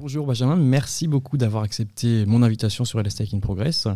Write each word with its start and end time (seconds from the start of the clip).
Bonjour 0.00 0.28
Benjamin, 0.28 0.54
merci 0.54 1.08
beaucoup 1.08 1.36
d'avoir 1.36 1.64
accepté 1.64 2.24
mon 2.24 2.44
invitation 2.44 2.84
sur 2.84 3.00
LS 3.00 3.20
in 3.34 3.40
Progress. 3.40 3.88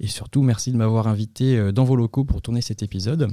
Et 0.00 0.08
surtout 0.08 0.42
merci 0.42 0.72
de 0.72 0.76
m'avoir 0.76 1.06
invité 1.06 1.56
euh, 1.56 1.70
dans 1.70 1.84
vos 1.84 1.94
locaux 1.94 2.24
pour 2.24 2.42
tourner 2.42 2.60
cet 2.60 2.82
épisode. 2.82 3.32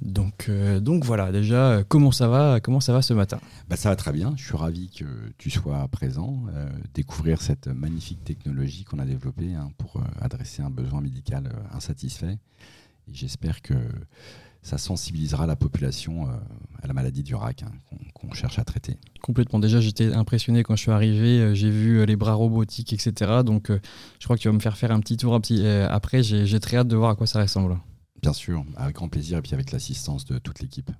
Donc, 0.00 0.46
euh, 0.48 0.80
donc 0.80 1.04
voilà, 1.04 1.32
déjà, 1.32 1.72
euh, 1.72 1.84
comment 1.86 2.10
ça 2.10 2.28
va, 2.28 2.60
comment 2.60 2.80
ça 2.80 2.94
va 2.94 3.02
ce 3.02 3.12
matin? 3.12 3.38
Bah, 3.68 3.76
Ça 3.76 3.90
va 3.90 3.96
très 3.96 4.12
bien, 4.12 4.32
je 4.38 4.44
suis 4.44 4.56
ravi 4.56 4.88
que 4.88 5.04
tu 5.36 5.50
sois 5.50 5.86
présent, 5.88 6.44
découvrir 6.94 7.42
cette 7.42 7.66
magnifique 7.66 8.24
technologie 8.24 8.84
qu'on 8.84 8.98
a 8.98 9.04
développée 9.04 9.52
hein, 9.52 9.70
pour 9.76 10.00
adresser 10.22 10.62
un 10.62 10.70
besoin 10.70 11.02
médical 11.02 11.52
insatisfait. 11.74 12.38
J'espère 13.12 13.60
que 13.60 13.74
ça 14.66 14.78
sensibilisera 14.78 15.46
la 15.46 15.54
population 15.54 16.28
euh, 16.28 16.32
à 16.82 16.88
la 16.88 16.92
maladie 16.92 17.22
du 17.22 17.36
RAC 17.36 17.62
hein, 17.62 17.70
qu'on 18.14 18.32
cherche 18.32 18.58
à 18.58 18.64
traiter. 18.64 18.98
Complètement. 19.22 19.60
Déjà, 19.60 19.80
j'étais 19.80 20.12
impressionné 20.12 20.64
quand 20.64 20.74
je 20.74 20.82
suis 20.82 20.90
arrivé. 20.90 21.38
Euh, 21.38 21.54
j'ai 21.54 21.70
vu 21.70 22.00
euh, 22.00 22.04
les 22.04 22.16
bras 22.16 22.34
robotiques, 22.34 22.92
etc. 22.92 23.42
Donc, 23.44 23.70
je 23.70 24.24
crois 24.24 24.36
que 24.36 24.42
tu 24.42 24.48
vas 24.48 24.54
me 24.54 24.58
faire 24.58 24.76
faire 24.76 24.90
un 24.90 24.98
petit 24.98 25.16
tour. 25.16 25.40
après, 25.88 26.24
j'ai 26.24 26.60
très 26.60 26.78
hâte 26.78 26.88
de 26.88 26.96
voir 26.96 27.10
à 27.10 27.14
quoi 27.14 27.28
ça 27.28 27.40
ressemble. 27.40 27.78
Bien 28.20 28.32
sûr, 28.32 28.64
avec 28.76 28.96
grand 28.96 29.08
plaisir 29.08 29.38
et 29.38 29.42
puis 29.42 29.54
avec 29.54 29.70
l'assistance 29.70 30.24
de 30.24 30.38
toute 30.38 30.58
l'équipe. 30.60 30.90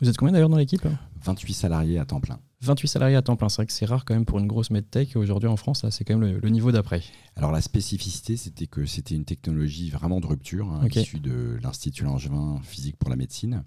Vous 0.00 0.08
êtes 0.08 0.16
combien 0.16 0.32
d'ailleurs 0.32 0.48
dans 0.48 0.58
l'équipe 0.58 0.86
28 1.24 1.52
salariés 1.52 1.98
à 1.98 2.04
temps 2.04 2.20
plein. 2.20 2.38
28 2.66 2.88
salariés 2.88 3.16
à 3.16 3.22
temps 3.22 3.36
plein, 3.36 3.48
c'est 3.48 3.56
vrai 3.56 3.66
que 3.66 3.72
c'est 3.72 3.86
rare 3.86 4.04
quand 4.04 4.14
même 4.14 4.24
pour 4.24 4.38
une 4.38 4.46
grosse 4.46 4.70
medtech. 4.70 5.16
Aujourd'hui 5.16 5.48
en 5.48 5.56
France, 5.56 5.84
c'est 5.90 6.04
quand 6.04 6.16
même 6.18 6.38
le, 6.40 6.48
niveau 6.48 6.72
d'après. 6.72 7.02
Alors 7.36 7.52
la 7.52 7.60
spécificité, 7.60 8.36
c'était 8.36 8.66
que 8.66 8.86
c'était 8.86 9.14
une 9.14 9.24
technologie 9.24 9.90
vraiment 9.90 10.20
de 10.20 10.26
rupture, 10.26 10.70
hein, 10.70 10.86
issue 10.94 11.20
de 11.20 11.58
l'Institut 11.62 12.04
Langevin 12.04 12.60
Physique 12.62 12.96
pour 12.96 13.10
la 13.10 13.16
médecine. 13.16 13.62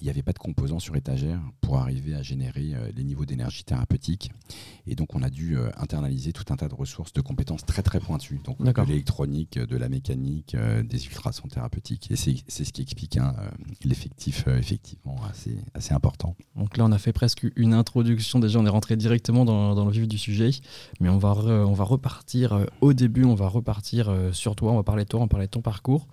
Il 0.00 0.04
n'y 0.04 0.10
avait 0.10 0.22
pas 0.22 0.32
de 0.32 0.38
composants 0.38 0.78
sur 0.78 0.96
étagère 0.96 1.40
pour 1.60 1.76
arriver 1.76 2.14
à 2.14 2.22
générer 2.22 2.72
euh, 2.72 2.90
les 2.96 3.04
niveaux 3.04 3.26
d'énergie 3.26 3.64
thérapeutique. 3.64 4.32
Et 4.86 4.94
donc 4.94 5.14
on 5.14 5.22
a 5.22 5.28
dû 5.28 5.58
euh, 5.58 5.68
internaliser 5.76 6.32
tout 6.32 6.44
un 6.48 6.56
tas 6.56 6.68
de 6.68 6.74
ressources, 6.74 7.12
de 7.12 7.20
compétences 7.20 7.66
très 7.66 7.82
très 7.82 8.00
pointues. 8.00 8.40
Donc 8.42 8.62
de 8.62 8.82
l'électronique, 8.86 9.58
de 9.58 9.76
la 9.76 9.90
mécanique, 9.90 10.54
euh, 10.54 10.82
des 10.82 11.04
ultrasons 11.04 11.48
thérapeutiques. 11.48 12.10
Et 12.10 12.16
c'est 12.16 12.64
ce 12.64 12.72
qui 12.72 12.80
explique 12.80 13.18
hein, 13.18 13.34
l'effectif 13.84 14.46
effectivement 14.48 15.16
assez, 15.28 15.58
assez 15.74 15.92
important. 15.92 16.34
Donc 16.56 16.78
là 16.78 16.86
on 16.86 16.92
a 16.92 16.98
fait 16.98 17.12
presque 17.12 17.46
une 17.56 17.74
introduction 17.74 18.39
déjà, 18.40 18.58
on 18.58 18.66
est 18.66 18.70
rentré 18.70 18.96
directement 18.96 19.44
dans, 19.44 19.84
le 19.84 19.90
vif 19.90 20.08
du 20.08 20.18
sujet, 20.18 20.50
mais 21.00 21.08
on 21.08 21.18
va, 21.18 21.30
on 21.30 21.72
va 21.72 21.84
repartir 21.84 22.52
euh, 22.52 22.64
au 22.80 22.92
début, 22.92 23.24
on 23.24 23.34
va 23.34 23.48
repartir 23.48 24.08
euh, 24.08 24.32
sur 24.32 24.56
toi, 24.56 24.72
on 24.72 24.76
va 24.76 24.82
parler 24.82 25.04
de 25.04 25.08
toi, 25.08 25.20
on 25.20 25.24
va 25.24 25.28
parler 25.28 25.46
de 25.46 25.50
ton 25.50 25.62
parcours. 25.62 26.06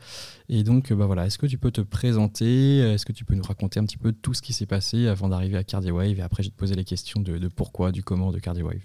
Et 0.49 0.63
donc, 0.63 0.93
bah 0.93 1.05
voilà, 1.05 1.25
est-ce 1.25 1.37
que 1.37 1.45
tu 1.45 1.57
peux 1.57 1.71
te 1.71 1.81
présenter? 1.81 2.79
Est-ce 2.79 3.05
que 3.05 3.11
tu 3.11 3.25
peux 3.25 3.35
nous 3.35 3.43
raconter 3.43 3.79
un 3.79 3.85
petit 3.85 3.97
peu 3.97 4.11
tout 4.11 4.33
ce 4.33 4.41
qui 4.41 4.53
s'est 4.53 4.65
passé 4.65 5.07
avant 5.07 5.29
d'arriver 5.29 5.57
à 5.57 5.63
CardioWave? 5.63 6.19
Et 6.19 6.21
après, 6.21 6.43
je 6.43 6.47
vais 6.47 6.53
te 6.53 6.57
poser 6.57 6.75
les 6.75 6.85
questions 6.85 7.19
de, 7.19 7.47
pourquoi, 7.47 7.91
du 7.91 8.03
comment 8.03 8.31
de 8.31 8.39
CardioWave. 8.39 8.79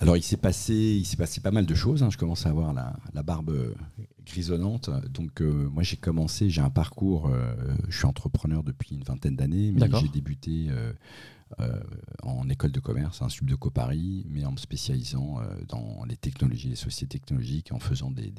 Alors, 0.00 0.16
il 0.16 0.22
s'est 0.22 0.36
passé, 0.36 0.74
il 0.74 1.04
s'est 1.04 1.16
passé 1.16 1.40
pas 1.40 1.52
mal 1.52 1.66
de 1.66 1.74
choses. 1.74 2.02
Hein. 2.02 2.10
Je 2.10 2.18
commence 2.18 2.46
à 2.46 2.50
avoir 2.50 2.72
la, 2.72 3.22
barbe 3.22 3.74
grisonnante. 4.26 4.90
Donc, 5.10 5.40
euh, 5.40 5.68
moi, 5.72 5.82
j'ai 5.82 5.96
commencé, 5.96 6.50
j'ai 6.50 6.60
un 6.60 6.70
parcours. 6.70 7.30
je 7.88 7.96
suis 7.96 8.06
entrepreneur 8.06 8.62
depuis 8.62 8.96
une 8.96 9.04
vingtaine 9.04 9.36
d'années, 9.36 9.72
mais 9.72 9.88
j'ai 10.00 10.08
débuté 10.08 10.66
euh, 10.68 10.92
en 12.22 12.48
école 12.48 12.72
de 12.72 12.80
commerce, 12.80 13.22
un 13.22 13.28
sub 13.28 13.48
de 13.48 13.54
Paris, 13.70 14.24
mais 14.28 14.44
en 14.44 14.52
me 14.52 14.56
spécialisant 14.56 15.40
euh, 15.40 15.44
dans 15.68 16.04
les 16.08 16.16
technologies, 16.16 16.68
les 16.68 16.76
sociétés 16.76 17.18
technologiques, 17.18 17.72
en 17.72 17.78
faisant 17.78 18.10
des, 18.10 18.32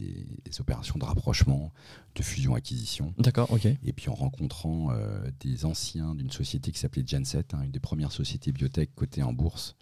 opérations 0.60 0.98
de 0.98 1.04
rapprochement, 1.04 1.72
de 2.16 2.24
fusion-acquisition. 2.24 3.14
D'accord, 3.20 3.52
ok. 3.52 3.66
Et 3.66 3.94
puis 3.94 4.10
en 4.10 4.16
rencontrant 4.16 4.92
euh, 4.92 5.30
des 5.40 5.66
anciens 5.66 6.16
d'une 6.16 6.32
société 6.32 6.72
qui 6.72 6.80
s'appelait 6.80 7.06
Genset, 7.06 7.54
hein, 7.54 7.62
une 7.64 7.72
des 7.72 7.80
premières 7.80 8.12
sociétés 8.12 8.52
biotech 8.52 8.94
cotées 8.96 9.24
en 9.24 9.34
bourse 9.34 9.76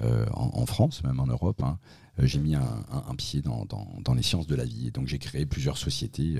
en, 0.00 0.66
France, 0.66 1.02
même 1.04 1.20
en 1.20 1.26
Europe. 1.26 1.62
Hein. 1.62 1.78
j'ai 2.18 2.38
mis 2.38 2.54
un, 2.54 3.14
pied 3.16 3.42
dans, 3.42 4.14
les 4.14 4.22
sciences 4.22 4.46
de 4.46 4.54
la 4.54 4.64
vie. 4.64 4.88
Et 4.88 4.90
donc 4.90 5.06
j'ai 5.06 5.18
créé 5.18 5.46
plusieurs 5.46 5.78
sociétés 5.78 6.36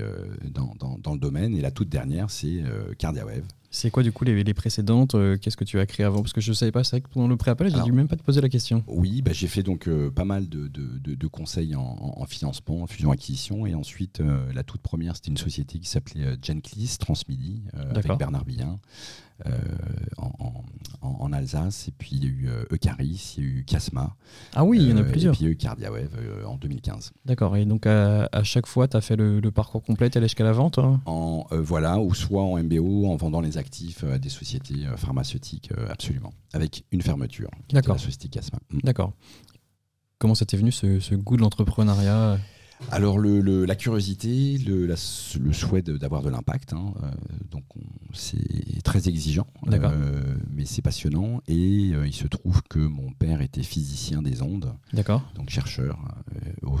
dans, 0.51 0.73
dans, 0.97 1.13
le 1.13 1.19
domaine. 1.19 1.55
Et 1.55 1.61
la 1.61 1.71
toute 1.71 1.89
dernière, 1.89 2.29
c'est 2.29 2.63
CardiaWave. 2.97 3.45
C'est 3.75 3.89
quoi 3.89 4.03
du 4.03 4.11
coup 4.11 4.23
les, 4.23 4.53
précédentes 4.53 5.15
euh, 5.15 5.35
Qu'est-ce 5.35 5.57
que 5.57 5.63
tu 5.63 5.79
as 5.79 5.87
créé 5.87 6.05
avant? 6.05 6.21
Parce 6.21 6.31
que 6.31 6.41
je 6.41 6.51
ne 6.51 6.53
savais 6.53 6.71
pas, 6.71 6.83
c'est 6.83 6.91
vrai 6.91 7.01
que 7.01 7.09
pendant 7.09 7.27
le 7.27 7.35
pré-appel, 7.35 7.73
j'ai 7.75 7.81
dû 7.81 7.91
même 7.91 8.07
pas 8.07 8.15
te 8.15 8.21
poser 8.21 8.39
la 8.39 8.47
question. 8.47 8.83
Oui, 8.85 9.23
bah, 9.23 9.31
j'ai 9.33 9.47
fait 9.47 9.63
donc 9.63 9.87
euh, 9.87 10.11
pas 10.11 10.25
mal 10.25 10.47
de, 10.47 10.67
de, 10.67 11.27
conseils 11.27 11.75
en, 11.75 12.23
financement, 12.27 12.83
en 12.83 12.87
fusion-acquisition. 12.87 13.65
Et 13.65 13.73
ensuite, 13.73 14.21
euh, 14.21 14.53
la 14.53 14.61
toute 14.61 14.81
première, 14.81 15.15
c'était 15.15 15.31
une 15.31 15.37
société 15.37 15.79
qui 15.79 15.89
s'appelait 15.89 16.37
Genclis 16.39 16.97
Transmidi, 16.99 17.63
avec 17.73 18.15
Bernard 18.19 18.45
Billin. 18.45 18.79
En, 20.17 21.33
Alsace. 21.33 21.87
Et 21.87 21.91
puis 21.91 22.11
il 22.13 22.23
y 22.23 22.27
a 22.27 22.29
eu 22.29 22.49
Eucaris, 22.71 23.35
il 23.37 23.43
y 23.43 23.47
a 23.47 23.49
eu 23.49 23.63
Casma. 23.65 24.15
Ah 24.53 24.63
oui, 24.63 24.79
il 24.81 24.89
y 24.89 24.93
en 24.93 24.97
a 24.97 25.03
plusieurs. 25.03 25.33
Et 25.33 25.37
puis 25.37 25.45
il 25.45 25.47
y 25.47 25.49
a 25.49 25.53
eu 25.53 25.57
CardiaWave 25.57 26.45
en 26.45 26.55
2015. 26.57 27.11
D'accord. 27.25 27.57
Et 27.57 27.65
donc 27.65 27.87
à, 27.87 28.27
chaque 28.43 28.67
fois, 28.67 28.87
tu 28.87 28.97
as 28.97 29.01
fait 29.01 29.15
le, 29.15 29.41
parcours 29.51 29.83
complet, 29.83 30.09
tu 30.09 30.17
allé 30.17 30.27
jusqu'à 30.27 30.43
la 30.43 30.51
vente 30.51 30.77
hein 30.77 31.01
en, 31.05 31.45
Voilà, 31.51 31.99
ou 31.99 32.13
soit 32.13 32.43
en 32.43 32.61
MBO, 32.61 33.07
en 33.07 33.15
vendant 33.15 33.41
les 33.41 33.57
actifs 33.57 34.03
à 34.03 34.17
des 34.17 34.29
sociétés 34.29 34.85
euh, 34.85 34.97
pharmaceutiques, 34.97 35.71
euh, 35.77 35.87
absolument, 35.89 36.33
avec 36.53 36.85
une 36.91 37.01
fermeture. 37.01 37.49
D'accord. 37.71 37.95
La 37.95 38.01
société 38.01 38.29
Casma. 38.29 38.59
Mm. 38.71 38.79
D'accord. 38.83 39.13
Comment 40.17 40.35
ça 40.35 40.45
t'est 40.45 40.57
venu 40.57 40.71
ce, 40.71 41.15
goût 41.15 41.37
de 41.37 41.41
l'entrepreneuriat? 41.41 42.37
Alors 42.91 43.17
le, 43.17 43.65
la 43.65 43.75
curiosité, 43.75 44.57
le, 44.59 44.85
le 44.85 45.53
souhait 45.53 45.81
d'avoir 45.81 46.21
de, 46.21 46.29
l'impact, 46.29 46.73
hein, 46.73 46.93
euh, 47.03 47.09
donc 47.51 47.63
c'est 48.13 48.83
très 48.83 49.09
exigeant, 49.09 49.47
euh, 49.71 50.35
mais 50.51 50.65
c'est 50.65 50.81
passionnant. 50.81 51.41
Et 51.47 51.91
euh, 51.93 52.07
il 52.07 52.13
se 52.13 52.27
trouve 52.27 52.61
que 52.63 52.79
mon 52.79 53.11
père 53.11 53.41
était 53.41 53.63
physicien 53.63 54.21
des 54.21 54.41
ondes, 54.41 54.73
donc 55.35 55.49
chercheur 55.49 55.99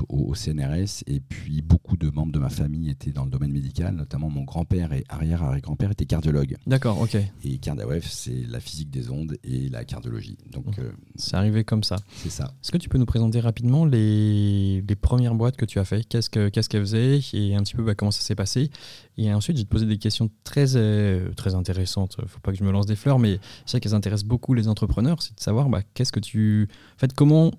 au, 0.09 0.33
CNRS, 0.35 1.03
et 1.07 1.19
puis 1.19 1.61
beaucoup 1.61 1.97
de 1.97 2.09
membres 2.09 2.31
de 2.31 2.39
ma 2.39 2.49
famille 2.49 2.89
étaient 2.89 3.11
dans 3.11 3.25
le 3.25 3.31
domaine 3.31 3.51
médical, 3.51 3.95
notamment 3.95 4.29
mon 4.29 4.43
grand-père 4.43 4.93
et 4.93 5.03
arrière-arrière-grand-père 5.09 5.91
étaient 5.91 6.05
cardiologues. 6.05 6.57
D'accord, 6.67 6.99
ok. 7.01 7.17
Et 7.43 7.57
CardioWave, 7.57 8.05
c'est 8.07 8.43
la 8.47 8.59
physique 8.59 8.89
des 8.89 9.09
ondes 9.09 9.37
et 9.43 9.69
la 9.69 9.85
cardiologie. 9.85 10.37
Donc 10.51 10.79
c'est 11.15 11.35
arrivé 11.35 11.63
comme 11.63 11.83
ça. 11.83 11.97
C'est 12.15 12.29
ça. 12.29 12.53
Est-ce 12.63 12.71
que 12.71 12.77
tu 12.77 12.89
peux 12.89 12.97
nous 12.97 13.05
présenter 13.05 13.39
rapidement 13.39 13.85
les, 13.85 14.81
les 14.81 14.95
premières 14.95 15.35
boîtes 15.35 15.57
que 15.57 15.65
tu 15.65 15.79
as 15.79 15.85
qu'est-ce 16.01 16.29
qu'elle 16.29 16.81
faisait 16.81 17.19
et 17.33 17.55
un 17.55 17.63
petit 17.63 17.75
peu 17.75 17.83
bah, 17.83 17.95
comment 17.95 18.11
ça 18.11 18.21
s'est 18.21 18.35
passé. 18.35 18.69
Et 19.17 19.33
ensuite, 19.33 19.57
j'ai 19.57 19.65
posé 19.65 19.85
des 19.85 19.97
questions 19.97 20.29
très, 20.43 20.75
euh, 20.75 21.31
très 21.33 21.55
intéressantes. 21.55 22.17
Faut 22.27 22.39
pas 22.39 22.51
que 22.51 22.57
je 22.57 22.63
me 22.63 22.71
lance 22.71 22.85
des 22.85 22.95
fleurs, 22.95 23.19
mais 23.19 23.39
je 23.65 23.71
sais 23.71 23.79
qu'elles 23.79 23.95
intéressent 23.95 24.27
beaucoup 24.27 24.53
les 24.53 24.67
entrepreneurs. 24.67 25.21
C'est 25.21 25.35
de 25.35 25.41
savoir 25.41 25.69
bah, 25.69 25.81
qu'est-ce 25.93 26.11
que 26.11 26.19
tu. 26.19 26.67
En 26.95 26.99
fait, 26.99 27.13
comment. 27.13 27.51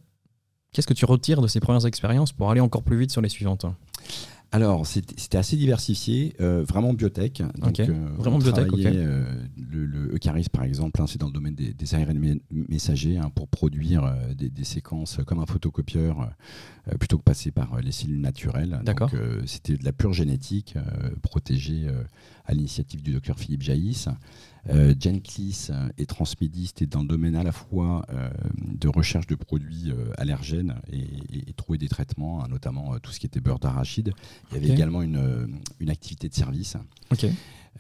Qu'est-ce 0.73 0.89
que 0.89 0.94
tu 0.94 1.05
retires 1.05 1.41
de 1.41 1.47
ces 1.47 1.61
premières 1.61 1.87
expériences 1.87 2.33
pour 2.33 2.50
aller 2.50 2.61
encore 2.61 2.83
plus 2.83 2.99
vite 2.99 3.12
sur 3.12 3.21
les 3.21 3.28
suivantes? 3.28 3.65
Alors, 4.55 4.87
c'était 4.87 5.37
assez 5.37 5.57
diversifié, 5.57 6.37
euh, 6.41 6.63
vraiment 6.63 6.93
biotech. 6.93 7.43
Donc, 7.59 7.81
euh, 7.81 7.93
vraiment 8.17 8.39
biotech, 8.39 8.69
euh, 8.73 9.25
le, 9.57 9.85
le, 9.85 10.15
Eucaris, 10.15 10.47
par 10.49 10.63
exemple, 10.63 11.03
hein, 11.03 11.07
c'est 11.09 11.19
dans 11.19 11.27
le 11.27 11.33
domaine 11.33 11.57
des, 11.57 11.75
des 11.75 11.95
ARN 11.97 12.39
messagers 12.53 13.19
hein, 13.19 13.33
pour 13.35 13.49
produire 13.49 14.17
des, 14.37 14.53
séquences 14.63 15.19
comme 15.27 15.41
un 15.41 15.47
photocopieur 15.47 16.31
plutôt 17.01 17.19
que 17.19 17.25
passer 17.25 17.51
par 17.51 17.81
les 17.81 17.91
cellules 17.91 18.21
naturelles. 18.21 18.81
Donc, 18.87 19.11
c'était 19.45 19.77
de 19.77 19.85
la 19.85 19.93
pure 19.93 20.13
génétique 20.13 20.77
protégée 21.23 21.89
à 22.45 22.55
l'initiative 22.55 23.03
du 23.03 23.11
docteur 23.11 23.37
Philippe 23.37 23.63
Jaïs. 23.63 24.09
Euh, 24.71 24.95
Genclis 24.99 25.69
et 25.99 26.07
Transmedis 26.07 26.71
étaient 26.71 26.87
dans 26.87 27.03
le 27.03 27.07
domaine 27.07 27.37
à 27.37 27.43
la 27.43 27.53
fois 27.53 28.05
euh, 28.11 28.31
de 28.59 28.89
recherche 28.89 29.27
de 29.27 29.35
produits 29.35 29.91
euh, 29.91 30.13
allergènes 30.17 30.77
et, 30.91 31.53
trouver 31.55 31.79
des 31.79 31.89
traitements, 31.89 32.43
hein, 32.43 32.49
notamment 32.49 32.99
tout 32.99 33.13
ce 33.13 33.21
qui 33.21 33.27
était 33.27 33.41
beurre 33.41 33.59
d'arachide. 33.59 34.13
Il 34.51 34.55
y 34.55 34.65
avait 34.65 34.75
également 34.75 35.03
une, 35.03 35.61
une, 35.79 35.91
activité 35.91 36.29
de 36.29 36.35
service. 36.35 36.77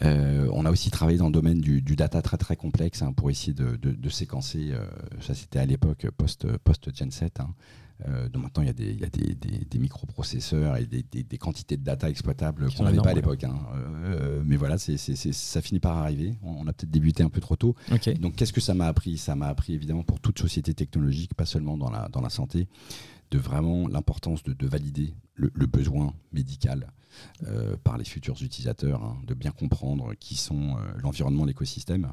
on 0.00 0.64
a 0.64 0.70
aussi 0.70 0.90
travaillé 0.90 1.18
dans 1.18 1.26
le 1.26 1.32
domaine 1.32 1.60
du, 1.60 1.80
data 1.96 2.22
très 2.22 2.36
très 2.36 2.56
complexe 2.56 3.02
hein, 3.02 3.12
pour 3.12 3.30
essayer 3.30 3.52
de, 3.52 3.76
de, 3.76 4.08
séquencer, 4.08 4.72
ça 5.20 5.34
c'était 5.34 5.58
à 5.58 5.66
l'époque 5.66 6.06
post-Genset, 6.16 7.40
hein, 7.40 7.54
euh, 8.08 8.28
donc 8.28 8.42
maintenant, 8.42 8.62
il 8.62 8.66
y 8.66 8.70
a 8.70 8.74
des, 8.74 8.90
il 8.90 9.00
y 9.00 9.04
a 9.04 9.08
des, 9.08 9.34
des, 9.34 9.78
microprocesseurs 9.78 10.76
et 10.76 10.84
des, 10.86 11.38
quantités 11.38 11.76
de 11.76 11.82
data 11.82 12.10
exploitables 12.10 12.72
qu'on 12.74 12.84
n'avait 12.84 12.98
pas 12.98 13.10
à 13.10 13.14
l'époque. 13.14 13.44
Hein. 13.44 13.58
Euh, 14.04 14.42
mais 14.44 14.56
voilà, 14.56 14.78
c'est, 14.78 14.96
ça 14.96 15.62
finit 15.62 15.80
par 15.80 15.96
arriver. 15.96 16.34
On, 16.42 16.66
a 16.66 16.72
peut-être 16.72 16.90
débuté 16.90 17.22
un 17.22 17.30
peu 17.30 17.40
trop 17.40 17.56
tôt. 17.56 17.74
Donc 18.20 18.36
qu'est-ce 18.36 18.52
que 18.52 18.60
ça 18.60 18.74
m'a 18.74 18.86
appris? 18.86 19.16
Ça 19.16 19.34
m'a 19.34 19.46
appris 19.46 19.74
évidemment 19.74 20.02
pour 20.02 20.20
toute 20.20 20.38
société 20.38 20.74
technologique, 20.74 21.34
pas 21.34 21.46
seulement 21.46 21.76
dans 21.76 21.90
la, 21.90 22.08
dans 22.08 22.20
la 22.20 22.30
santé, 22.30 22.68
de 23.34 23.38
vraiment 23.40 23.88
l'importance 23.88 24.44
de, 24.44 24.52
de 24.52 24.66
valider 24.68 25.12
le, 25.34 25.50
le, 25.54 25.66
besoin 25.66 26.14
médical 26.32 26.92
euh, 27.48 27.76
par 27.82 27.98
les 27.98 28.04
futurs 28.04 28.40
utilisateurs, 28.40 29.02
hein, 29.02 29.18
de 29.26 29.34
bien 29.34 29.50
comprendre 29.50 30.14
qui 30.14 30.36
sont 30.36 30.76
euh, 30.76 30.92
l'environnement, 30.98 31.44
l'écosystème, 31.44 32.12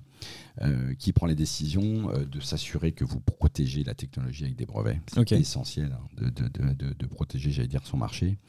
euh, 0.63 0.95
qui 0.95 1.13
prend 1.13 1.27
les 1.27 1.35
décisions, 1.35 2.11
de 2.25 2.39
s'assurer 2.39 2.91
que 2.91 3.05
vous 3.05 3.19
protégez 3.19 3.83
la 3.83 3.93
technologie 3.93 4.45
avec 4.45 4.55
des 4.55 4.65
brevets. 4.65 4.99
C'est 5.13 5.33
essentiel 5.33 5.91
hein, 5.93 6.07
de, 6.17 6.29
de, 6.31 6.93
de, 6.93 7.05
protéger, 7.05 7.51
j'allais 7.51 7.67
dire, 7.67 7.85
son 7.85 7.97
marché. 7.97 8.39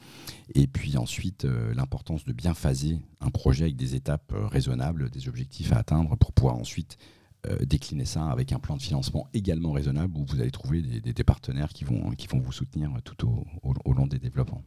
Et 0.55 0.65
puis 0.65 0.97
ensuite, 0.97 1.45
l'importance 1.75 2.25
de 2.25 2.33
bien 2.33 2.55
phaser 2.55 2.97
un 3.21 3.29
projet 3.29 3.65
avec 3.65 3.75
des 3.75 3.93
étapes 3.93 4.33
raisonnables, 4.35 5.11
des 5.11 5.27
objectifs 5.27 5.71
à 5.73 5.77
atteindre 5.77 6.15
pour 6.15 6.31
pouvoir 6.31 6.55
ensuite 6.55 6.97
décliner 7.65 8.05
ça 8.05 8.25
avec 8.27 8.51
un 8.53 8.59
plan 8.59 8.77
de 8.77 8.81
financement 8.81 9.27
également 9.33 9.71
raisonnable 9.71 10.15
où 10.17 10.25
vous 10.25 10.39
allez 10.39 10.51
trouver 10.51 10.81
des, 10.81 11.23
partenaires 11.23 11.69
qui 11.69 11.83
vont, 11.83 12.11
qui 12.11 12.27
vont 12.27 12.39
vous 12.39 12.51
soutenir 12.51 12.89
tout 13.03 13.27
au 13.63 13.93
long 13.93 14.07
des 14.07 14.19
développements. 14.19 14.63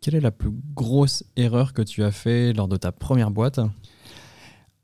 Quelle 0.00 0.14
est 0.14 0.20
la 0.20 0.30
plus 0.30 0.52
grosse 0.74 1.24
erreur 1.36 1.72
que 1.72 1.82
tu 1.82 2.04
as 2.04 2.12
fait 2.12 2.52
lors 2.52 2.68
de 2.68 2.76
ta 2.76 2.92
première 2.92 3.30
boîte? 3.30 3.60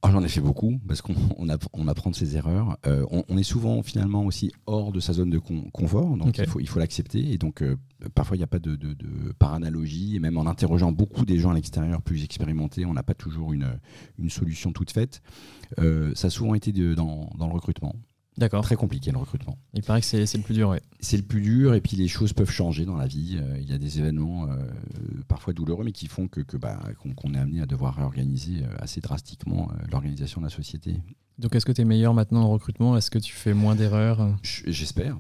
Ah, 0.05 0.11
J'en 0.11 0.23
ai 0.25 0.29
fait 0.29 0.41
beaucoup 0.41 0.81
parce 0.87 1.01
qu'on 1.01 1.15
on 1.39 1.89
apprend 1.89 2.11
de 2.11 2.17
ses 2.17 2.37
erreurs. 2.37 2.77
Euh, 2.87 3.07
on, 3.11 3.39
est 3.39 3.45
souvent 3.45 3.83
finalement 3.83 4.25
aussi 4.25 4.51
hors 4.67 4.91
de 4.91 4.99
sa 4.99 5.13
zone 5.13 5.31
de 5.31 5.39
confort, 5.39 6.17
donc 6.17 6.39
il 6.39 6.47
faut 6.47 6.59
il 6.59 6.69
faut 6.69 6.81
l'accepter. 6.81 7.33
Et 7.33 7.39
donc 7.39 7.63
euh, 7.63 7.77
parfois 8.13 8.37
il 8.37 8.41
n'y 8.41 8.45
a 8.45 8.49
pas 8.49 8.59
de, 8.59 8.77
par 9.39 9.55
analogie. 9.55 10.17
Et 10.17 10.19
même 10.19 10.39
en 10.39 10.47
interrogeant 10.47 10.91
beaucoup 10.91 11.25
des 11.25 11.39
gens 11.39 11.51
à 11.51 11.55
l'extérieur 11.55 12.03
plus 12.03 12.25
expérimentés, 12.25 12.85
on 12.85 12.95
n'a 12.95 13.05
pas 13.05 13.15
toujours 13.15 13.53
une, 13.53 13.79
une 14.19 14.29
solution 14.29 14.73
toute 14.73 14.91
faite. 14.91 15.23
Euh, 15.79 16.13
ça 16.17 16.27
a 16.27 16.31
souvent 16.31 16.55
été 16.55 16.73
dans, 16.73 17.31
dans 17.39 17.47
le 17.47 17.55
recrutement. 17.55 17.95
D'accord. 18.39 18.65
Très 18.65 18.77
compliqué 18.77 19.11
le 19.11 19.19
recrutement. 19.19 19.59
Il 19.75 19.83
paraît 19.83 20.01
que 20.01 20.07
c'est 20.07 20.37
le 20.37 20.43
plus 20.43 20.55
dur, 20.55 20.71
oui. 20.71 20.79
C'est 21.01 21.17
le 21.17 21.23
plus 21.23 21.43
dur, 21.43 21.75
et 21.75 21.81
puis 21.81 21.97
les 21.97 22.09
choses 22.09 22.33
peuvent 22.33 22.51
changer 22.51 22.85
dans 22.85 22.97
la 22.97 23.07
vie. 23.07 23.39
Euh, 23.41 23.59
il 23.61 23.71
y 23.71 23.75
a 23.75 23.79
des 23.79 23.99
événements 23.99 24.49
euh, 24.49 24.57
parfois 25.29 25.53
douloureux, 25.53 25.85
mais 25.85 25.93
qui 25.93 26.07
font 26.07 26.29
que, 26.29 26.41
que 26.41 26.57
bah, 26.57 26.81
qu'on 27.17 27.35
est 27.35 27.39
amené 27.39 27.61
à 27.61 27.67
devoir 27.67 27.97
réorganiser 27.97 28.63
euh, 28.63 28.75
assez 28.79 29.01
drastiquement 29.01 29.71
l'organisation 29.91 30.41
de 30.41 30.47
la 30.47 30.51
société. 30.51 30.97
Donc 31.39 31.55
est-ce 31.55 31.67
que 31.67 31.73
tu 31.73 31.83
es 31.83 31.85
meilleur 31.85 32.15
maintenant 32.15 32.43
en 32.43 32.51
recrutement? 32.51 32.97
Est-ce 32.97 33.11
que 33.11 33.19
tu 33.19 33.35
fais 33.35 33.55
moins 33.55 33.75
d'erreurs? 33.75 34.35
J'espère. 34.43 35.19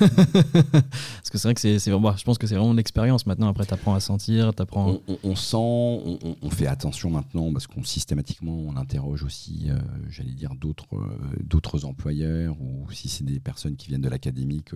Parce 0.00 1.30
que 1.30 1.38
c'est 1.38 1.48
vrai 1.48 1.54
que 1.54 1.60
c'est, 1.60 1.78
je 1.78 2.24
pense 2.24 2.38
que 2.38 2.46
c'est 2.46 2.54
vraiment 2.54 2.72
l'expérience 2.72 3.26
maintenant. 3.26 3.48
Après, 3.48 3.66
tu 3.66 3.74
apprends 3.74 3.94
à 3.94 4.00
sentir, 4.00 4.54
tu 4.54 4.62
apprends. 4.62 4.98
On, 5.22 5.36
sent, 5.36 5.56
on, 5.56 6.50
fait 6.50 6.66
attention 6.66 7.10
maintenant 7.10 7.52
parce 7.52 7.66
qu'on 7.66 7.84
systématiquement 7.84 8.54
on 8.54 8.76
interroge 8.76 9.22
aussi, 9.24 9.66
euh, 9.68 9.78
j'allais 10.08 10.32
dire, 10.32 10.54
d'autres, 10.54 10.96
euh, 10.96 11.18
d'autres 11.42 11.84
employeurs 11.84 12.56
ou 12.60 12.90
si 12.92 13.08
c'est 13.08 13.24
des 13.24 13.40
personnes 13.40 13.76
qui 13.76 13.88
viennent 13.88 14.00
de 14.00 14.08
l'académique, 14.08 14.70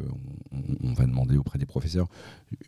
on, 0.82 0.92
va 0.94 1.06
demander 1.06 1.36
auprès 1.36 1.58
des 1.58 1.66
professeurs 1.66 2.06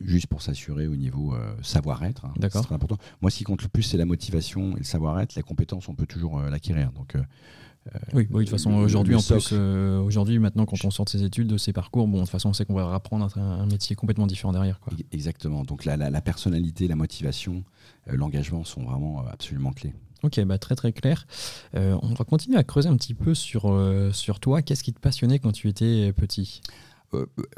juste 0.00 0.26
pour 0.26 0.42
s'assurer 0.42 0.88
au 0.88 0.96
niveau 0.96 1.34
euh, 1.34 1.54
savoir-être. 1.62 2.24
Hein, 2.24 2.32
D'accord. 2.38 2.64
C'est 2.66 2.74
important. 2.74 2.96
Moi, 3.20 3.30
ce 3.30 3.38
qui 3.38 3.44
compte 3.44 3.62
le 3.62 3.68
plus, 3.68 3.82
c'est 3.82 3.98
la 3.98 4.06
motivation 4.06 4.74
et 4.76 4.78
le 4.78 4.84
savoir-être. 4.84 5.36
Les 5.36 5.42
compétences, 5.42 5.88
on 5.88 5.94
peut 5.94 6.06
toujours 6.06 6.40
l'acquérir. 6.40 6.90
Donc, 6.92 7.16
oui, 8.12 8.26
de 8.26 8.38
toute 8.38 8.50
façon, 8.50 8.72
aujourd'hui, 8.74 9.14
en 9.14 9.22
plus, 9.22 9.50
euh, 9.52 10.00
aujourd'hui, 10.00 10.38
maintenant, 10.38 10.66
quand 10.66 10.84
on 10.84 10.90
sort 10.90 11.04
de 11.04 11.10
ses 11.10 11.22
études, 11.22 11.48
de 11.48 11.58
ses 11.58 11.72
parcours, 11.72 12.06
bon, 12.06 12.18
de 12.18 12.22
toute 12.22 12.30
façon, 12.30 12.50
on 12.50 12.52
sait 12.52 12.64
qu'on 12.64 12.74
va 12.74 12.94
apprendre 12.94 13.28
un, 13.38 13.66
métier 13.66 13.96
complètement 13.96 14.26
différent 14.26 14.52
derrière. 14.52 14.80
Quoi. 14.80 14.92
Exactement. 15.12 15.64
Donc, 15.64 15.84
la, 15.84 15.96
la, 15.96 16.20
personnalité, 16.20 16.88
la 16.88 16.96
motivation, 16.96 17.64
euh, 18.08 18.16
l'engagement 18.16 18.64
sont 18.64 18.82
vraiment 18.82 19.20
euh, 19.20 19.30
absolument 19.30 19.72
clés. 19.72 19.94
Ok, 20.22 20.40
bah 20.44 20.56
très 20.56 20.74
très 20.74 20.92
clair. 20.92 21.26
on 21.74 22.14
va 22.14 22.24
continuer 22.24 22.56
à 22.56 22.64
creuser 22.64 22.88
un 22.88 22.96
petit 22.96 23.14
peu 23.14 23.34
sur, 23.34 23.70
sur 24.12 24.40
toi. 24.40 24.62
Qu'est-ce 24.62 24.82
qui 24.82 24.94
te 24.94 24.98
passionnait 24.98 25.38
quand 25.38 25.52
tu 25.52 25.68
étais 25.68 26.12
petit? 26.14 26.62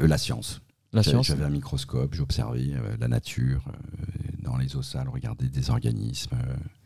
La 0.01 0.19
science. 0.19 0.61
La 0.93 1.03
science 1.03 1.27
J'avais 1.27 1.45
un 1.45 1.51
microscope, 1.51 2.15
j'observais 2.15 2.73
la 2.99 3.09
nature 3.09 3.65
dans 4.43 4.57
les 4.57 4.77
eaux 4.77 4.83
sales, 4.83 5.09
regarder 5.09 5.49
des 5.49 5.71
organismes. 5.71 6.37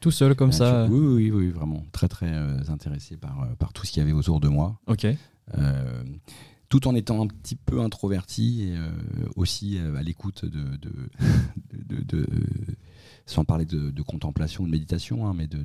Tout 0.01 0.11
seul 0.11 0.35
comme 0.35 0.51
ça 0.51 0.87
oui, 0.91 0.99
oui, 0.99 1.31
oui, 1.31 1.51
vraiment. 1.51 1.87
Très, 1.93 2.09
très 2.09 2.33
euh, 2.33 2.59
intéressé 2.69 3.17
par, 3.17 3.43
euh, 3.43 3.55
par 3.57 3.73
tout 3.73 3.87
ce 3.87 3.93
qu'il 3.93 4.01
y 4.01 4.05
avait 4.05 4.13
autour 4.13 4.41
de 4.41 4.49
moi. 4.49 4.81
Ok. 4.89 5.07
Euh, 5.57 6.05
tout 6.69 6.89
en 6.89 6.95
étant 6.97 7.23
un 7.23 7.29
petit 7.29 7.55
peu 7.55 7.81
introverti 7.81 8.63
et 8.63 8.77
aussi 9.37 9.79
à 9.79 10.03
l'écoute 10.03 10.47
de, 10.47 10.79
de, 10.79 12.27
sans 13.27 13.45
parler 13.45 13.65
de, 13.65 14.03
contemplation, 14.03 14.65
de 14.65 14.71
méditation, 14.71 15.27
hein, 15.27 15.35
mais 15.37 15.47
de, 15.47 15.65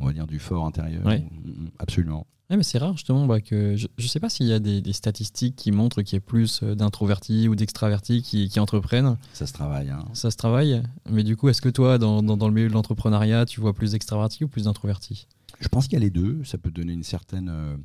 on 0.00 0.06
va 0.06 0.12
dire 0.12 0.26
du 0.26 0.38
fort 0.38 0.66
intérieur. 0.66 1.06
Mm, 1.06 1.12
mm, 1.12 1.70
absolument 1.78 2.26
mais 2.56 2.62
c'est 2.62 2.78
rare 2.78 2.94
justement 2.96 3.26
bah, 3.26 3.40
que 3.40 3.76
je 3.76 3.88
ne 3.98 4.06
sais 4.06 4.20
pas 4.20 4.30
s'il 4.30 4.46
y 4.46 4.52
a 4.52 4.58
des, 4.58 4.92
statistiques 4.92 5.54
qui 5.54 5.70
montrent 5.70 6.02
qu'il 6.02 6.16
y 6.16 6.18
a 6.18 6.20
plus 6.20 6.62
euh, 6.62 6.74
d'introvertis 6.74 7.46
ou 7.48 7.54
d'extravertis 7.54 8.22
qui, 8.22 8.58
entreprennent. 8.58 9.18
Ça 9.34 9.46
se 9.46 9.52
travaille. 9.52 9.90
Hein. 9.90 10.04
Ça 10.14 10.30
se 10.30 10.36
travaille. 10.36 10.82
Mais 11.10 11.24
du 11.24 11.36
coup, 11.36 11.48
est-ce 11.48 11.60
que 11.60 11.68
toi, 11.68 11.98
dans, 11.98 12.22
le 12.22 12.52
milieu 12.52 12.68
de 12.68 12.72
l'entrepreneuriat, 12.72 13.44
tu 13.44 13.60
vois 13.60 13.74
plus 13.74 13.92
d'extravertis 13.92 14.44
ou 14.44 14.48
plus 14.48 14.64
d'introvertis? 14.64 15.26
Je 15.60 15.68
pense 15.68 15.86
qu'il 15.86 15.94
y 15.94 15.96
a 15.96 16.04
les 16.04 16.10
deux. 16.10 16.42
Ça 16.44 16.56
peut 16.56 16.70
donner 16.70 16.94
une 16.94 17.02
certaine 17.02 17.50
euh, 17.50 17.76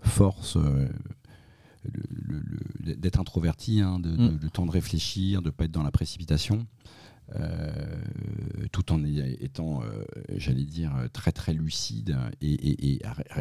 force. 0.00 0.56
Euh, 0.56 0.88
d'être 2.80 3.20
introverti, 3.20 3.80
hein, 3.80 4.00
de, 4.00 4.08
mm. 4.08 4.38
de, 4.38 4.48
temps 4.48 4.66
de 4.66 4.72
réfléchir, 4.72 5.40
de 5.40 5.46
ne 5.46 5.50
pas 5.50 5.66
être 5.66 5.72
dans 5.72 5.84
la 5.84 5.92
précipitation. 5.92 6.66
Euh, 7.34 7.72
tout 8.70 8.92
en 8.92 9.02
étant, 9.04 9.82
euh, 9.82 10.04
j'allais 10.36 10.64
dire, 10.64 10.92
très 11.12 11.32
très 11.32 11.52
lucide 11.52 12.16
et, 12.40 13.00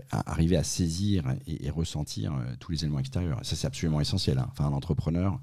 arriver 0.09 0.57
à 0.57 0.63
saisir 0.63 1.35
et, 1.47 1.69
ressentir 1.69 2.33
euh, 2.33 2.43
tous 2.59 2.71
les 2.71 2.83
éléments 2.83 2.99
extérieurs. 2.99 3.39
Ça, 3.43 3.55
c'est 3.55 3.67
absolument 3.67 4.01
essentiel. 4.01 4.39
Hein. 4.39 4.47
Enfin, 4.51 4.65
un 4.65 4.73
entrepreneur, 4.73 5.39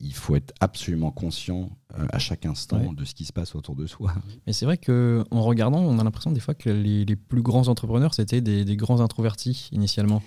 il 0.00 0.14
faut 0.14 0.34
être 0.34 0.52
absolument 0.58 1.12
conscient 1.12 1.70
à 1.94 2.18
chaque 2.18 2.44
instant 2.44 2.92
de 2.92 3.04
ce 3.04 3.14
qui 3.14 3.24
se 3.24 3.32
passe 3.32 3.54
autour 3.54 3.76
de 3.76 3.86
soi. 3.86 4.12
Mais 4.48 4.52
c'est 4.52 4.64
vrai 4.64 4.78
qu'en 4.78 5.42
regardant, 5.42 5.78
on 5.78 6.00
a 6.00 6.04
l'impression 6.04 6.32
des 6.32 6.40
fois 6.40 6.54
que 6.54 6.70
les, 6.70 7.06
plus 7.14 7.40
grands 7.40 7.68
entrepreneurs, 7.68 8.14
c'était 8.14 8.40
des, 8.40 8.64
des, 8.64 8.76
grands 8.76 9.00
introvertis 9.00 9.68
initialement. 9.70 10.22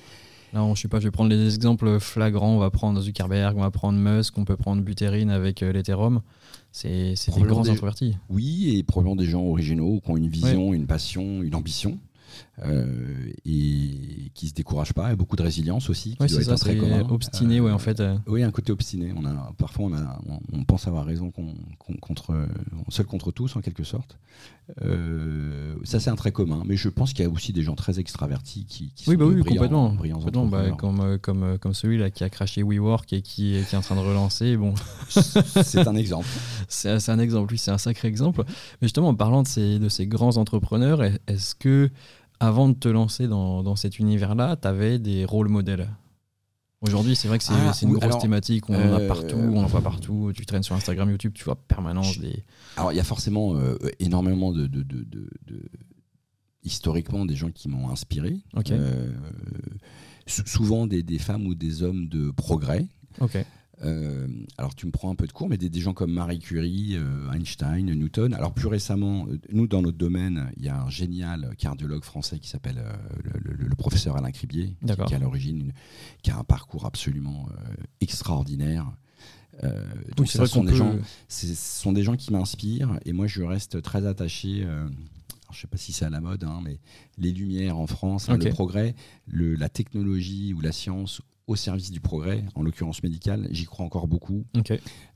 Là, 0.54 0.70
je 0.76 0.82
sais 0.82 0.88
pas, 0.88 1.00
je 1.00 1.06
vais 1.06 1.12
prendre 1.12 1.30
les 1.30 1.56
exemples 1.56 2.00
flagrants. 2.00 2.56
On 2.56 2.60
va 2.60 2.70
prendre 2.70 3.00
Zuckerberg, 3.02 3.58
on 3.58 3.62
va 3.62 3.72
prendre 3.72 3.98
Musk, 3.98 4.38
on 4.38 4.46
peut 4.46 4.58
prendre 4.58 4.82
Buterin 4.82 5.30
avec 5.30 5.62
l'Ethereum. 5.62 6.22
C'est 6.72 7.16
des 7.36 7.42
grands 7.44 7.68
introvertis. 7.68 8.18
Oui, 8.30 8.76
et 8.78 8.84
probablement 8.84 9.16
des 9.16 9.26
gens 9.26 9.44
originaux 9.44 10.02
qui 10.04 10.12
ont 10.12 10.18
une 10.18 10.28
vision, 10.28 10.74
une 10.74 10.88
passion, 10.88 11.42
une 11.42 11.56
ambition. 11.56 12.00
Euh, 12.64 13.32
et 13.44 14.32
qui 14.36 14.48
se 14.48 14.54
découragent 14.54 14.94
pas, 14.94 15.12
et 15.12 15.16
beaucoup 15.16 15.36
de 15.36 15.42
résilience 15.42 15.90
aussi. 15.90 16.16
Qui 16.18 16.30
c'est 16.30 16.44
ça, 16.44 16.56
très 16.56 16.78
obstiné, 17.10 17.60
ouais, 17.60 17.72
en 17.72 17.80
fait. 17.80 18.00
Euh. 18.00 18.18
Oui, 18.28 18.44
un 18.44 18.52
côté 18.52 18.72
obstiné. 18.72 19.12
On 19.16 19.26
a, 19.26 19.52
parfois, 19.58 19.86
on, 19.86 19.94
a, 19.94 20.20
on, 20.54 20.64
pense 20.64 20.88
avoir 20.88 21.06
raison 21.06 21.32
contre, 21.32 22.48
seul 22.90 23.08
contre 23.08 23.32
tous, 23.32 23.56
en 23.56 23.62
quelque 23.62 23.84
sorte. 23.84 24.20
Euh, 24.84 25.76
ça, 25.84 26.00
c'est 26.00 26.12
un 26.12 26.16
trait 26.16 26.32
commun, 26.32 26.62
mais 26.66 26.78
je 26.78 26.90
pense 26.90 27.14
qu'il 27.14 27.26
y 27.26 27.28
a 27.28 27.32
aussi 27.32 27.52
des 27.52 27.64
gens 27.64 27.76
très 27.76 28.00
extravertis 28.00 28.66
qui, 28.66 28.94
oui, 29.08 29.14
sont 29.16 29.20
bah 29.20 29.26
oui, 29.26 29.42
complètement, 29.42 29.98
complètement 29.98 30.46
bah, 30.46 30.70
comme, 30.78 31.18
comme, 31.18 31.58
comme 31.58 31.74
celui-là 31.74 32.12
qui 32.12 32.24
a 32.24 32.30
craché 32.30 32.62
WeWork 32.62 33.12
et 33.14 33.22
qui, 33.24 33.60
qui 33.68 33.76
est 33.76 33.78
en 33.78 33.82
train 33.82 33.96
de 33.96 34.02
relancer. 34.02 34.56
Bon. 34.56 34.76
c'est 35.10 35.88
un 35.88 35.96
exemple. 35.96 36.28
c'est 36.68 37.10
un 37.10 37.20
exemple, 37.20 37.54
oui, 37.54 37.58
c'est 37.58 37.72
un 37.72 37.80
sacré 37.80 38.08
exemple. 38.08 38.44
Mais 38.46 38.88
justement, 38.88 39.10
en 39.10 39.16
parlant 39.16 39.42
de 39.42 39.48
ces, 39.48 39.80
de 39.80 39.90
ces 39.90 40.06
grands 40.06 40.38
entrepreneurs, 40.38 41.02
est-ce 41.02 41.56
que 41.56 41.90
avant 42.42 42.68
de 42.68 42.74
te 42.74 42.90
lancer 42.90 43.28
dans, 43.28 43.76
cet 43.76 44.00
univers-là, 44.00 44.58
tu 44.60 44.68
avais 44.68 44.98
des 45.00 45.26
rôles 45.26 45.48
modèles 45.48 45.88
Aujourd'hui, 46.82 47.16
c'est 47.16 47.28
vrai 47.28 47.38
que 47.38 47.44
c'est 47.44 47.54
ah, 47.54 47.72
une 47.84 47.94
grosse 47.94 48.18
thématique, 48.18 48.68
on 48.68 48.74
en 48.74 48.94
a 48.94 49.02
euh, 49.02 49.08
partout, 49.08 49.38
on 49.38 49.64
en 49.64 49.68
voit 49.68 49.82
partout. 49.82 50.32
Tu 50.34 50.48
traînes 50.48 50.64
sur 50.64 50.74
Instagram, 50.74 51.12
YouTube, 51.12 51.32
tu 51.36 51.44
vois 51.44 51.56
permanence 51.56 52.18
des. 52.18 52.44
Alors, 52.76 52.92
il 52.92 52.96
y 52.96 53.00
a 53.00 53.04
forcément 53.04 53.56
euh, 53.56 53.78
énormément 54.00 54.52
de, 54.52 54.68
historiquement 56.64 57.28
des 57.28 57.36
gens 57.36 57.52
qui 57.52 57.70
m'ont 57.70 57.92
inspiré. 57.92 58.40
Euh, 58.72 59.14
souvent 60.26 60.88
des, 60.88 61.04
des, 61.04 61.20
femmes 61.20 61.46
ou 61.46 61.54
des 61.54 61.84
hommes 61.84 62.08
de 62.08 62.32
progrès. 62.32 62.88
Ok. 63.20 63.38
Euh, 63.84 64.28
alors 64.58 64.76
tu 64.76 64.86
me 64.86 64.92
prends 64.92 65.10
un 65.10 65.16
peu 65.16 65.26
de 65.26 65.32
cours, 65.32 65.50
mais 65.50 65.58
des, 65.58 65.80
gens 65.80 65.94
comme 65.94 66.12
Marie 66.12 66.40
Curie, 66.40 66.96
euh, 66.96 67.32
Einstein, 67.32 67.92
Newton. 67.92 68.34
Alors 68.34 68.54
plus 68.54 68.68
récemment, 68.68 69.28
euh, 69.28 69.40
nous 69.52 69.68
dans 69.68 69.82
notre 69.82 69.98
domaine, 69.98 70.52
il 70.58 70.66
y 70.66 70.70
a 70.70 70.82
un 70.82 70.90
génial 70.90 71.56
cardiologue 71.58 72.04
français 72.04 72.40
qui 72.40 72.50
s'appelle 72.50 72.84
le, 73.24 73.76
professeur 73.76 74.16
Alain 74.16 74.32
Cribier, 74.32 74.76
qui, 75.08 75.16
à 75.16 75.20
l'origine 75.20 75.72
qui 76.22 76.30
a 76.30 76.38
un 76.38 76.44
parcours 76.44 76.86
absolument 76.86 77.48
extraordinaire. 78.00 78.92
donc 80.16 80.28
ce 80.28 80.46
sont, 80.46 80.64
des 80.64 80.76
gens, 80.76 80.96
sont 81.28 81.92
des 81.92 82.04
gens 82.04 82.16
qui 82.16 82.32
m'inspirent 82.32 83.00
et 83.06 83.14
moi 83.14 83.26
je 83.26 83.42
reste 83.42 83.82
très 83.82 84.06
attaché 84.06 84.68
je 85.52 85.58
ne 85.58 85.62
sais 85.62 85.68
pas 85.68 85.78
si 85.78 85.92
c'est 85.92 86.06
à 86.06 86.10
la 86.10 86.22
mode, 86.22 86.44
hein, 86.44 86.62
mais 86.64 86.80
les 87.18 87.32
lumières 87.32 87.78
en 87.78 87.88
France, 87.88 88.30
hein, 88.30 88.38
le 88.38 88.50
progrès, 88.50 88.96
le, 89.28 89.56
la 89.56 89.68
technologie 89.70 90.54
ou 90.54 90.62
la 90.62 90.72
science 90.72 91.22
au 91.48 91.56
service 91.56 91.92
du 91.92 92.00
progrès, 92.00 92.44
en 92.56 92.64
l'occurrence 92.64 93.04
médical. 93.04 93.48
J'y 93.52 93.66
crois 93.66 93.86
encore 93.86 94.08
beaucoup. 94.08 94.46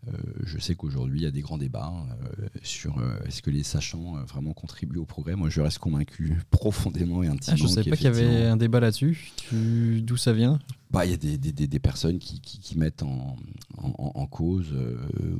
Euh, 0.07 0.11
je 0.43 0.59
sais 0.59 0.75
qu'aujourd'hui, 0.75 1.21
il 1.21 1.23
y 1.23 1.27
a 1.27 1.31
des 1.31 1.41
grands 1.41 1.57
débats 1.57 1.93
euh, 2.39 2.47
sur 2.63 2.99
euh, 2.99 3.17
est-ce 3.25 3.41
que 3.41 3.49
les 3.49 3.63
sachants 3.63 4.15
vraiment 4.27 4.53
contribuent 4.53 4.99
au 4.99 5.05
progrès. 5.05 5.35
Moi, 5.35 5.49
je 5.49 5.61
reste 5.61 5.79
convaincu 5.79 6.37
profondément 6.51 7.23
et 7.23 7.27
intimement. 7.27 7.53
Ah, 7.53 7.55
je 7.55 7.63
ne 7.63 7.67
savais 7.67 7.89
pas 7.89 7.95
qu'il 7.95 8.05
y 8.05 8.07
avait 8.07 8.45
un 8.45 8.57
débat 8.57 8.79
là-dessus. 8.79 9.31
D'où 9.51 10.17
ça 10.17 10.33
vient? 10.33 10.59
Bah, 10.91 11.05
il 11.05 11.11
y 11.11 11.13
a 11.13 11.17
des, 11.17 11.37
des, 11.37 11.67
des 11.67 11.79
personnes 11.79 12.19
qui, 12.19 12.39
qui, 12.39 12.77
mettent 12.77 13.03
en, 13.03 13.35
en, 13.77 14.27
cause 14.27 14.73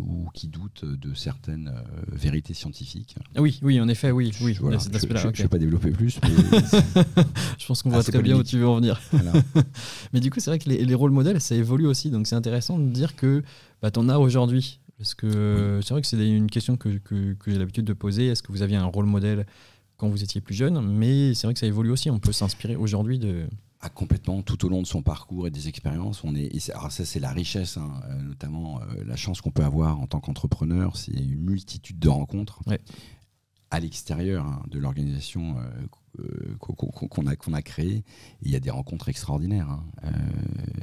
ou 0.02 0.28
qui 0.34 0.48
doutent 0.48 0.84
de 0.84 1.14
certaines 1.14 1.72
vérités 2.12 2.54
scientifiques. 2.54 3.16
Ah 3.36 3.42
oui, 3.42 3.60
oui, 3.62 3.80
en 3.80 3.88
effet, 3.88 4.12
oui. 4.12 4.32
oui 4.42 4.54
je 4.54 4.64
ne 4.64 5.32
vais 5.32 5.48
pas 5.48 5.58
développer 5.58 5.92
plus. 5.92 6.20
je 7.58 7.66
pense 7.66 7.84
qu'on 7.84 7.90
voit 7.90 8.04
très 8.04 8.22
bien 8.22 8.36
où 8.36 8.44
tu 8.44 8.58
veux 8.58 8.68
en 8.68 8.78
venir. 8.78 9.00
mais 10.14 10.20
du 10.20 10.30
coup, 10.30 10.40
c'est 10.40 10.50
vrai 10.50 10.60
que 10.60 10.70
les, 10.78 10.86
les 10.86 10.96
rôles 10.96 11.12
modèles, 11.12 11.42
ça 11.42 11.56
évolue 11.56 11.88
aussi. 11.88 12.10
Donc 12.10 12.28
c'est 12.28 12.36
intéressant 12.36 12.78
de 12.78 12.90
dire 12.90 13.16
que 13.16 13.44
bah, 13.82 13.92
tu 13.92 14.00
en 14.00 14.10
as 14.10 14.18
aujourd'hui 14.18 14.80
Parce 14.98 15.14
que 15.14 15.80
c'est 15.84 15.94
vrai 15.94 16.02
que 16.02 16.08
c'est 16.08 16.30
une 16.30 16.50
question 16.50 16.78
que, 16.78 16.98
que, 16.98 17.36
j'ai 17.48 17.58
l'habitude 17.58 17.86
de 17.86 17.94
poser. 17.94 18.28
Est-ce 18.28 18.44
que 18.44 18.52
vous 18.52 18.62
aviez 18.62 18.78
un 18.78 18.86
rôle 18.86 19.06
modèle 19.06 19.46
quand 19.98 20.10
vous 20.10 20.24
étiez 20.24 20.42
plus 20.42 20.56
jeune? 20.56 20.80
Mais 20.82 21.34
c'est 21.34 21.48
vrai 21.48 21.54
que 21.54 21.60
ça 21.60 21.68
évolue 21.68 21.92
aussi. 21.92 22.10
On 22.10 22.20
peut 22.20 22.34
s'inspirer 22.34 22.76
aujourd'hui 22.76 23.20
de. 23.20 23.48
ah, 23.82 23.90
complètement, 23.90 24.42
tout 24.42 24.66
au 24.66 24.70
long 24.70 24.82
de 24.82 24.88
son 24.88 25.04
parcours 25.04 25.46
et 25.46 25.52
des 25.52 25.68
expériences, 25.68 26.24
on 26.24 26.34
est. 26.34 26.72
alors 26.72 26.92
ça, 26.92 27.06
c'est 27.06 27.20
la 27.20 27.32
richesse, 27.32 27.78
hein, 27.78 28.02
euh, 28.10 28.22
notamment 28.24 28.82
euh, 28.82 29.04
la 29.06 29.16
chance 29.16 29.42
qu'on 29.42 29.52
peut 29.52 29.64
avoir 29.64 30.00
en 30.00 30.08
tant 30.08 30.20
qu'entrepreneur, 30.20 30.98
c'est 30.98 31.12
une 31.12 31.36
multitude 31.36 32.00
de 32.00 32.10
rencontres 32.10 32.62
à 33.70 33.80
l'extérieur 33.80 34.46
hein, 34.46 34.64
de 34.72 34.80
l'organisation 34.80 35.58
euh, 35.60 35.86
qu'on 36.60 37.28
a, 37.28 37.36
qu'on 37.36 37.54
a 37.54 37.62
créée. 37.62 38.04
Il 38.42 38.52
y 38.52 38.56
a 38.56 38.60
des 38.60 38.70
rencontres 38.70 39.10
extraordinaires 39.10 39.70
hein, 39.70 39.84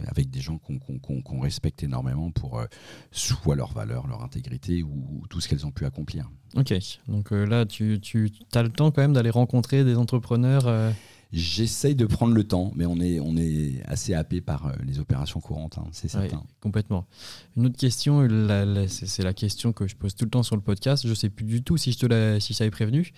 avec 0.07 0.31
des 0.31 0.41
gens 0.41 0.59
qu'on 0.59 1.41
respecte 1.41 1.83
énormément 1.83 2.31
pour 2.31 2.63
soit 3.11 3.57
leurs 3.57 3.73
valeurs, 3.73 4.07
leur 4.07 4.23
intégrité 4.23 4.83
ou, 4.83 5.25
tout 5.31 5.41
ce 5.41 5.49
qu'elles 5.49 5.67
ont 5.67 5.71
pu 5.71 5.85
accomplir. 5.85 6.31
Ok, 6.57 6.75
donc 7.09 7.31
là, 7.31 7.65
tu, 7.65 7.99
tu 8.01 8.31
as 8.55 8.63
le 8.63 8.69
temps 8.69 8.91
quand 8.91 9.03
même 9.03 9.15
d'aller 9.15 9.31
rencontrer 9.31 9.85
des 9.85 9.97
entrepreneurs 9.97 10.93
J'essaye 11.33 11.95
de 11.95 12.05
prendre 12.05 12.35
le 12.35 12.45
temps, 12.45 12.73
mais 12.77 12.85
on 12.85 13.01
est, 13.01 13.19
on 13.19 13.39
est 13.39 13.83
assez 13.87 14.13
happé 14.13 14.43
par 14.43 14.67
euh, 14.67 14.73
les 14.85 14.99
opérations 14.99 15.41
courantes, 15.41 15.79
hein, 15.79 15.87
c'est 15.91 16.09
certain. 16.09 16.45
complètement. 16.61 17.07
Une 17.57 17.67
autre 17.67 17.79
question, 17.79 18.29
c'est 18.87 19.23
la 19.23 19.33
question 19.33 19.73
que 19.73 19.87
je 19.87 19.97
pose 19.97 20.15
tout 20.15 20.27
le 20.27 20.31
temps 20.31 20.43
sur 20.43 20.57
le 20.57 20.63
podcast. 20.63 21.05
Je 21.05 21.09
ne 21.09 21.15
sais 21.15 21.31
plus 21.31 21.47
du 21.47 21.63
tout 21.63 21.79
si 21.79 21.93
je 21.93 21.99
te 21.99 22.39
si 22.39 22.53
ça 22.53 22.71
prévenu. 22.71 23.15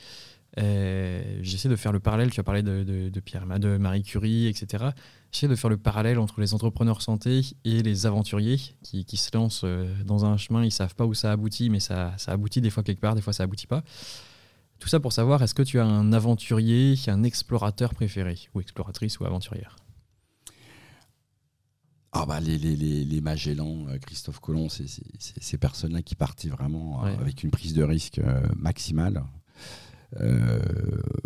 Euh, 0.59 1.39
j'essaie 1.43 1.69
de 1.69 1.77
faire 1.77 1.93
le 1.93 2.01
parallèle, 2.01 2.31
tu 2.31 2.41
as 2.41 2.45
parlé 2.45 2.63
de, 2.63 2.85
de, 2.85 3.21
Pierre, 3.21 3.47
de 3.59 3.77
Marie 3.77 4.03
Curie, 4.03 4.47
etc. 4.47 4.91
J'essaie 5.33 5.49
de 5.49 5.57
faire 5.57 5.71
le 5.71 5.77
parallèle 5.77 6.19
entre 6.19 6.41
les 6.41 6.55
entrepreneurs 6.55 7.03
santé 7.03 7.41
et 7.65 7.83
les 7.83 8.07
aventuriers 8.07 8.61
qui, 8.83 9.05
qui 9.05 9.17
se 9.17 9.37
lancent 9.37 9.63
euh, 9.65 9.93
dans 10.05 10.25
un 10.25 10.37
chemin, 10.37 10.63
ils 10.63 10.67
ne 10.67 10.71
savent 10.71 10.95
pas 10.95 11.07
où 11.07 11.15
ça 11.15 11.33
aboutit, 11.33 11.71
mais 11.71 11.81
ça, 11.81 12.15
ça 12.19 12.33
aboutit 12.33 12.61
des 12.61 12.71
fois 12.71 12.83
quelque 12.83 13.01
part, 13.01 13.15
des 13.15 13.23
fois 13.23 13.33
ça 13.33 13.43
aboutit 13.43 13.67
pas. 13.67 13.83
Tout 14.79 14.89
ça 14.89 15.01
pour 15.01 15.13
savoir, 15.13 15.43
est-ce 15.43 15.55
que 15.55 15.63
tu 15.63 15.81
as 15.81 15.85
un 15.85 16.13
aventurier, 16.13 16.95
un 17.09 17.23
explorateur 17.23 17.95
préféré, 17.95 18.39
ou 18.55 18.61
exploratrice 18.61 19.19
ou 19.19 19.25
aventurière? 19.25 19.77
Ah 22.17 22.27
bah 22.27 22.39
les, 22.39 22.59
les, 22.59 22.77
les, 22.77 23.21
Magellan, 23.21 23.87
euh, 23.89 23.99
Christophe 23.99 24.39
Colomb, 24.39 24.69
c'est 24.69 24.87
ces 25.19 25.59
personnes-là 25.59 26.01
qui 26.03 26.15
partaient 26.15 26.49
vraiment 26.49 27.03
avec 27.03 27.43
une 27.43 27.51
prise 27.51 27.75
de 27.75 27.83
risque 27.83 28.21
maximale. 28.57 29.25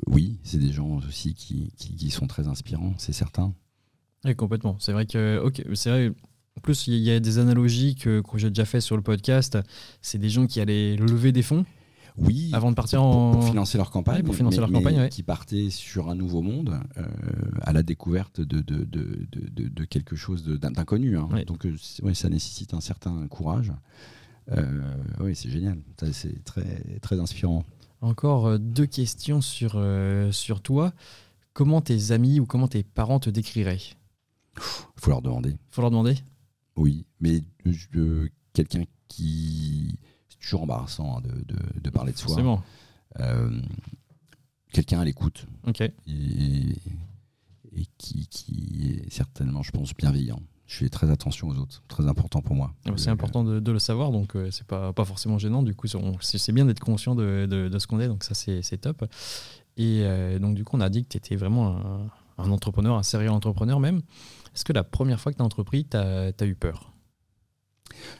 Oui, 0.06 0.38
c'est 0.42 0.58
des 0.58 0.72
gens 0.72 1.00
aussi 1.08 1.34
qui, 1.34 1.72
qui, 1.76 2.10
sont 2.10 2.26
très 2.26 2.48
inspirants, 2.48 2.94
c'est 2.98 3.12
certain. 3.12 3.54
Oui, 4.24 4.34
complètement. 4.34 4.76
C'est 4.80 4.92
vrai 4.92 5.06
que, 5.06 5.40
ok, 5.42 5.62
c'est 5.74 5.90
vrai. 5.90 6.12
En 6.56 6.60
plus, 6.60 6.88
il 6.88 6.94
y 6.94 7.10
a 7.10 7.20
des 7.20 7.38
analogies 7.38 7.94
que, 7.94 8.20
que 8.20 8.38
j'ai 8.38 8.48
déjà 8.48 8.64
fait 8.64 8.80
sur 8.80 8.96
le 8.96 9.02
podcast. 9.02 9.58
C'est 10.02 10.18
des 10.18 10.28
gens 10.28 10.46
qui 10.46 10.60
allaient 10.60 10.96
lever 10.96 11.30
des 11.30 11.42
fonds 11.42 11.64
oui, 12.20 12.50
avant 12.52 12.70
de 12.70 12.74
partir 12.74 13.00
pour, 13.00 13.44
financer 13.44 13.78
leur 13.78 13.90
campagne, 13.90 14.22
pour 14.22 14.34
financer 14.34 14.58
leur 14.58 14.70
campagne, 14.70 15.08
qui 15.08 15.22
partait 15.22 15.70
sur 15.70 16.08
un 16.08 16.14
nouveau 16.14 16.42
monde 16.42 16.80
euh, 16.96 17.04
à 17.62 17.72
la 17.72 17.82
découverte 17.82 18.40
de, 18.40 18.60
de, 18.60 18.84
de, 18.84 19.68
de 19.68 19.84
quelque 19.84 20.16
chose 20.16 20.44
d'inconnu. 20.44 21.16
Hein. 21.16 21.28
Donc 21.46 21.66
euh, 21.66 21.74
ça 22.14 22.28
nécessite 22.28 22.74
un 22.74 22.80
certain 22.80 23.26
courage. 23.28 23.72
Euh, 24.50 24.64
oui, 25.20 25.36
c'est 25.36 25.50
génial, 25.50 25.78
c'est 26.12 26.42
très 26.44 26.82
très 27.02 27.20
inspirant. 27.20 27.64
Encore 28.00 28.58
deux 28.58 28.86
questions 28.86 29.40
sur 29.40 29.82
sur 30.32 30.60
toi. 30.60 30.92
Comment 31.52 31.80
tes 31.80 32.12
amis 32.12 32.38
ou 32.38 32.46
comment 32.46 32.68
tes 32.68 32.84
parents 32.84 33.18
te 33.18 33.30
décriraient? 33.30 33.80
Il 34.56 35.00
faut 35.00 35.10
leur 35.10 35.22
demander. 35.22 35.50
Il 35.50 35.58
faut 35.70 35.82
leur 35.82 35.90
demander? 35.90 36.16
Oui, 36.76 37.04
mais 37.20 37.42
quelqu'un 38.52 38.84
qui 39.08 39.98
toujours 40.48 40.62
embarrassant 40.62 41.18
hein, 41.18 41.22
de, 41.22 41.90
parler 41.90 42.12
de 42.12 42.18
soi. 42.18 42.62
Euh, 43.20 43.60
quelqu'un 44.72 45.00
à 45.00 45.04
l'écoute. 45.04 45.46
Et, 46.06 46.76
qui, 47.98 49.02
est 49.04 49.10
certainement, 49.10 49.62
je 49.62 49.70
pense, 49.70 49.94
bienveillant. 49.94 50.40
Je 50.68 50.76
fais 50.76 50.90
très 50.90 51.10
attention 51.10 51.48
aux 51.48 51.56
autres, 51.56 51.82
très 51.88 52.06
important 52.06 52.42
pour 52.42 52.54
moi. 52.54 52.74
Ah 52.84 52.90
bah, 52.90 52.96
c'est 52.98 53.08
important 53.08 53.42
de, 53.42 53.72
le 53.72 53.78
savoir, 53.78 54.12
donc 54.12 54.36
euh, 54.36 54.50
c'est 54.50 54.66
pas, 54.66 54.92
pas 54.92 55.06
forcément 55.06 55.38
gênant. 55.38 55.62
Du 55.62 55.74
coup, 55.74 55.86
c'est 56.20 56.52
bien 56.52 56.66
d'être 56.66 56.80
conscient 56.80 57.14
de, 57.14 57.70
ce 57.78 57.86
qu'on 57.86 58.00
est, 58.00 58.06
donc 58.06 58.22
ça 58.22 58.34
c'est 58.34 58.76
top. 58.78 59.06
Et 59.78 60.02
euh, 60.02 60.38
donc 60.38 60.54
du 60.54 60.64
coup, 60.64 60.76
on 60.76 60.80
a 60.80 60.90
dit 60.90 61.04
que 61.04 61.08
tu 61.08 61.16
étais 61.16 61.36
vraiment 61.36 62.10
un, 62.36 62.50
entrepreneur, 62.50 62.96
un 62.96 63.02
sérieux 63.02 63.30
entrepreneur 63.30 63.80
même. 63.80 64.02
Est-ce 64.54 64.66
que 64.66 64.74
la 64.74 64.84
première 64.84 65.20
fois 65.20 65.32
que 65.32 65.38
tu 65.38 65.42
as 65.42 65.46
entrepris, 65.46 65.86
tu 65.86 65.96
as, 65.96 66.32
as 66.38 66.44
eu 66.44 66.54
peur? 66.54 66.92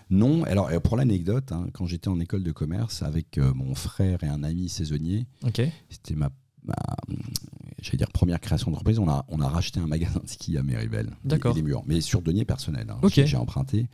Non, 0.09 0.43
alors 0.45 0.71
pour 0.81 0.97
l'anecdote, 0.97 1.53
hein, 1.53 1.67
quand 1.75 1.85
j'étais 1.85 2.09
en 2.09 2.19
école 2.19 2.45
de 2.45 2.53
commerce 2.53 3.03
avec 3.03 3.37
euh, 3.37 3.53
mon 3.53 3.75
frère 3.75 4.25
et 4.25 4.29
un 4.29 4.43
ami 4.43 4.71
saisonnier, 4.71 5.27
c'était 5.91 6.15
ma, 6.15 6.31
j'allais 7.81 7.99
dire 7.99 8.11
première 8.13 8.41
création 8.41 8.71
d'entreprise. 8.71 8.99
On 8.99 9.09
a, 9.09 9.25
on 9.29 9.41
a 9.41 9.49
racheté 9.49 9.81
un 9.81 9.87
magasin 9.87 10.21
de 10.23 10.29
ski 10.29 10.57
à 10.57 10.63
Méribel, 10.63 11.11
D'accord. 11.25 11.55
Les 11.55 11.63
murs, 11.63 11.83
mais 11.87 12.01
sur 12.01 12.23
denier 12.23 12.45
personnel. 12.45 12.91
Hein, 12.91 13.09
j'ai 13.09 13.37
emprunté. 13.37 13.89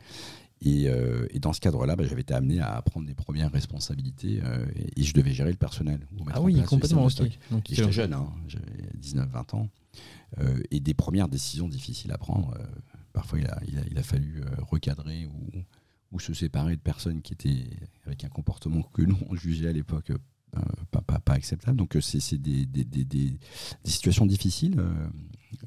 Euh, 0.65 1.27
et, 1.29 1.39
dans 1.39 1.53
ce 1.53 1.59
cadre-là, 1.59 1.95
bah, 1.95 2.05
j'avais 2.07 2.21
été 2.21 2.33
amené 2.33 2.59
à 2.59 2.81
prendre 2.81 3.05
des 3.05 3.13
premières 3.13 3.51
responsabilités 3.51 4.39
euh, 4.43 4.65
et, 4.95 5.03
je 5.03 5.13
devais 5.13 5.31
gérer 5.31 5.51
le 5.51 5.57
personnel. 5.57 5.99
Ah 6.33 6.41
oui, 6.41 6.59
complètement. 6.63 7.07
J'étais 7.09 7.91
jeune, 7.91 8.13
hein, 8.13 8.27
j'avais 8.47 8.89
19-20 8.99 9.55
ans. 9.55 9.69
et 10.71 10.79
des 10.79 10.93
premières 10.93 11.27
décisions 11.27 11.67
difficiles 11.67 12.11
à 12.11 12.17
prendre. 12.17 12.57
parfois, 13.13 13.39
il 13.39 13.47
a, 13.47 13.59
il 13.91 13.97
a 13.97 14.03
fallu 14.03 14.41
recadrer 14.69 15.27
ou, 15.27 15.61
ou 16.15 16.19
se 16.19 16.33
séparer 16.33 16.75
de 16.75 16.81
personnes 16.81 17.21
qui 17.21 17.33
étaient 17.33 17.67
avec 18.05 18.23
un 18.23 18.29
comportement 18.29 18.81
que 18.93 19.01
nous 19.01 19.17
on 19.29 19.35
jugeait 19.35 19.67
à 19.67 19.73
l'époque 19.73 20.11
euh, 20.11 20.17
pas, 20.91 21.19
pas, 21.19 21.33
acceptable. 21.33 21.77
Donc 21.77 21.95
euh, 21.95 22.01
c'est 22.01 22.41
des, 22.41 22.65
des, 22.65 23.37
situations 23.83 24.25
difficiles 24.25 24.79
euh, 24.79 25.07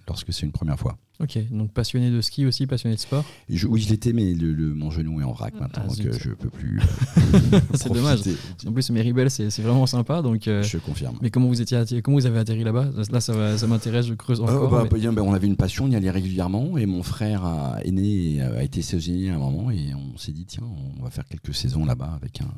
lorsque 0.07 0.33
c'est 0.33 0.47
une 0.47 0.52
première 0.52 0.78
fois. 0.78 0.99
Ok, 1.20 1.37
donc 1.50 1.72
passionné 1.72 2.12
de 2.12 2.20
ski 2.20 2.46
aussi, 2.46 2.68
passionné 2.68 2.94
de 2.94 3.00
sport 3.00 3.25
Oui, 3.48 3.80
je 3.80 3.88
l'étais, 3.88 4.12
mais 4.12 4.34
le, 4.34 4.54
mon 4.72 4.90
genou 4.90 5.20
est 5.20 5.25
en 5.25 5.32
vrac 5.32 5.52
ah, 5.56 5.62
maintenant, 5.62 5.87
donc 5.88 6.12
je 6.12 6.28
ne 6.28 6.34
peux 6.34 6.48
plus. 6.48 6.80
c'est 7.75 7.92
dommage. 7.92 8.20
En 8.64 8.72
plus, 8.72 8.88
Meribel, 8.90 9.28
c'est 9.28 9.60
vraiment 9.60 9.87
sympa. 9.87 10.22
Donc, 10.22 10.42
je 10.44 10.78
confirme. 10.78 11.18
Mais 11.20 11.30
comment 11.30 11.48
vous, 11.48 11.60
étiez 11.60 12.02
comment 12.02 12.18
vous 12.18 12.26
avez 12.26 12.38
atterri 12.38 12.62
là-bas? 12.62 12.90
Là, 13.10 13.20
ça, 13.20 13.58
ça 13.58 13.66
m'intéresse, 13.66 14.06
je 14.06 14.14
creuse 14.14 14.40
encore. 14.40 14.70
Bah, 14.70 14.87
bah, 14.88 14.98
ben, 14.98 15.22
on 15.22 15.34
avait 15.34 15.48
une 15.48 15.56
passion, 15.56 15.87
on 15.87 15.90
y 15.90 15.96
allait 15.96 16.10
régulièrement, 16.10 16.78
et 16.78 16.87
mon 16.87 17.02
frère 17.02 17.44
a, 17.44 17.80
aîné 17.84 18.40
a 18.40 18.62
été 18.62 18.80
saisonnier 18.80 19.30
à 19.30 19.34
un 19.34 19.38
moment, 19.38 19.72
et 19.72 19.94
on 19.94 20.16
s'est 20.16 20.32
dit, 20.32 20.44
tiens, 20.44 20.68
on 20.98 21.02
va 21.02 21.10
faire 21.10 21.26
quelques 21.26 21.54
saisons 21.54 21.84
là-bas 21.84 22.16
avec 22.20 22.42
un, 22.42 22.52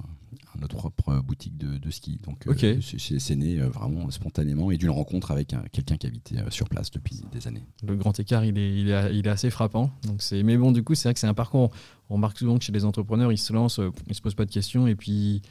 notre 0.61 0.91
propre 0.91 1.21
boutique 1.21 1.57
de, 1.57 1.91
ski. 1.91 2.21
Donc 2.25 2.47
euh, 2.47 2.81
c'est 2.81 3.37
né 3.37 3.61
euh, 3.61 3.69
vraiment 3.69 4.11
spontanément 4.11 4.71
et 4.71 4.77
d'une 4.77 4.91
rencontre 4.91 5.31
avec 5.31 5.55
quelqu'un 5.73 5.97
qui 5.97 6.07
habitait 6.07 6.39
euh, 6.39 6.51
sur 6.51 6.69
place 6.69 6.91
depuis 6.91 7.23
des 7.33 7.49
années. 7.49 7.65
Le 7.87 7.97
grand 7.97 8.19
écart, 8.19 8.45
il 8.57 8.91
est, 8.91 9.15
il 9.15 9.27
est, 9.27 9.31
assez 9.31 9.51
frappant. 9.51 9.91
Donc 10.05 10.23
mais 10.45 10.57
bon, 10.57 10.73
du 10.73 10.83
coup, 10.83 10.95
c'est 10.95 11.09
vrai 11.09 11.15
que 11.15 11.21
c'est 11.21 11.27
un 11.27 11.35
parcours. 11.35 11.71
On 12.09 12.15
remarque 12.15 12.39
souvent 12.39 12.59
que 12.59 12.65
chez 12.65 12.73
les 12.73 12.85
entrepreneurs, 12.85 13.33
ils 13.33 13.39
se 13.39 13.53
lancent, 13.53 13.81
ils 14.09 14.15
se 14.15 14.21
posent 14.21 14.35
pas 14.35 14.45
de 14.45 14.51
questions 14.51 14.87
et 14.87 14.95
puis 14.95 15.43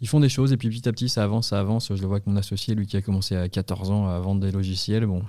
ils 0.00 0.08
font 0.08 0.20
des 0.20 0.28
choses 0.28 0.52
et 0.52 0.56
puis 0.56 0.68
petit 0.68 0.88
à 0.88 0.92
petit 0.92 1.08
ça 1.08 1.22
avance, 1.22 1.48
ça 1.48 1.60
avance. 1.60 1.88
Je 1.94 2.00
le 2.00 2.06
vois 2.06 2.16
avec 2.16 2.26
mon 2.26 2.36
associé, 2.36 2.74
lui 2.74 2.86
qui 2.86 2.96
a 2.96 3.02
commencé 3.02 3.36
à 3.36 3.48
14 3.48 3.90
ans 3.90 4.08
à 4.08 4.18
vendre 4.18 4.40
des 4.40 4.50
logiciels. 4.50 5.06
Bon, 5.06 5.22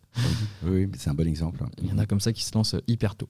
oui, 0.64 0.88
c'est 0.96 1.08
un 1.08 1.14
bon 1.14 1.26
exemple. 1.26 1.64
Il 1.80 1.88
y 1.88 1.92
en 1.92 1.98
a 1.98 2.06
comme 2.06 2.20
ça 2.20 2.32
qui 2.32 2.42
se 2.42 2.52
lancent 2.54 2.74
hyper 2.88 3.14
tôt. 3.14 3.28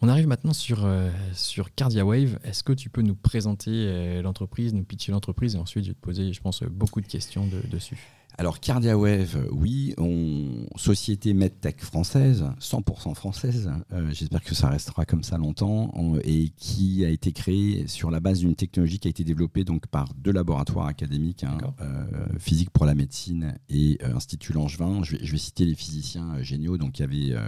On 0.00 0.08
arrive 0.08 0.28
maintenant 0.28 0.52
sur, 0.52 0.84
euh, 0.84 1.10
sur 1.34 1.74
CardiaWave. 1.74 2.38
Est-ce 2.44 2.62
que 2.62 2.72
tu 2.72 2.88
peux 2.88 3.02
nous 3.02 3.16
présenter 3.16 3.72
euh, 3.72 4.22
l'entreprise, 4.22 4.74
nous 4.74 4.84
pitcher 4.84 5.10
l'entreprise 5.10 5.56
et 5.56 5.58
ensuite 5.58 5.84
je 5.84 5.90
vais 5.90 5.94
te 5.94 6.00
poser, 6.00 6.32
je 6.32 6.40
pense, 6.40 6.62
beaucoup 6.62 7.00
de 7.00 7.06
questions 7.06 7.48
dessus 7.70 7.98
alors 8.38 8.60
CardiaWave, 8.60 9.48
oui, 9.50 9.94
on, 9.98 10.64
société 10.76 11.34
medtech 11.34 11.80
française, 11.80 12.44
100% 12.60 13.14
française, 13.16 13.68
euh, 13.92 14.12
j'espère 14.12 14.44
que 14.44 14.54
ça 14.54 14.68
restera 14.68 15.04
comme 15.04 15.24
ça 15.24 15.38
longtemps, 15.38 15.92
et 16.22 16.50
qui 16.50 17.04
a 17.04 17.08
été 17.08 17.32
créée 17.32 17.88
sur 17.88 18.12
la 18.12 18.20
base 18.20 18.38
d'une 18.38 18.54
technologie 18.54 19.00
qui 19.00 19.08
a 19.08 19.10
été 19.10 19.24
développée 19.24 19.64
donc 19.64 19.88
par 19.88 20.14
deux 20.14 20.30
laboratoires 20.30 20.86
académiques, 20.86 21.42
hein, 21.42 21.58
euh, 21.80 22.04
Physique 22.38 22.70
pour 22.70 22.86
la 22.86 22.94
médecine 22.94 23.58
et 23.68 23.98
euh, 24.04 24.14
Institut 24.14 24.52
Langevin. 24.52 25.02
Je 25.02 25.16
vais, 25.16 25.38
citer 25.38 25.64
les 25.64 25.74
physiciens 25.74 26.40
géniaux, 26.40 26.78
donc 26.78 27.00
il 27.00 27.02
y 27.02 27.04
avait, 27.04 27.40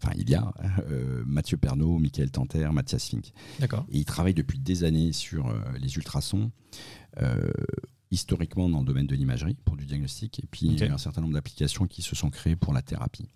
enfin 0.00 0.12
il 0.16 0.30
y 0.30 0.36
a 0.36 0.52
Mathieu 1.26 1.56
Pernaud, 1.56 1.98
Michael 1.98 2.30
Tanter, 2.30 2.68
Mathias 2.72 3.08
Fink. 3.08 3.32
D'accord. 3.58 3.86
Et 3.90 3.98
ils 3.98 4.04
travaillent 4.04 4.34
depuis 4.34 4.60
des 4.60 4.84
années 4.84 5.12
sur 5.12 5.52
les 5.80 5.96
ultrasons 5.96 6.52
historiquement 8.10 8.68
dans 8.68 8.80
le 8.80 8.84
domaine 8.84 9.06
de 9.06 9.14
l'imagerie 9.14 9.56
pour 9.64 9.76
du 9.76 9.86
diagnostic, 9.86 10.38
et 10.38 10.46
puis 10.50 10.66
il 10.66 10.80
y 10.80 10.84
a 10.84 10.92
un 10.92 10.98
certain 10.98 11.20
nombre 11.20 11.34
d'applications 11.34 11.86
qui 11.86 12.02
se 12.02 12.14
sont 12.14 12.30
créées 12.30 12.56
pour 12.56 12.72
la 12.72 12.82
thérapie. 12.82 13.28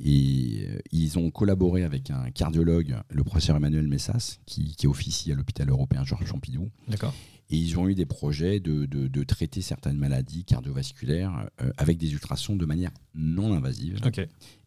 Et 0.00 0.66
euh, 0.68 0.78
ils 0.92 1.18
ont 1.18 1.30
collaboré 1.30 1.82
avec 1.82 2.10
un 2.10 2.30
cardiologue, 2.30 2.96
le 3.10 3.24
professeur 3.24 3.56
Emmanuel 3.56 3.88
Messas, 3.88 4.38
qui, 4.46 4.76
qui 4.76 4.86
officie 4.86 5.32
à 5.32 5.34
l'hôpital 5.34 5.68
européen 5.68 6.04
Georges 6.04 6.30
Pompidou. 6.30 6.70
D'accord. 6.86 7.14
Et 7.50 7.56
ils 7.56 7.78
ont 7.78 7.88
eu 7.88 7.94
des 7.94 8.04
projets 8.04 8.60
de, 8.60 8.84
de, 8.84 9.24
traiter 9.24 9.62
certaines 9.62 9.96
maladies 9.96 10.44
cardiovasculaires 10.44 11.48
euh, 11.62 11.70
avec 11.78 11.96
des 11.96 12.12
ultrasons 12.12 12.56
de 12.56 12.66
manière 12.66 12.90
non 13.14 13.54
invasive. 13.54 14.00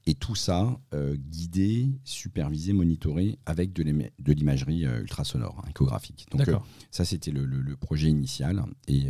Et 0.08 0.16
tout 0.16 0.36
ça 0.36 0.80
euh, 0.94 1.16
guidé, 1.16 1.90
supervisé, 2.04 2.74
monitoré 2.74 3.38
avec 3.46 3.72
de 3.72 4.34
l'imagerie 4.34 4.86
euh, 4.86 5.02
ultrasonore, 5.02 5.62
hein, 5.64 5.70
échographique. 5.70 6.26
Donc 6.32 6.50
ça, 6.90 7.06
c'était 7.06 7.32
le, 7.32 7.46
le, 7.46 7.76
projet 7.76 8.10
initial. 8.10 8.64
Et 8.88 9.06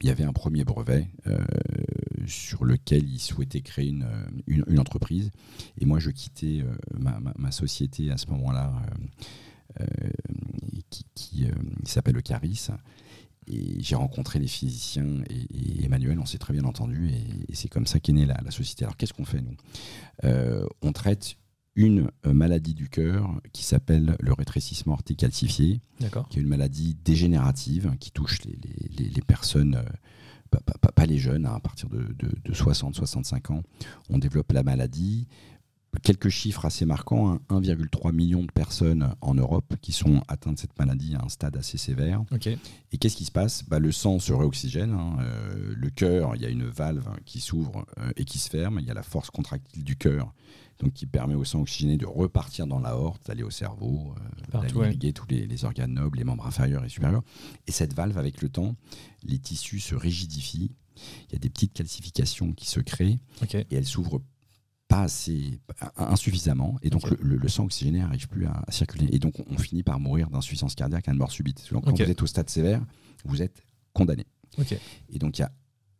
il 0.00 0.06
y 0.06 0.10
avait 0.10 0.24
un 0.24 0.32
premier 0.32 0.64
brevet 0.64 1.08
sur 2.26 2.64
lequel 2.64 3.08
il 3.08 3.20
souhaitait 3.20 3.60
créer 3.60 3.88
une, 3.88 4.06
une, 4.46 4.78
entreprise. 4.78 5.30
Et 5.78 5.84
moi, 5.84 5.98
je 5.98 6.10
quittais 6.10 6.64
ma, 6.98 7.50
société 7.50 8.10
à 8.10 8.16
ce 8.16 8.26
moment-là, 8.28 8.72
qui, 10.88 11.04
qui 11.14 11.46
s'appelle 11.84 12.14
le 12.14 12.22
Caris. 12.22 12.68
Et 13.46 13.82
j'ai 13.82 13.96
rencontré 13.96 14.38
les 14.38 14.46
physiciens 14.46 15.22
et, 15.28 15.84
Emmanuel, 15.84 16.18
on 16.20 16.26
s'est 16.26 16.38
très 16.38 16.52
bien 16.52 16.64
entendu, 16.64 17.10
et, 17.10 17.54
c'est 17.54 17.68
comme 17.68 17.86
ça 17.86 17.98
qu'est 17.98 18.12
née 18.12 18.26
la, 18.26 18.50
société. 18.50 18.84
Alors 18.84 18.96
qu'est-ce 18.96 19.12
qu'on 19.12 19.24
fait, 19.24 19.40
nous? 19.42 19.56
On 20.82 20.92
traite 20.92 21.36
une 21.76 22.10
euh, 22.26 22.32
maladie 22.34 22.74
du 22.74 22.88
cœur 22.88 23.40
qui 23.52 23.64
s'appelle 23.64 24.16
le 24.18 24.32
rétrécissement 24.32 24.94
aortique 24.94 25.20
calcifié, 25.20 25.80
qui 26.28 26.38
est 26.38 26.42
une 26.42 26.48
maladie 26.48 26.96
dégénérative 27.04 27.94
qui 28.00 28.10
touche 28.10 28.40
les, 28.44 29.22
personnes, 29.26 29.76
euh, 29.76 30.58
pas, 30.94 31.06
les 31.06 31.18
jeunes, 31.18 31.46
hein, 31.46 31.54
à 31.54 31.60
partir 31.60 31.88
de, 31.88 32.06
60-65 32.52 33.52
ans. 33.52 33.62
On 34.08 34.18
développe 34.18 34.52
la 34.52 34.62
maladie. 34.62 35.26
Quelques 36.02 36.28
chiffres 36.28 36.64
assez 36.64 36.84
marquants 36.84 37.36
1,3 37.50 38.08
hein. 38.08 38.12
million 38.12 38.42
de 38.42 38.50
personnes 38.52 39.14
en 39.20 39.34
Europe 39.34 39.74
qui 39.82 39.92
sont 39.92 40.22
atteintes 40.28 40.54
de 40.54 40.60
cette 40.60 40.78
maladie 40.78 41.14
à 41.14 41.24
un 41.24 41.28
stade 41.28 41.56
assez 41.56 41.78
sévère. 41.78 42.22
Et 42.92 42.98
qu'est-ce 42.98 43.16
qui 43.16 43.24
se 43.24 43.32
passe? 43.32 43.64
Bah, 43.68 43.78
Le 43.78 43.92
sang 43.92 44.18
se 44.18 44.32
réoxygène. 44.32 44.92
Hein. 44.92 45.16
Euh, 45.20 45.74
le 45.76 45.90
cœur, 45.90 46.36
il 46.36 46.42
y 46.42 46.46
a 46.46 46.48
une 46.48 46.64
valve 46.64 47.08
qui 47.24 47.40
s'ouvre 47.40 47.86
et 48.16 48.24
qui 48.24 48.38
se 48.38 48.48
ferme. 48.48 48.78
Il 48.80 48.86
y 48.86 48.90
a 48.90 48.94
la 48.94 49.02
force 49.02 49.30
contractile 49.30 49.84
du 49.84 49.96
cœur 49.96 50.32
donc 50.80 50.92
qui 50.94 51.06
permet 51.06 51.34
au 51.34 51.44
sang 51.44 51.60
oxygéné 51.60 51.96
de 51.96 52.06
repartir 52.06 52.66
dans 52.66 52.80
l'aorte, 52.80 53.26
d'aller 53.26 53.42
au 53.42 53.50
cerveau, 53.50 54.14
euh, 54.54 54.60
d'aller 54.62 55.12
tous 55.12 55.26
les, 55.28 55.64
organes 55.64 55.94
nobles, 55.94 56.18
les 56.18 56.24
membres 56.24 56.46
inférieurs 56.46 56.84
et 56.84 56.88
supérieurs. 56.88 57.22
Et 57.66 57.72
cette 57.72 57.94
valve, 57.94 58.18
avec 58.18 58.40
le 58.42 58.48
temps, 58.48 58.76
les 59.22 59.38
tissus 59.38 59.80
se 59.80 59.94
rigidifient. 59.94 60.72
Il 61.28 61.32
y 61.32 61.36
a 61.36 61.38
des 61.38 61.48
petites 61.48 61.72
calcifications 61.72 62.52
qui 62.52 62.68
se 62.68 62.80
créent 62.80 63.20
et 63.54 63.74
elles 63.74 63.86
s'ouvrent 63.86 64.20
pas 64.90 65.02
assez, 65.02 65.60
insuffisamment, 65.96 66.76
et 66.82 66.90
donc 66.90 67.08
le, 67.08 67.48
sang 67.48 67.64
oxygéné 67.64 68.00
n'arrive 68.00 68.26
plus 68.26 68.46
à, 68.46 68.64
circuler. 68.70 69.08
Et 69.12 69.20
donc 69.20 69.34
on, 69.48 69.56
finit 69.56 69.84
par 69.84 70.00
mourir 70.00 70.28
d'insuffisance 70.28 70.74
cardiaque 70.74 71.08
à 71.08 71.12
une 71.12 71.18
mort 71.18 71.30
subite. 71.30 71.64
Donc 71.72 71.84
quand 71.84 71.96
vous 71.96 72.02
êtes 72.02 72.22
au 72.22 72.26
stade 72.26 72.50
sévère, 72.50 72.82
vous 73.24 73.40
êtes 73.40 73.62
condamné. 73.92 74.26
Et 75.08 75.18
donc 75.20 75.38
il 75.38 75.42
y 75.42 75.44
a 75.44 75.52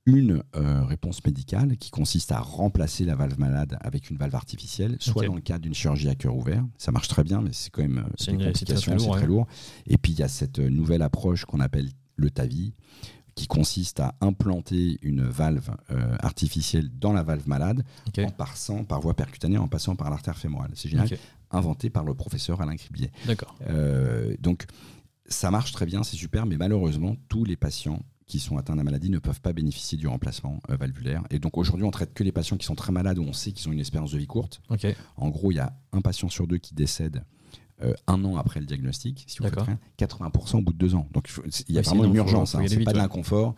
une 0.07 0.43
euh, 0.57 0.85
réponse 0.85 1.25
médicale 1.25 1.77
qui 1.77 1.91
consiste 1.91 2.33
à 2.33 2.41
remplacer 2.41 3.05
la 3.05 3.15
valve 3.15 3.39
malade 3.39 3.79
avec 3.81 4.11
une 4.11 4.17
valve 4.17 4.35
artificielle, 4.35 4.97
soit 4.99 5.25
dans 5.25 5.37
le 5.37 5.41
cadre 5.41 5.61
d'une 5.61 5.75
chirurgie 5.75 6.09
à 6.09 6.17
cœur 6.17 6.35
ouvert. 6.35 6.67
Ça 6.77 6.91
marche 6.91 7.07
très 7.07 7.23
bien, 7.23 7.43
mais 7.43 7.51
c'est 7.53 7.71
quand 7.71 7.83
même 7.83 7.99
euh, 7.99 8.13
c'est 8.17 8.33
une 8.33 8.45
complication, 8.45 8.99
c'est 8.99 9.09
très, 9.09 9.27
lourd. 9.27 9.47
Et 9.87 9.99
puis 9.99 10.13
il 10.13 10.19
y 10.19 10.25
a 10.25 10.29
cette 10.29 10.59
euh, 10.59 10.69
nouvelle 10.69 11.03
approche 11.03 11.45
qu'on 11.45 11.61
appelle 11.61 11.89
le 12.17 12.29
TAVI, 12.29 12.75
qui 13.41 13.47
consiste 13.47 14.01
à 14.01 14.15
implanter 14.21 14.99
une 15.03 15.23
valve 15.23 15.71
artificielle 16.21 16.91
dans 16.99 17.13
la 17.13 17.23
valve 17.23 17.49
malade 17.49 17.85
en 18.19 18.31
passant 18.31 18.85
par 18.85 19.01
voie 19.01 19.15
percutanée, 19.15 19.57
en 19.59 19.69
passant 19.69 19.97
par 19.97 20.11
l'artère 20.11 20.37
fémorale. 20.37 20.71
C'est 20.75 20.89
génial, 20.89 21.09
inventé 21.51 21.89
par 21.89 22.05
le 22.05 22.15
professeur 22.15 22.61
Alain 22.61 22.77
Cribier. 22.77 23.11
D'accord. 23.27 23.57
donc 24.41 24.67
ça 25.31 25.51
marche 25.51 25.73
très 25.73 25.87
bien, 25.87 26.03
c'est 26.03 26.17
super, 26.17 26.45
mais 26.45 26.57
malheureusement, 26.57 27.17
tous 27.29 27.45
les 27.45 27.57
patients 27.57 28.03
qui 28.27 28.39
sont 28.39 28.59
atteints 28.59 28.75
de 28.75 28.79
la 28.79 28.85
maladie 28.85 29.11
ne 29.11 29.19
peuvent 29.19 29.41
pas 29.41 29.53
bénéficier 29.53 29.99
du 29.99 30.07
remplacement 30.07 30.61
euh, 30.71 30.77
valvulaire. 30.77 31.25
Et 31.31 31.39
donc 31.39 31.59
aujourd'hui, 31.59 31.85
on 31.85 31.91
traite 31.91 32.15
que 32.15 32.23
les 32.23 32.33
patients 32.33 32.57
qui 32.57 32.67
sont 32.67 32.77
très 32.77 32.93
malades 32.93 33.19
où 33.19 33.23
on 33.23 33.33
sait 33.33 33.51
qu'ils 33.51 33.69
ont 33.69 33.73
une 33.73 33.81
espérance 33.81 34.13
de 34.13 34.19
vie 34.19 34.29
courte. 34.29 34.61
En 35.17 35.31
gros, 35.31 35.51
il 35.51 35.57
y 35.57 35.61
a 35.61 35.77
un 35.93 36.01
patient 36.01 36.29
sur 36.29 36.47
deux 36.47 36.59
qui 36.59 36.75
décède 36.75 37.25
euh, 37.83 37.95
un 38.07 38.25
an 38.25 38.37
après 38.37 38.61
le 38.61 38.67
diagnostic, 38.67 39.25
si 39.27 39.39
vous 39.39 39.45
faites 39.45 39.61
rien, 39.61 39.79
80% 39.99 40.59
au 40.59 40.63
bout 40.63 40.73
de 40.73 40.79
deux 40.79 40.95
ans. 40.95 41.09
Donc 41.13 41.31
il 41.69 41.75
y 41.75 41.79
a 41.79 41.83
vraiment 41.83 42.05
une 42.05 42.15
urgence, 42.15 42.55
hein, 42.55 42.63
c'est 42.67 42.85
pas 42.85 42.93
de 42.93 42.99
l'inconfort. 42.99 43.55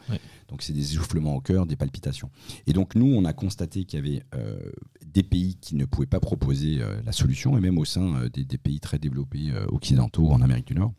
Donc 0.49 0.63
c'est 0.63 0.73
des 0.73 0.93
essoufflements 0.93 1.37
au 1.37 1.41
cœur, 1.41 1.67
des 1.67 1.77
palpitations. 1.77 2.31
Et 2.67 2.73
donc 2.73 2.95
nous, 2.95 3.07
on 3.07 3.25
a 3.25 3.33
constaté 3.33 3.85
qu'il 3.85 3.99
y 3.99 4.03
avait 4.03 4.23
euh, 4.35 4.59
des 5.07 5.23
pays 5.23 5.57
qui 5.57 5.77
ne 5.77 5.85
pouvaient 5.85 6.07
pas 6.07 6.21
proposer 6.21 6.81
la 7.05 7.13
solution, 7.13 7.57
et 7.57 7.61
même 7.61 7.79
au 7.79 7.85
sein 7.85 8.29
des, 8.33 8.45
des, 8.45 8.59
pays 8.59 8.81
très 8.81 8.99
développés 8.99 9.53
occidentaux 9.69 10.31
en 10.31 10.41
Amérique 10.41 10.67
du 10.67 10.75
Nord 10.75 10.93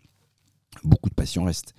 beaucoup 0.83 1.09
de 1.09 1.15
patients 1.15 1.43
restent 1.43 1.73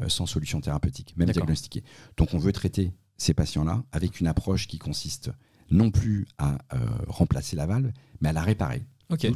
euh, 0.00 0.08
sans 0.08 0.26
solution 0.26 0.60
thérapeutique, 0.60 1.14
même 1.16 1.30
diagnostiqués. 1.30 1.84
Donc 2.16 2.34
on 2.34 2.38
veut 2.38 2.52
traiter 2.52 2.92
ces 3.16 3.34
patients-là 3.34 3.84
avec 3.92 4.20
une 4.20 4.26
approche 4.26 4.66
qui 4.66 4.78
consiste 4.78 5.30
non 5.70 5.90
plus 5.90 6.26
à 6.38 6.58
euh, 6.74 6.78
remplacer 7.06 7.54
la 7.56 7.66
valve, 7.66 7.92
mais 8.20 8.30
à 8.30 8.32
la 8.32 8.42
réparer. 8.42 8.82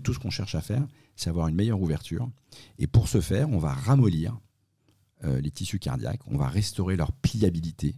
tout 0.03 0.15
ce 0.15 0.19
qu'on 0.19 0.31
cherche 0.31 0.55
à 0.55 0.61
faire, 0.61 0.87
c'est 1.16 1.31
avoir 1.31 1.48
une 1.48 1.55
meilleure 1.55 1.81
ouverture. 1.81 2.29
Et 2.79 2.87
pour 2.87 3.09
ce 3.09 3.20
faire, 3.20 3.50
on 3.50 3.59
va 3.59 3.72
ramollir 3.72 4.38
euh, 5.24 5.40
les 5.40 5.50
tissus 5.50 5.79
cardiaques, 5.79 6.20
on 6.27 6.37
va 6.37 6.48
restaurer 6.48 6.96
leur 6.96 7.12
pliabilité. 7.12 7.96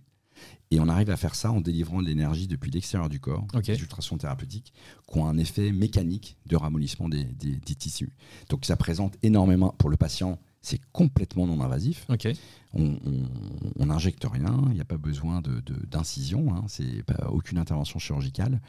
Et 0.70 0.80
on 0.80 0.88
arrive 0.88 1.10
à 1.10 1.16
faire 1.16 1.34
ça 1.34 1.50
en 1.50 1.60
délivrant 1.60 2.02
de 2.02 2.06
l'énergie 2.06 2.46
depuis 2.46 2.70
l'extérieur 2.70 3.08
du 3.08 3.20
corps, 3.20 3.46
des 3.64 3.80
ultrasons 3.80 4.18
thérapeutiques, 4.18 4.72
qui 5.10 5.18
ont 5.18 5.26
un 5.26 5.38
effet 5.38 5.72
mécanique 5.72 6.36
de 6.46 6.56
ramollissement 6.56 7.08
des, 7.08 7.24
des 7.24 7.74
tissus. 7.74 8.12
Donc 8.48 8.64
ça 8.64 8.76
présente 8.76 9.16
énormément, 9.22 9.70
pour 9.78 9.88
le 9.88 9.96
patient, 9.96 10.38
c'est 10.66 10.80
complètement 10.90 11.46
non 11.46 11.60
invasif. 11.60 12.08
On 12.74 13.86
n'injecte 13.86 14.24
rien, 14.24 14.64
il 14.66 14.74
n'y 14.74 14.80
a 14.80 14.84
pas 14.84 14.98
besoin 14.98 15.40
d'incision, 15.88 16.46
de, 16.46 16.50
hein, 16.50 16.64
c'est 16.66 17.04
aucune 17.28 17.58
intervention 17.58 18.00
chirurgicale. 18.00 18.60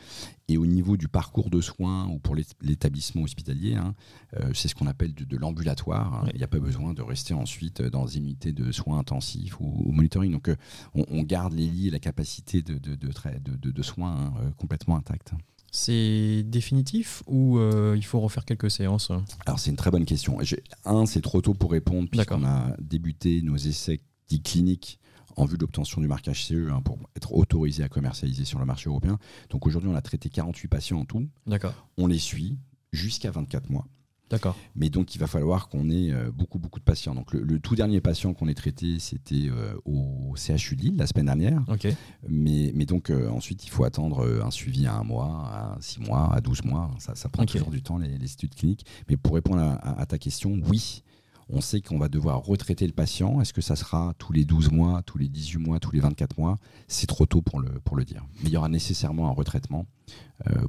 Et 0.47 0.57
au 0.57 0.67
niveau 0.67 0.95
du 0.95 1.07
parcours 1.07 1.49
de 1.49 1.59
soins 1.59 2.07
ou 2.07 2.19
pour 2.19 2.35
l'établissement 2.35 3.23
hospitalier, 3.23 3.73
hein, 3.73 3.95
euh, 4.35 4.51
c'est 4.53 4.67
ce 4.67 4.75
qu'on 4.75 4.85
appelle 4.85 5.15
de, 5.15 5.37
l'ambulatoire. 5.37 6.13
Hein. 6.13 6.29
Il 6.33 6.37
n'y 6.37 6.43
a 6.43 6.47
pas 6.47 6.59
besoin 6.59 6.93
de 6.93 7.01
rester 7.01 7.33
ensuite 7.33 7.81
dans 7.81 8.05
une 8.05 8.25
unité 8.25 8.51
de 8.51 8.71
soins 8.71 8.99
intensifs 8.99 9.59
ou, 9.59 9.91
monitoring. 9.91 10.31
Donc 10.31 10.49
euh, 10.49 10.55
on, 10.93 11.23
garde 11.23 11.53
les 11.53 11.65
lits 11.65 11.87
et 11.87 11.91
la 11.91 11.99
capacité 11.99 12.61
de, 12.61 12.77
de 12.77 13.81
soins 13.81 14.35
euh, 14.39 14.51
complètement 14.51 14.97
intacts. 14.97 15.33
C'est 15.71 16.43
définitif 16.43 17.23
ou 17.27 17.57
euh, 17.57 17.95
il 17.95 18.05
faut 18.05 18.19
refaire 18.19 18.45
quelques 18.45 18.71
séances 18.71 19.11
Alors 19.45 19.59
c'est 19.59 19.69
une 19.69 19.75
très 19.75 19.91
bonne 19.91 20.05
question. 20.05 20.39
Un, 20.85 21.05
c'est 21.05 21.21
trop 21.21 21.41
tôt 21.41 21.53
pour 21.53 21.71
répondre 21.71 22.09
puisqu'on 22.09 22.45
a 22.45 22.75
débuté 22.79 23.41
nos 23.41 23.57
essais 23.57 24.01
cliniques 24.43 24.99
en 25.35 25.45
vue 25.45 25.57
de 25.57 25.61
l'obtention 25.61 26.01
du 26.01 26.07
marquage 26.07 26.45
CE 26.45 26.69
hein, 26.71 26.81
pour 26.83 26.97
être 27.15 27.33
autorisé 27.33 27.83
à 27.83 27.89
commercialiser 27.89 28.43
sur 28.43 28.59
le 28.59 28.65
marché 28.65 28.89
européen. 28.89 29.19
Donc 29.49 29.67
aujourd'hui, 29.67 29.89
on 29.89 29.95
a 29.95 30.01
traité 30.01 30.29
48 30.29 30.67
patients 30.67 30.99
en 30.99 31.05
tout. 31.05 31.27
D'accord. 31.45 31.73
On 31.97 32.07
les 32.07 32.17
suit 32.17 32.57
jusqu'à 32.91 33.31
24 33.31 33.69
mois. 33.69 33.85
D'accord. 34.29 34.57
Mais 34.75 34.89
donc, 34.89 35.15
il 35.15 35.19
va 35.19 35.27
falloir 35.27 35.69
qu'on 35.69 35.89
ait 35.89 36.11
euh, 36.11 36.31
beaucoup, 36.31 36.59
beaucoup 36.59 36.79
de 36.79 36.83
patients. 36.83 37.15
Donc, 37.15 37.33
le, 37.33 37.59
tout 37.59 37.75
dernier 37.75 38.01
patient 38.01 38.33
qu'on 38.33 38.47
ait 38.47 38.53
traité, 38.53 38.99
c'était 38.99 39.47
euh, 39.49 39.73
au 39.85 40.35
CHU 40.35 40.75
de 40.75 40.81
Lille 40.81 40.97
la 40.97 41.07
semaine 41.07 41.27
dernière. 41.27 41.63
Ok. 41.69 41.87
Mais, 42.27 42.71
mais 42.75 42.85
donc, 42.85 43.09
euh, 43.09 43.29
ensuite, 43.29 43.65
il 43.65 43.69
faut 43.69 43.85
attendre 43.85 44.27
un 44.43 44.51
suivi 44.51 44.85
à 44.85 44.95
un 44.95 45.03
mois, 45.03 45.27
à 45.27 45.77
six 45.79 45.99
mois, 46.01 46.33
à 46.33 46.41
12 46.41 46.65
mois. 46.65 46.91
Ça, 46.99 47.15
ça 47.15 47.29
prend 47.29 47.45
toujours 47.45 47.71
du 47.71 47.81
temps, 47.81 47.97
les, 47.97 48.15
études 48.23 48.55
cliniques. 48.55 48.85
Mais 49.09 49.15
pour 49.15 49.35
répondre 49.35 49.61
à, 49.81 50.05
ta 50.05 50.17
question, 50.17 50.59
oui, 50.67 51.03
on 51.49 51.61
sait 51.61 51.81
qu'on 51.81 51.97
va 51.97 52.09
devoir 52.09 52.43
retraiter 52.43 52.85
le 52.85 52.93
patient. 52.93 53.41
Est-ce 53.41 53.53
que 53.53 53.61
ça 53.61 53.75
sera 53.75 54.13
tous 54.17 54.33
les 54.33 54.45
12 54.45 54.71
mois, 54.71 55.01
tous 55.03 55.17
les 55.17 55.27
18 55.27 55.59
mois, 55.59 55.79
tous 55.79 55.91
les 55.91 55.99
24 55.99 56.37
mois? 56.37 56.57
C'est 56.87 57.07
trop 57.07 57.25
tôt 57.25 57.41
pour 57.41 57.59
le, 57.59 58.05
dire. 58.05 58.25
Mais 58.41 58.49
il 58.49 58.53
y 58.53 58.57
aura 58.57 58.69
nécessairement 58.69 59.27
un 59.29 59.33
retraitement 59.33 59.85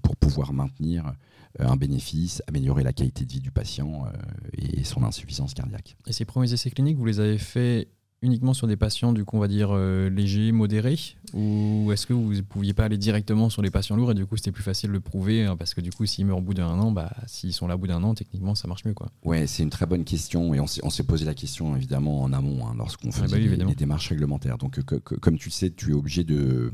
pour 0.02 0.16
pouvoir 0.16 0.52
maintenir 0.52 1.12
euh, 1.60 1.66
un 1.66 1.76
bénéfice, 1.76 2.42
améliorer 2.46 2.82
la 2.82 2.92
qualité 2.92 3.24
de 3.24 3.32
vie 3.32 3.40
du 3.40 3.50
patient 3.50 4.04
euh, 4.06 4.10
et 4.52 4.84
son 4.84 5.02
insuffisance 5.02 5.54
cardiaque. 5.54 5.96
Et 6.06 6.12
ces 6.12 6.24
premiers 6.24 6.52
essais 6.52 6.70
cliniques, 6.70 6.98
vous 6.98 7.06
les 7.06 7.20
avez 7.20 7.38
faits 7.38 7.88
uniquement 8.22 8.54
sur 8.54 8.66
des 8.66 8.76
patients, 8.76 9.12
du 9.12 9.24
coup, 9.24 9.36
on 9.36 9.40
va 9.40 9.48
dire 9.48 9.70
euh, 9.72 10.08
légers, 10.08 10.52
modérés 10.52 10.98
Ou 11.34 11.90
est-ce 11.92 12.06
que 12.06 12.12
vous 12.12 12.34
ne 12.34 12.40
pouviez 12.40 12.74
pas 12.74 12.84
aller 12.84 12.98
directement 12.98 13.48
sur 13.50 13.62
les 13.62 13.70
patients 13.70 13.96
lourds 13.96 14.10
et 14.10 14.14
du 14.14 14.26
coup, 14.26 14.36
c'était 14.36 14.52
plus 14.52 14.62
facile 14.62 14.88
de 14.88 14.94
le 14.94 15.00
prouver 15.00 15.44
hein, 15.44 15.56
Parce 15.56 15.74
que 15.74 15.80
du 15.80 15.90
coup, 15.90 16.06
s'ils 16.06 16.26
meurent 16.26 16.38
au 16.38 16.42
bout 16.42 16.54
d'un 16.54 16.78
an, 16.78 16.90
bah, 16.90 17.12
s'ils 17.26 17.52
sont 17.52 17.68
là 17.68 17.76
au 17.76 17.78
bout 17.78 17.86
d'un 17.86 18.02
an, 18.02 18.14
techniquement, 18.14 18.54
ça 18.54 18.66
marche 18.68 18.84
mieux. 18.84 18.94
Quoi. 18.94 19.08
Ouais, 19.24 19.46
c'est 19.46 19.62
une 19.62 19.70
très 19.70 19.86
bonne 19.86 20.04
question 20.04 20.54
et 20.54 20.60
on 20.60 20.66
s'est 20.66 21.02
posé 21.04 21.24
la 21.24 21.34
question 21.34 21.76
évidemment 21.76 22.22
en 22.22 22.32
amont 22.32 22.66
hein, 22.66 22.74
lorsqu'on 22.76 23.12
faisait 23.12 23.48
bah 23.48 23.64
les, 23.64 23.74
démarches 23.74 24.08
réglementaires. 24.08 24.58
Donc, 24.58 24.80
comme 24.80 25.38
tu 25.38 25.48
le 25.48 25.52
sais, 25.52 25.70
tu 25.70 25.90
es 25.90 25.94
obligé 25.94 26.24
de 26.24 26.70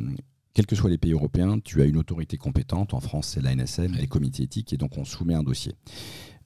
quels 0.55 0.67
que 0.67 0.77
soient 0.77 0.89
les 0.89 0.99
pays 0.99 1.13
européens, 1.13 1.59
tu 1.59 1.83
as 1.83 1.85
une 1.85 1.97
autorité 1.97 2.37
compétente. 2.37 2.95
En 2.95 3.01
France, 3.01 3.35
c'est 3.35 3.43
l'ANSM, 3.43 3.93
les 3.95 4.07
comités 4.07 4.45
éthiques, 4.45 4.73
et 4.73 4.77
donc 4.77 4.97
on 4.97 5.05
soumet 5.05 5.35
un 5.35 5.43
dossier. 5.43 5.75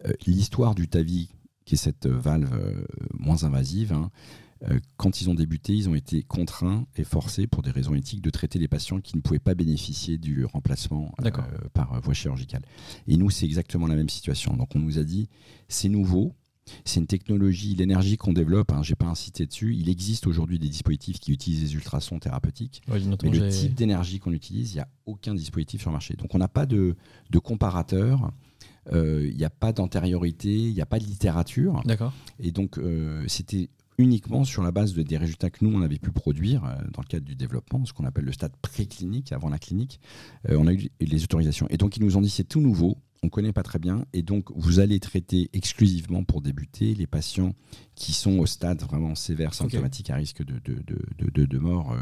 Euh, 0.06 0.12
l'histoire 0.26 0.74
du 0.74 0.88
TAVI, 0.88 1.28
qui 1.64 1.74
est 1.74 1.78
cette 1.78 2.06
valve 2.06 2.54
euh, 2.54 2.84
moins 3.12 3.44
invasive, 3.44 3.92
hein, 3.92 4.10
euh, 4.10 4.47
quand 4.96 5.20
ils 5.20 5.30
ont 5.30 5.34
débuté, 5.34 5.72
ils 5.74 5.88
ont 5.88 5.94
été 5.94 6.22
contraints 6.22 6.86
et 6.96 7.04
forcés, 7.04 7.46
pour 7.46 7.62
des 7.62 7.70
raisons 7.70 7.94
éthiques, 7.94 8.22
de 8.22 8.30
traiter 8.30 8.58
les 8.58 8.68
patients 8.68 9.00
qui 9.00 9.16
ne 9.16 9.20
pouvaient 9.20 9.38
pas 9.38 9.54
bénéficier 9.54 10.18
du 10.18 10.44
remplacement 10.44 11.14
par 11.74 12.00
voie 12.00 12.14
chirurgicale. 12.14 12.62
Et 13.06 13.16
nous, 13.16 13.30
c'est 13.30 13.46
exactement 13.46 13.86
la 13.86 13.94
même 13.94 14.08
situation. 14.08 14.56
Donc 14.56 14.74
on 14.74 14.78
nous 14.78 14.98
a 14.98 15.04
dit, 15.04 15.28
c'est 15.68 15.88
nouveau, 15.88 16.34
c'est 16.84 17.00
une 17.00 17.06
technologie, 17.06 17.74
l'énergie 17.74 18.16
qu'on 18.16 18.32
développe, 18.32 18.72
hein, 18.72 18.82
je 18.82 18.92
n'ai 18.92 18.96
pas 18.96 19.06
incité 19.06 19.46
dessus. 19.46 19.74
Il 19.74 19.88
existe 19.88 20.26
aujourd'hui 20.26 20.58
des 20.58 20.68
dispositifs 20.68 21.18
qui 21.18 21.32
utilisent 21.32 21.62
des 21.62 21.74
ultrasons 21.74 22.18
thérapeutiques. 22.18 22.82
mais 22.88 23.30
le 23.30 23.48
type 23.48 23.74
d'énergie 23.74 24.18
qu'on 24.18 24.32
utilise, 24.32 24.72
il 24.72 24.76
n'y 24.76 24.80
a 24.80 24.88
aucun 25.06 25.34
dispositif 25.34 25.80
sur 25.80 25.90
le 25.90 25.94
marché. 25.94 26.14
Donc 26.14 26.34
on 26.34 26.38
n'a 26.38 26.48
pas 26.48 26.66
de, 26.66 26.96
comparateur. 27.42 28.32
Euh, 28.92 29.28
il 29.30 29.36
n'y 29.36 29.44
a 29.44 29.50
pas 29.50 29.72
d'antériorité, 29.72 30.54
il 30.54 30.72
n'y 30.72 30.80
a 30.80 30.86
pas 30.86 30.98
de 30.98 31.04
littérature. 31.04 31.82
D'accord. 31.84 32.12
Et 32.40 32.52
donc, 32.52 32.78
euh, 32.78 33.22
c'était 33.28 33.68
uniquement 33.98 34.44
sur 34.44 34.62
la 34.62 34.70
base 34.70 34.94
de, 34.94 35.02
des 35.02 35.16
résultats 35.16 35.50
que 35.50 35.64
nous, 35.64 35.76
on 35.76 35.82
avait 35.82 35.98
pu 35.98 36.12
produire 36.12 36.64
euh, 36.64 36.76
dans 36.92 37.02
le 37.02 37.06
cadre 37.06 37.26
du 37.26 37.34
développement, 37.34 37.84
ce 37.84 37.92
qu'on 37.92 38.04
appelle 38.04 38.24
le 38.24 38.32
stade 38.32 38.56
préclinique, 38.62 39.32
avant 39.32 39.48
la 39.48 39.58
clinique. 39.58 40.00
Euh, 40.48 40.56
on 40.58 40.66
a 40.68 40.72
eu 40.72 40.88
les 41.00 41.24
autorisations. 41.24 41.66
Et 41.68 41.76
donc, 41.76 41.96
ils 41.96 42.04
nous 42.04 42.16
ont 42.16 42.20
dit 42.20 42.30
c'est 42.30 42.44
tout 42.44 42.60
nouveau, 42.60 42.96
on 43.22 43.26
ne 43.26 43.30
connaît 43.30 43.52
pas 43.52 43.64
très 43.64 43.80
bien, 43.80 44.04
et 44.12 44.22
donc 44.22 44.50
vous 44.54 44.78
allez 44.78 45.00
traiter 45.00 45.50
exclusivement 45.52 46.22
pour 46.22 46.40
débuter 46.40 46.94
les 46.94 47.08
patients 47.08 47.54
qui 47.96 48.12
sont 48.12 48.38
au 48.38 48.46
stade 48.46 48.80
vraiment 48.82 49.16
sévère, 49.16 49.54
symptomatique, 49.54 50.10
à 50.10 50.14
risque 50.14 50.44
de, 50.44 50.60
de, 50.60 51.44
de, 51.44 51.58
mort. 51.58 51.96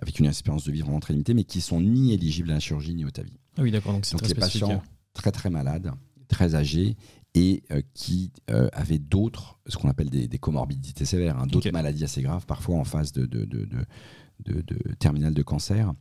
avec 0.00 0.18
une 0.18 0.26
espérance 0.26 0.64
de 0.64 0.72
vie 0.72 0.80
vraiment 0.80 1.00
très 1.00 1.12
limitée, 1.12 1.34
mais 1.34 1.44
qui 1.44 1.60
sont 1.60 1.82
ni 1.82 2.14
éligibles 2.14 2.50
à 2.52 2.54
la 2.54 2.60
chirurgie 2.60 2.94
ni 2.94 3.04
au 3.04 3.10
TAVI. 3.10 3.38
Ah 3.58 3.62
oui, 3.62 3.70
d'accord. 3.70 3.92
Donc, 3.92 4.06
c'est 4.06 4.26
les 4.26 4.34
patients 4.34 4.82
très 5.12 5.30
très 5.30 5.50
malades, 5.50 5.92
très 6.28 6.54
âgés 6.54 6.96
et 7.36 7.62
euh, 7.70 7.82
qui 7.92 8.32
euh, 8.50 8.68
avaient 8.72 8.98
d'autres, 8.98 9.58
ce 9.66 9.76
qu'on 9.76 9.90
appelle 9.90 10.08
des, 10.08 10.38
comorbidités 10.38 11.04
sévères, 11.04 11.38
hein, 11.38 11.46
d'autres 11.46 11.70
maladies 11.70 12.02
assez 12.02 12.22
graves, 12.22 12.46
parfois 12.46 12.76
en 12.76 12.84
phase 12.84 13.12
de, 13.12 13.26
de, 13.26 13.44
de, 13.44 13.66
de, 14.46 14.62
de 14.62 14.94
terminale 14.98 15.34
de 15.34 15.42
cancer. 15.42 15.92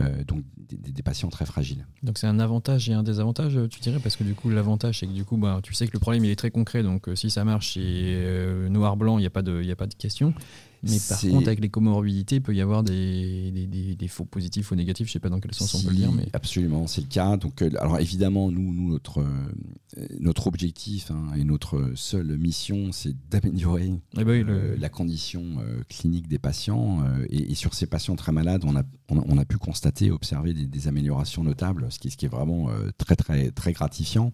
Euh, 0.00 0.24
donc 0.24 0.42
des, 0.56 1.02
patients 1.04 1.28
très 1.28 1.46
fragiles. 1.46 1.86
Donc 2.02 2.18
c'est 2.18 2.26
un 2.26 2.40
avantage 2.40 2.88
et 2.88 2.92
un 2.92 3.04
désavantage, 3.04 3.56
tu 3.70 3.78
dirais, 3.78 4.00
parce 4.02 4.16
que 4.16 4.24
du 4.24 4.34
coup 4.34 4.50
l'avantage 4.50 4.98
c'est 4.98 5.06
que 5.06 5.12
du 5.12 5.24
coup 5.24 5.36
bah, 5.36 5.60
tu 5.62 5.74
sais 5.74 5.86
que 5.86 5.92
le 5.92 6.00
problème 6.00 6.24
il 6.24 6.30
est 6.32 6.36
très 6.36 6.50
concret, 6.50 6.82
donc 6.82 7.08
si 7.14 7.30
ça 7.30 7.44
marche 7.44 7.76
et 7.76 8.68
noir-blanc, 8.68 9.18
il 9.18 9.20
n'y 9.20 9.28
a, 9.28 9.30
pas 9.30 9.42
de, 9.42 9.70
a 9.70 9.76
pas 9.76 9.86
de 9.86 9.94
question. 9.94 10.34
Mais 10.82 10.98
par 11.08 11.20
contre, 11.20 11.48
avec 11.48 11.60
les 11.60 11.68
comorbidités, 11.68 12.36
il 12.36 12.42
peut 12.42 12.54
y 12.54 12.60
avoir 12.60 12.82
des, 12.82 13.96
des, 13.98 14.08
faux 14.08 14.24
positifs 14.24 14.70
ou 14.70 14.74
négatifs. 14.74 15.06
Je 15.06 15.10
ne 15.10 15.12
sais 15.14 15.20
pas 15.20 15.28
dans 15.28 15.40
quel 15.40 15.54
sens 15.54 15.74
on 15.74 15.82
peut 15.82 15.90
le 15.90 15.96
dire. 15.96 16.12
Mais... 16.12 16.28
Absolument, 16.32 16.86
c'est 16.86 17.00
le 17.00 17.06
cas. 17.06 17.36
Donc, 17.36 17.62
euh, 17.62 17.70
alors 17.78 17.98
évidemment, 17.98 18.50
nous, 18.50 18.72
nous 18.72 18.90
notre, 18.90 19.20
euh, 19.20 20.06
notre 20.20 20.46
objectif 20.46 21.10
hein, 21.10 21.32
et 21.36 21.44
notre 21.44 21.92
seule 21.94 22.38
mission, 22.38 22.92
c'est 22.92 23.16
d'améliorer 23.30 23.92
eh 24.18 24.24
ben 24.24 24.48
euh, 24.48 24.76
la 24.78 24.88
condition 24.88 25.56
clinique 25.88 26.28
des 26.28 26.38
patients. 26.38 27.02
Et, 27.30 27.54
sur 27.54 27.74
ces 27.74 27.86
patients 27.86 28.16
très 28.16 28.32
malades, 28.32 28.64
on 28.64 28.76
a, 28.76 28.82
on 29.08 29.38
a, 29.38 29.44
pu 29.44 29.56
constater, 29.56 30.10
observer 30.10 30.52
des, 30.52 30.88
améliorations 30.88 31.42
notables, 31.42 31.86
ce 31.90 31.98
qui, 31.98 32.10
ce 32.10 32.16
qui 32.16 32.26
est 32.26 32.28
vraiment 32.28 32.68
très, 32.98 33.16
très, 33.16 33.50
très 33.50 33.72
gratifiant. 33.72 34.32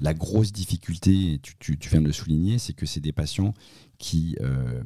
La 0.00 0.12
grosse 0.12 0.52
difficulté, 0.52 1.38
tu, 1.42 1.54
tu, 1.58 1.78
tu 1.78 1.88
viens 1.88 2.00
de 2.00 2.06
le 2.06 2.12
souligner, 2.12 2.58
c'est 2.58 2.72
que 2.72 2.86
c'est 2.86 3.00
des 3.00 3.12
patients 3.12 3.54
qui 3.98 4.36
euh, 4.40 4.82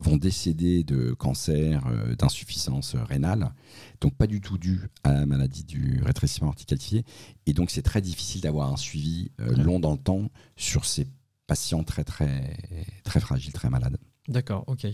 vont 0.00 0.16
décéder 0.16 0.84
de 0.84 1.12
cancer, 1.12 1.86
euh, 1.86 2.14
d'insuffisance 2.14 2.94
rénale, 2.96 3.52
donc 4.00 4.14
pas 4.14 4.26
du 4.26 4.40
tout 4.40 4.58
dû 4.58 4.80
à 5.04 5.12
la 5.12 5.26
maladie 5.26 5.64
du 5.64 6.00
rétrécissement 6.04 6.48
articalifié. 6.48 7.04
Et 7.46 7.52
donc 7.52 7.70
c'est 7.70 7.82
très 7.82 8.00
difficile 8.00 8.40
d'avoir 8.42 8.72
un 8.72 8.76
suivi 8.76 9.30
euh, 9.40 9.54
long 9.56 9.80
dans 9.80 9.92
le 9.92 9.98
temps 9.98 10.30
sur 10.56 10.84
ces 10.84 11.06
patients 11.46 11.84
très 11.84 12.04
très 12.04 12.56
très 13.04 13.20
fragiles, 13.20 13.52
très 13.52 13.70
malades. 13.70 13.98
D'accord, 14.28 14.64
ok. 14.66 14.86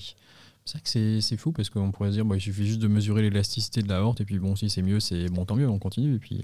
C'est 0.67 0.79
vrai 0.79 0.83
que 0.83 1.21
c'est 1.21 1.37
fou 1.37 1.53
parce 1.53 1.69
qu'on 1.69 1.93
pourrait 1.93 2.11
dire 2.11 2.25
bah, 2.25 2.37
il 2.37 2.41
suffit 2.41 2.67
juste 2.67 2.81
de 2.81 2.89
mesurer 2.89 3.21
l'élasticité 3.21 3.83
de 3.83 3.89
la 3.89 4.03
horte 4.03 4.23
et 4.23 4.25
puis 4.25 4.39
bon 4.39 4.57
si 4.57 4.71
c'est 4.71 4.81
mieux 4.81 4.99
c'est 4.99 5.29
bon 5.29 5.45
tant 5.45 5.57
mieux 5.57 5.69
on 5.69 5.79
continue 5.79 6.15
et 6.15 6.19
puis. 6.19 6.43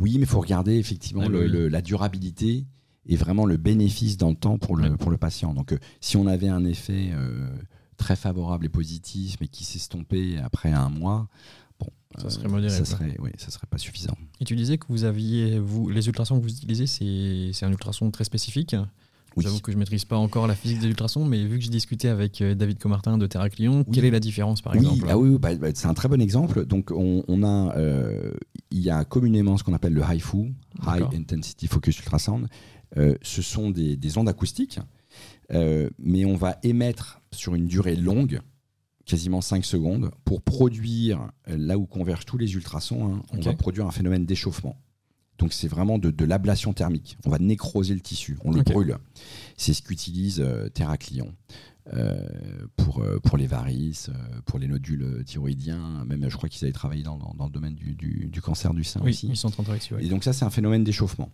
Oui 0.00 0.14
mais 0.14 0.22
il 0.22 0.26
faut 0.26 0.40
regarder 0.40 0.78
effectivement 0.78 1.22
ah 1.26 1.28
la 1.30 1.82
durabilité 1.82 2.66
et 3.06 3.16
vraiment 3.16 3.46
le 3.46 3.56
bénéfice 3.56 4.16
dans 4.16 4.30
le 4.30 4.36
temps 4.36 4.58
pour 4.58 4.76
le, 4.76 4.96
pour 4.96 5.10
le 5.10 5.16
patient. 5.16 5.54
Donc, 5.54 5.72
euh, 5.72 5.78
si 6.00 6.16
on 6.16 6.26
avait 6.26 6.48
un 6.48 6.64
effet 6.64 7.10
euh, 7.12 7.48
très 7.96 8.16
favorable 8.16 8.66
et 8.66 8.68
positif, 8.68 9.36
mais 9.40 9.48
qui 9.48 9.64
s'estompait 9.64 10.38
après 10.42 10.70
un 10.72 10.88
mois, 10.88 11.28
bon, 11.80 11.88
ça 12.18 12.30
serait 12.30 12.46
euh, 12.46 12.50
modéré. 12.50 12.70
Ça 12.76 12.84
serait, 12.84 13.16
oui, 13.20 13.30
ça 13.38 13.50
serait 13.50 13.66
pas 13.68 13.78
suffisant. 13.78 14.16
Et 14.40 14.44
tu 14.44 14.54
disais 14.54 14.78
que 14.78 14.86
vous 14.88 15.04
aviez, 15.04 15.58
vous, 15.58 15.88
les 15.88 16.06
ultrasons 16.06 16.38
que 16.38 16.44
vous 16.44 16.52
utilisez, 16.52 16.86
c'est 16.86 17.64
un 17.66 17.70
ultrason 17.70 18.10
très 18.10 18.24
spécifique. 18.24 18.76
J'avoue 19.38 19.60
que 19.60 19.72
je 19.72 19.78
ne 19.78 19.80
maîtrise 19.80 20.04
pas 20.04 20.18
encore 20.18 20.46
la 20.46 20.54
physique 20.54 20.80
des 20.80 20.88
ultrasons, 20.88 21.24
mais 21.24 21.42
vu 21.46 21.58
que 21.58 21.64
j'ai 21.64 21.70
discuté 21.70 22.10
avec 22.10 22.42
David 22.42 22.78
Comartin 22.78 23.16
de 23.16 23.26
Terraclion, 23.26 23.82
quelle 23.82 24.04
est 24.04 24.10
la 24.10 24.20
différence 24.20 24.60
par 24.60 24.74
exemple 24.74 25.06
ah 25.08 25.16
oui, 25.16 25.38
bah, 25.38 25.54
bah, 25.54 25.68
c'est 25.74 25.86
un 25.86 25.94
très 25.94 26.08
bon 26.08 26.20
exemple. 26.20 26.66
Donc 26.66 26.90
on, 26.90 27.42
a, 27.42 27.74
il 28.70 28.80
y 28.80 28.90
a 28.90 29.06
communément 29.06 29.56
ce 29.56 29.64
qu'on 29.64 29.72
appelle 29.72 29.94
le 29.94 30.02
HIFU, 30.02 30.52
High 30.86 31.14
Intensity 31.14 31.66
Focus 31.66 31.98
Ultrasound, 32.00 32.46
ce 33.22 33.42
sont 33.42 33.70
des, 33.70 34.18
ondes 34.18 34.28
acoustiques, 34.28 34.78
euh, 35.52 35.90
mais 35.98 36.24
on 36.24 36.36
va 36.36 36.58
émettre 36.62 37.20
sur 37.32 37.54
une 37.54 37.66
durée 37.66 37.96
longue, 37.96 38.40
quasiment 39.04 39.40
5 39.40 39.64
secondes, 39.64 40.10
pour 40.24 40.42
produire, 40.42 41.30
euh, 41.48 41.56
là 41.58 41.78
où 41.78 41.86
convergent 41.86 42.24
tous 42.24 42.38
les 42.38 42.54
ultrasons, 42.54 43.14
hein, 43.14 43.22
on 43.32 43.40
va 43.40 43.52
produire 43.54 43.86
un 43.86 43.90
phénomène 43.90 44.24
d'échauffement. 44.24 44.76
Donc 45.42 45.52
c'est 45.52 45.66
vraiment 45.66 45.98
de, 45.98 46.24
l'ablation 46.24 46.72
thermique. 46.72 47.18
On 47.26 47.30
va 47.30 47.40
nécroser 47.40 47.94
le 47.94 48.00
tissu, 48.00 48.38
on 48.44 48.52
le 48.52 48.62
brûle. 48.62 48.96
C'est 49.56 49.74
ce 49.74 49.82
qu'utilise 49.82 50.44
Terraclion. 50.72 51.34
Euh, 51.92 52.16
pour, 52.76 53.00
euh, 53.00 53.18
pour 53.18 53.36
les 53.36 53.48
varices, 53.48 54.08
euh, 54.08 54.40
pour 54.46 54.60
les 54.60 54.68
nodules 54.68 55.24
thyroïdiens. 55.26 56.04
Même, 56.06 56.28
je 56.28 56.36
crois 56.36 56.48
qu'ils 56.48 56.64
avaient 56.64 56.72
travaillé 56.72 57.02
dans, 57.02 57.18
dans, 57.18 57.46
le 57.46 57.50
domaine 57.50 57.74
du, 57.74 57.94
du, 57.96 58.40
cancer 58.40 58.72
du 58.72 58.84
sein 58.84 59.00
oui, 59.02 59.10
aussi. 59.10 59.26
Ils 59.26 59.36
sont 59.36 59.52
en 59.58 59.64
de 59.64 60.00
Et 60.00 60.08
donc, 60.08 60.22
ça, 60.22 60.32
c'est 60.32 60.44
un 60.44 60.50
phénomène 60.50 60.84
d'échauffement. 60.84 61.32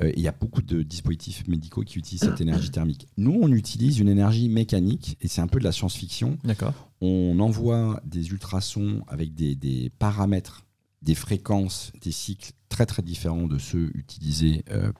Il 0.00 0.20
y 0.20 0.28
a 0.28 0.32
beaucoup 0.32 0.62
de 0.62 0.84
dispositifs 0.84 1.48
médicaux 1.48 1.82
qui 1.82 1.98
utilisent 1.98 2.20
cette 2.20 2.40
énergie 2.40 2.70
thermique. 2.70 3.08
Nous, 3.16 3.36
on 3.42 3.50
utilise 3.50 3.98
une 3.98 4.08
énergie 4.08 4.48
mécanique, 4.48 5.16
et 5.20 5.26
c'est 5.26 5.40
un 5.40 5.48
peu 5.48 5.58
de 5.58 5.64
la 5.64 5.72
science-fiction. 5.72 6.38
D'accord. 6.44 6.74
On 7.00 7.36
envoie 7.40 8.00
des 8.04 8.28
ultrasons 8.28 9.02
avec 9.08 9.34
des, 9.34 9.56
des 9.56 9.90
paramètres 9.98 10.64
des 11.02 11.14
fréquences, 11.14 11.92
des 12.00 12.12
cycles 12.12 12.52
très 12.68 12.86
très 12.86 13.02
différents 13.02 13.46
de 13.46 13.58
ceux 13.58 13.90
utilisés 13.94 14.64
euh, 14.70 14.92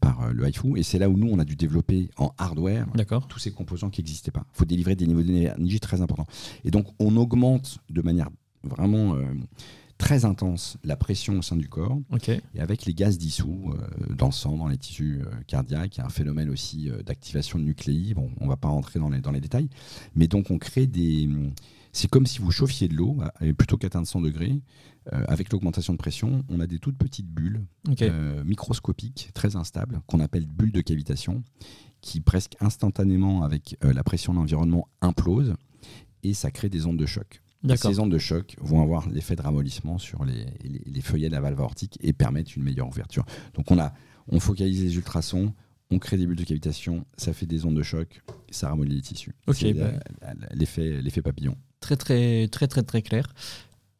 par 0.00 0.22
euh, 0.22 0.32
le 0.32 0.48
HIFU. 0.48 0.78
Et 0.78 0.82
c'est 0.82 0.98
là 0.98 1.08
où 1.08 1.16
nous, 1.16 1.28
on 1.30 1.38
a 1.38 1.44
dû 1.44 1.56
développer 1.56 2.10
en 2.16 2.32
hardware 2.38 2.86
tous 3.28 3.38
ces 3.38 3.50
composants 3.50 3.90
qui 3.90 4.02
n'existaient 4.02 4.30
pas. 4.30 4.44
Il 4.54 4.58
faut 4.58 4.64
délivrer 4.64 4.94
des 4.94 5.06
niveaux 5.06 5.22
d'énergie 5.22 5.80
très 5.80 6.00
importants. 6.00 6.26
Et 6.64 6.70
donc, 6.70 6.86
on 6.98 7.16
augmente 7.16 7.78
de 7.90 8.02
manière 8.02 8.30
vraiment 8.62 9.14
euh, 9.14 9.24
très 9.98 10.24
intense 10.24 10.78
la 10.84 10.96
pression 10.96 11.38
au 11.38 11.42
sein 11.42 11.56
du 11.56 11.68
corps. 11.68 11.98
Et 12.54 12.60
avec 12.60 12.84
les 12.84 12.94
gaz 12.94 13.18
dissous 13.18 13.72
dans 14.10 14.26
le 14.26 14.32
sang, 14.32 14.56
dans 14.56 14.68
les 14.68 14.76
tissus 14.76 15.22
cardiaques, 15.46 15.96
il 15.96 16.00
y 16.00 16.02
a 16.02 16.06
un 16.06 16.10
phénomène 16.10 16.50
aussi 16.50 16.90
d'activation 17.04 17.58
de 17.58 17.64
nucléi. 17.64 18.14
Bon, 18.14 18.30
on 18.40 18.44
ne 18.44 18.50
va 18.50 18.56
pas 18.56 18.68
rentrer 18.68 18.98
dans 18.98 19.08
les, 19.08 19.20
dans 19.20 19.30
les 19.30 19.40
détails. 19.40 19.68
Mais 20.14 20.26
donc, 20.26 20.50
on 20.50 20.58
crée 20.58 20.86
des... 20.86 21.28
C'est 21.92 22.10
comme 22.10 22.26
si 22.26 22.40
vous 22.40 22.50
chauffiez 22.50 22.88
de 22.88 22.94
l'eau, 22.94 23.18
plutôt 23.56 23.76
qu'atteindre 23.76 24.08
100 24.08 24.22
degrés. 24.22 24.60
Euh, 25.12 25.24
avec 25.28 25.52
l'augmentation 25.52 25.92
de 25.92 25.98
pression, 25.98 26.44
on 26.48 26.60
a 26.60 26.66
des 26.66 26.78
toutes 26.78 26.96
petites 26.96 27.28
bulles 27.28 27.64
euh, 28.00 28.42
microscopiques, 28.44 29.30
très 29.34 29.56
instables, 29.56 30.00
qu'on 30.06 30.20
appelle 30.20 30.46
bulles 30.46 30.72
de 30.72 30.80
cavitation, 30.80 31.42
qui 32.00 32.20
presque 32.20 32.56
instantanément, 32.60 33.42
avec 33.42 33.76
euh, 33.84 33.92
la 33.92 34.02
pression 34.02 34.32
de 34.32 34.38
l'environnement, 34.38 34.88
implosent 35.00 35.54
et 36.22 36.32
ça 36.32 36.50
crée 36.50 36.70
des 36.70 36.86
ondes 36.86 36.96
de 36.96 37.06
choc. 37.06 37.42
Ces 37.76 37.98
ondes 37.98 38.12
de 38.12 38.18
choc 38.18 38.56
vont 38.60 38.82
avoir 38.82 39.08
l'effet 39.08 39.36
de 39.36 39.42
ramollissement 39.42 39.96
sur 39.96 40.24
les, 40.24 40.46
les, 40.62 41.00
feuillets 41.00 41.28
de 41.28 41.32
la 41.32 41.40
valve 41.40 41.60
aortique 41.60 41.98
et 42.02 42.12
permettent 42.12 42.56
une 42.56 42.62
meilleure 42.62 42.88
ouverture. 42.88 43.24
Donc 43.54 43.70
on, 43.70 43.78
a, 43.78 43.94
on 44.28 44.38
focalise 44.38 44.82
les 44.82 44.96
ultrasons, 44.96 45.54
on 45.90 45.98
crée 45.98 46.18
des 46.18 46.26
bulles 46.26 46.36
de 46.36 46.44
cavitation, 46.44 47.06
ça 47.16 47.32
fait 47.32 47.46
des 47.46 47.64
ondes 47.64 47.76
de 47.76 47.82
choc, 47.82 48.22
ça 48.50 48.68
ramollit 48.68 48.96
les 48.96 49.00
tissus. 49.00 49.34
C'est 49.52 49.72
bah. 49.72 49.92
l'effet 50.52 51.22
papillon. 51.22 51.56
Très 51.80 51.96
très 51.96 52.48
très 52.48 52.66
très 52.66 52.82
très 52.82 53.00
clair. 53.00 53.32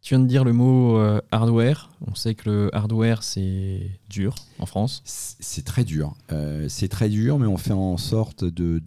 Tu 0.05 0.13
viens 0.13 0.21
de 0.21 0.29
dire 0.29 0.45
le 0.45 0.53
mot 0.53 0.99
euh, 0.99 1.23
hardware. 1.31 1.89
On 2.07 2.15
sait 2.15 2.35
que 2.35 2.51
le 2.51 2.77
hardware, 2.77 3.23
c'est 3.23 3.91
dur 4.11 4.35
en 4.59 4.67
France. 4.67 5.01
C'est 5.07 5.65
très 5.65 5.83
dur. 5.83 6.15
Euh, 6.31 6.69
c'est 6.69 6.89
très 6.89 7.09
dur, 7.09 7.39
mais 7.39 7.47
on 7.47 7.57
fait 7.57 7.73
en 7.73 7.97
sorte 7.97 8.45
de, 8.45 8.83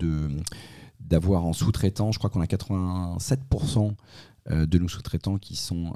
d'avoir 0.99 1.43
en 1.43 1.53
sous-traitant, 1.53 2.11
je 2.11 2.19
crois 2.19 2.29
qu'on 2.29 2.41
a 2.41 2.45
87% 2.45 3.95
euh, 4.51 4.67
de 4.67 4.77
nos 4.77 4.87
sous-traitants 4.87 5.39
qui 5.39 5.55
sont 5.55 5.91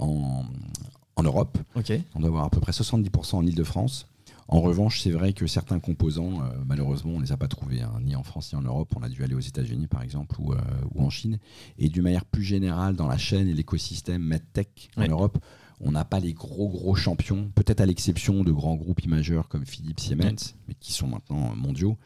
en, 0.00 0.42
en 1.14 1.22
Europe. 1.22 1.56
On 2.16 2.18
doit 2.18 2.30
avoir 2.30 2.44
à 2.44 2.50
peu 2.50 2.58
près 2.58 2.72
70% 2.72 3.36
en 3.36 3.46
Ile-de-France. 3.46 4.08
En 4.48 4.60
revanche, 4.60 5.00
c'est 5.00 5.10
vrai 5.10 5.32
que 5.32 5.46
certains 5.46 5.80
composants, 5.80 6.42
euh, 6.42 6.50
malheureusement, 6.66 7.12
on 7.14 7.18
ne 7.18 7.24
les 7.24 7.32
a 7.32 7.36
pas 7.36 7.48
trouvés, 7.48 7.80
hein, 7.80 7.98
ni 8.02 8.14
en 8.14 8.22
France 8.22 8.52
ni 8.52 8.58
en 8.58 8.62
Europe. 8.62 8.92
On 8.96 9.02
a 9.02 9.08
dû 9.08 9.22
aller 9.24 9.34
aux 9.34 9.40
États-Unis, 9.40 9.86
par 9.86 10.02
exemple, 10.02 10.36
ou, 10.38 10.52
euh, 10.52 10.58
en 10.96 11.10
Chine. 11.10 11.38
Et 11.78 11.88
d'une 11.88 12.02
manière 12.02 12.24
plus 12.24 12.44
générale, 12.44 12.96
dans 12.96 13.06
la 13.06 13.16
chaîne 13.16 13.48
et 13.48 13.54
l'écosystème 13.54 14.22
MedTech 14.22 14.90
en 14.96 15.06
Europe, 15.08 15.38
on 15.80 15.92
n'a 15.92 16.04
pas 16.04 16.20
les 16.20 16.34
gros, 16.34 16.68
gros 16.68 16.94
champions, 16.94 17.50
peut-être 17.54 17.80
à 17.80 17.86
l'exception 17.86 18.44
de 18.44 18.52
grands 18.52 18.76
groupes 18.76 19.04
majeurs 19.06 19.48
comme 19.48 19.66
Philips, 19.66 20.00
Siemens, 20.00 20.54
mais 20.68 20.74
qui 20.74 20.92
sont 20.92 21.08
maintenant 21.08 21.54
mondiaux. 21.56 21.98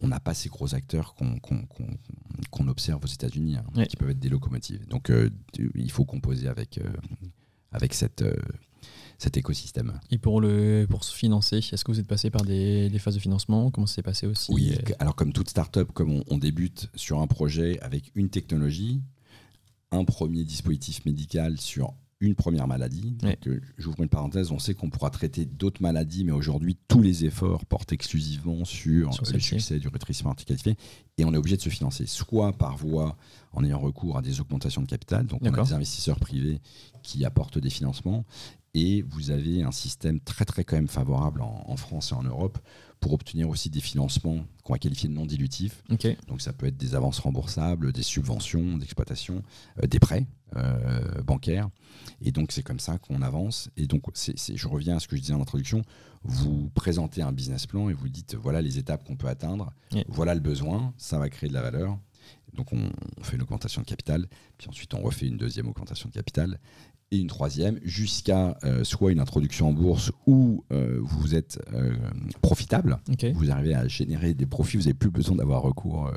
On 0.00 0.08
n'a 0.08 0.20
pas 0.20 0.34
ces 0.34 0.48
gros 0.48 0.74
acteurs 0.74 1.14
qu'on 1.14 2.68
observe 2.68 3.02
aux 3.02 3.08
États-Unis, 3.08 3.56
hein, 3.56 3.84
qui 3.86 3.96
peuvent 3.96 4.10
être 4.10 4.20
des 4.20 4.28
locomotives. 4.28 4.86
Donc, 4.86 5.10
euh, 5.10 5.30
il 5.74 5.90
faut 5.90 6.04
composer 6.04 6.46
avec, 6.46 6.78
avec 7.72 7.94
cette 7.94 8.22
cet 9.18 9.36
écosystème. 9.36 10.00
Et 10.10 10.18
pour, 10.18 10.40
le, 10.40 10.86
pour 10.88 11.04
se 11.04 11.14
financer, 11.14 11.58
est-ce 11.58 11.84
que 11.84 11.90
vous 11.90 12.00
êtes 12.00 12.06
passé 12.06 12.30
par 12.30 12.42
des, 12.42 12.90
phases 12.98 13.14
de 13.14 13.20
financement? 13.20 13.70
Comment 13.70 13.86
ça 13.86 13.96
s'est 13.96 14.02
passé 14.02 14.26
aussi? 14.26 14.52
Oui, 14.52 14.76
alors 14.98 15.16
comme 15.16 15.32
toute 15.32 15.50
start-up, 15.50 15.90
comme 15.92 16.22
on, 16.28 16.38
débute 16.38 16.88
sur 16.94 17.20
un 17.20 17.26
projet 17.26 17.80
avec 17.80 18.12
une 18.14 18.30
technologie, 18.30 19.00
un 19.90 20.04
premier 20.04 20.44
dispositif 20.44 21.04
médical 21.04 21.58
sur 21.60 21.94
une 22.20 22.34
première 22.34 22.66
maladie. 22.66 23.16
Euh, 23.46 23.60
j'ouvre 23.76 24.02
une 24.02 24.08
parenthèse, 24.08 24.50
on 24.50 24.58
sait 24.58 24.74
qu'on 24.74 24.90
pourra 24.90 25.10
traiter 25.10 25.44
d'autres 25.44 25.82
maladies, 25.82 26.24
mais 26.24 26.32
aujourd'hui, 26.32 26.76
tous 26.88 27.00
les 27.00 27.24
efforts 27.24 27.64
portent 27.64 27.92
exclusivement 27.92 28.64
sur, 28.64 29.10
le 29.32 29.38
succès 29.38 29.78
du 29.78 29.88
rétrécissement 29.88 30.30
articulatif 30.30 30.74
et 31.16 31.24
on 31.24 31.32
est 31.32 31.36
obligé 31.36 31.56
de 31.56 31.62
se 31.62 31.68
financer, 31.68 32.06
soit 32.06 32.52
par 32.52 32.76
voie 32.76 33.16
en 33.52 33.64
ayant 33.64 33.78
recours 33.78 34.18
à 34.18 34.22
des 34.22 34.40
augmentations 34.40 34.82
de 34.82 34.86
capital, 34.86 35.26
donc 35.26 35.40
on 35.42 35.52
a 35.52 35.62
des 35.62 35.72
investisseurs 35.72 36.18
privés 36.18 36.60
qui 37.02 37.24
apportent 37.24 37.58
des 37.58 37.70
financements, 37.70 38.24
et 38.78 39.02
vous 39.02 39.32
avez 39.32 39.62
un 39.64 39.72
système 39.72 40.20
très 40.20 40.44
très 40.44 40.62
quand 40.62 40.76
même 40.76 40.88
favorable 40.88 41.42
en, 41.42 41.76
France 41.76 42.12
et 42.12 42.14
en 42.14 42.22
Europe 42.22 42.58
pour 43.00 43.12
obtenir 43.12 43.48
aussi 43.48 43.70
des 43.70 43.80
financements 43.80 44.44
qu'on 44.62 44.72
va 44.72 44.78
qualifier 44.78 45.08
de 45.08 45.14
non 45.14 45.26
dilutifs. 45.26 45.82
Donc 46.28 46.40
ça 46.40 46.52
peut 46.52 46.66
être 46.66 46.76
des 46.76 46.94
avances 46.94 47.18
remboursables, 47.18 47.92
des 47.92 48.04
subventions 48.04 48.76
d'exploitation, 48.76 49.42
euh, 49.82 49.86
des 49.88 49.98
prêts 49.98 50.26
euh, 50.56 51.22
bancaires. 51.22 51.68
Et 52.22 52.30
donc 52.30 52.52
c'est 52.52 52.62
comme 52.62 52.78
ça 52.78 52.98
qu'on 52.98 53.20
avance. 53.22 53.68
Et 53.76 53.86
donc 53.86 54.04
je 54.14 54.68
reviens 54.68 54.96
à 54.96 55.00
ce 55.00 55.08
que 55.08 55.16
je 55.16 55.22
disais 55.22 55.34
en 55.34 55.42
introduction, 55.42 55.82
vous 56.22 56.70
présentez 56.70 57.22
un 57.22 57.32
business 57.32 57.66
plan 57.66 57.88
et 57.88 57.94
vous 57.94 58.08
dites 58.08 58.36
voilà 58.36 58.62
les 58.62 58.78
étapes 58.78 59.04
qu'on 59.04 59.16
peut 59.16 59.28
atteindre, 59.28 59.72
voilà 60.06 60.34
le 60.34 60.40
besoin, 60.40 60.94
ça 60.98 61.18
va 61.18 61.28
créer 61.28 61.48
de 61.48 61.54
la 61.54 61.62
valeur. 61.62 61.98
Donc 62.54 62.72
on, 62.72 62.90
on, 63.18 63.22
fait 63.22 63.36
une 63.36 63.42
augmentation 63.42 63.82
de 63.82 63.86
capital, 63.86 64.26
puis 64.56 64.68
ensuite 64.68 64.92
on 64.94 65.02
refait 65.02 65.26
une 65.26 65.36
deuxième 65.36 65.68
augmentation 65.68 66.08
de 66.08 66.14
capital, 66.14 66.58
et 67.10 67.18
une 67.18 67.28
troisième 67.28 67.78
jusqu'à 67.82 68.58
euh, 68.64 68.84
soit 68.84 69.12
une 69.12 69.20
introduction 69.20 69.68
en 69.68 69.72
bourse 69.72 70.12
où 70.26 70.64
euh, 70.72 70.98
vous 71.00 71.34
êtes 71.34 71.58
euh, 71.72 71.94
profitable, 72.42 72.98
vous 73.34 73.50
arrivez 73.50 73.74
à 73.74 73.88
générer 73.88 74.34
des 74.34 74.46
profits, 74.46 74.76
vous 74.76 74.84
n'avez 74.84 74.94
plus 74.94 75.10
besoin 75.10 75.36
d'avoir 75.36 75.62
recours 75.62 76.10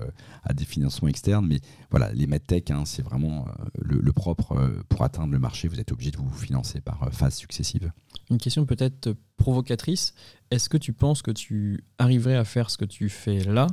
à 0.43 0.53
des 0.53 0.65
financements 0.65 1.07
externes. 1.07 1.47
Mais 1.47 1.59
voilà, 1.89 2.11
les 2.13 2.27
medtech, 2.27 2.71
hein, 2.71 2.83
c'est 2.85 3.01
vraiment 3.01 3.45
le, 3.75 4.11
propre 4.11 4.83
pour 4.89 5.03
atteindre 5.03 5.31
le 5.31 5.39
marché. 5.39 5.67
Vous 5.67 5.79
êtes 5.79 5.91
obligé 5.91 6.11
de 6.11 6.17
vous 6.17 6.29
financer 6.29 6.81
par 6.81 7.09
phases 7.13 7.35
successives. 7.35 7.91
Une 8.29 8.37
question 8.37 8.65
peut-être 8.65 9.15
provocatrice. 9.37 10.13
Est-ce 10.51 10.69
que 10.69 10.77
tu 10.77 10.93
penses 10.93 11.21
que 11.21 11.31
tu 11.31 11.83
arriverais 11.97 12.35
à 12.35 12.43
faire 12.43 12.69
ce 12.69 12.77
que 12.77 12.85
tu 12.85 13.09
fais 13.09 13.43
là 13.43 13.67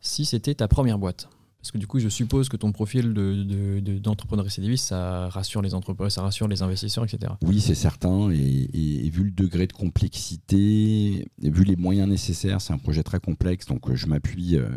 si 0.00 0.24
c'était 0.24 0.54
ta 0.54 0.68
première 0.68 0.98
boîte? 0.98 1.28
Parce 1.66 1.72
que 1.72 1.78
du 1.78 1.88
coup, 1.88 1.98
je 1.98 2.08
suppose 2.08 2.48
que 2.48 2.56
ton 2.56 2.70
profil 2.70 3.12
d'entrepreneur 3.12 4.44
de, 4.44 4.60
de, 4.60 4.76
ça 4.76 5.28
rassure 5.30 5.62
les 5.62 5.74
entreprises, 5.74 6.12
ça 6.12 6.22
rassure 6.22 6.46
les 6.46 6.62
investisseurs, 6.62 7.02
etc. 7.02 7.32
Oui, 7.42 7.60
c'est 7.60 7.74
certain. 7.74 8.30
Et, 8.30 9.10
vu 9.10 9.24
le 9.24 9.30
degré 9.32 9.66
de 9.66 9.72
complexité, 9.72 11.26
et 11.42 11.50
vu 11.50 11.64
les 11.64 11.74
moyens 11.74 12.08
nécessaires, 12.08 12.60
c'est 12.60 12.72
un 12.72 12.78
projet 12.78 13.02
très 13.02 13.18
complexe. 13.18 13.66
Donc, 13.66 13.92
je 13.92 14.06
m'appuie, 14.06 14.56
euh, 14.56 14.68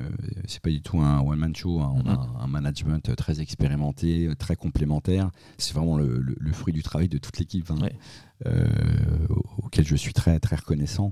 c'est 0.47 0.63
pas 0.63 0.71
du 0.71 0.81
tout 0.81 0.99
un 0.99 1.19
one-man 1.19 1.55
show. 1.55 1.79
Hein. 1.79 1.93
on 1.93 2.09
a 2.09 2.15
mm-hmm. 2.15 2.43
un 2.43 2.47
management 2.47 3.15
très 3.15 3.39
expérimenté, 3.39 4.27
très 4.39 4.55
complémentaire. 4.55 5.29
C'est 5.59 5.75
vraiment 5.75 5.95
le, 5.95 6.35
fruit 6.53 6.73
du 6.73 6.81
travail 6.81 7.07
de 7.07 7.19
toute 7.19 7.37
l'équipe. 7.37 7.69
Hein. 7.69 7.87
Euh, 8.47 8.65
auquel 9.57 9.85
je 9.85 9.97
suis 9.97 10.13
très, 10.13 10.39
très 10.39 10.55
reconnaissant. 10.55 11.11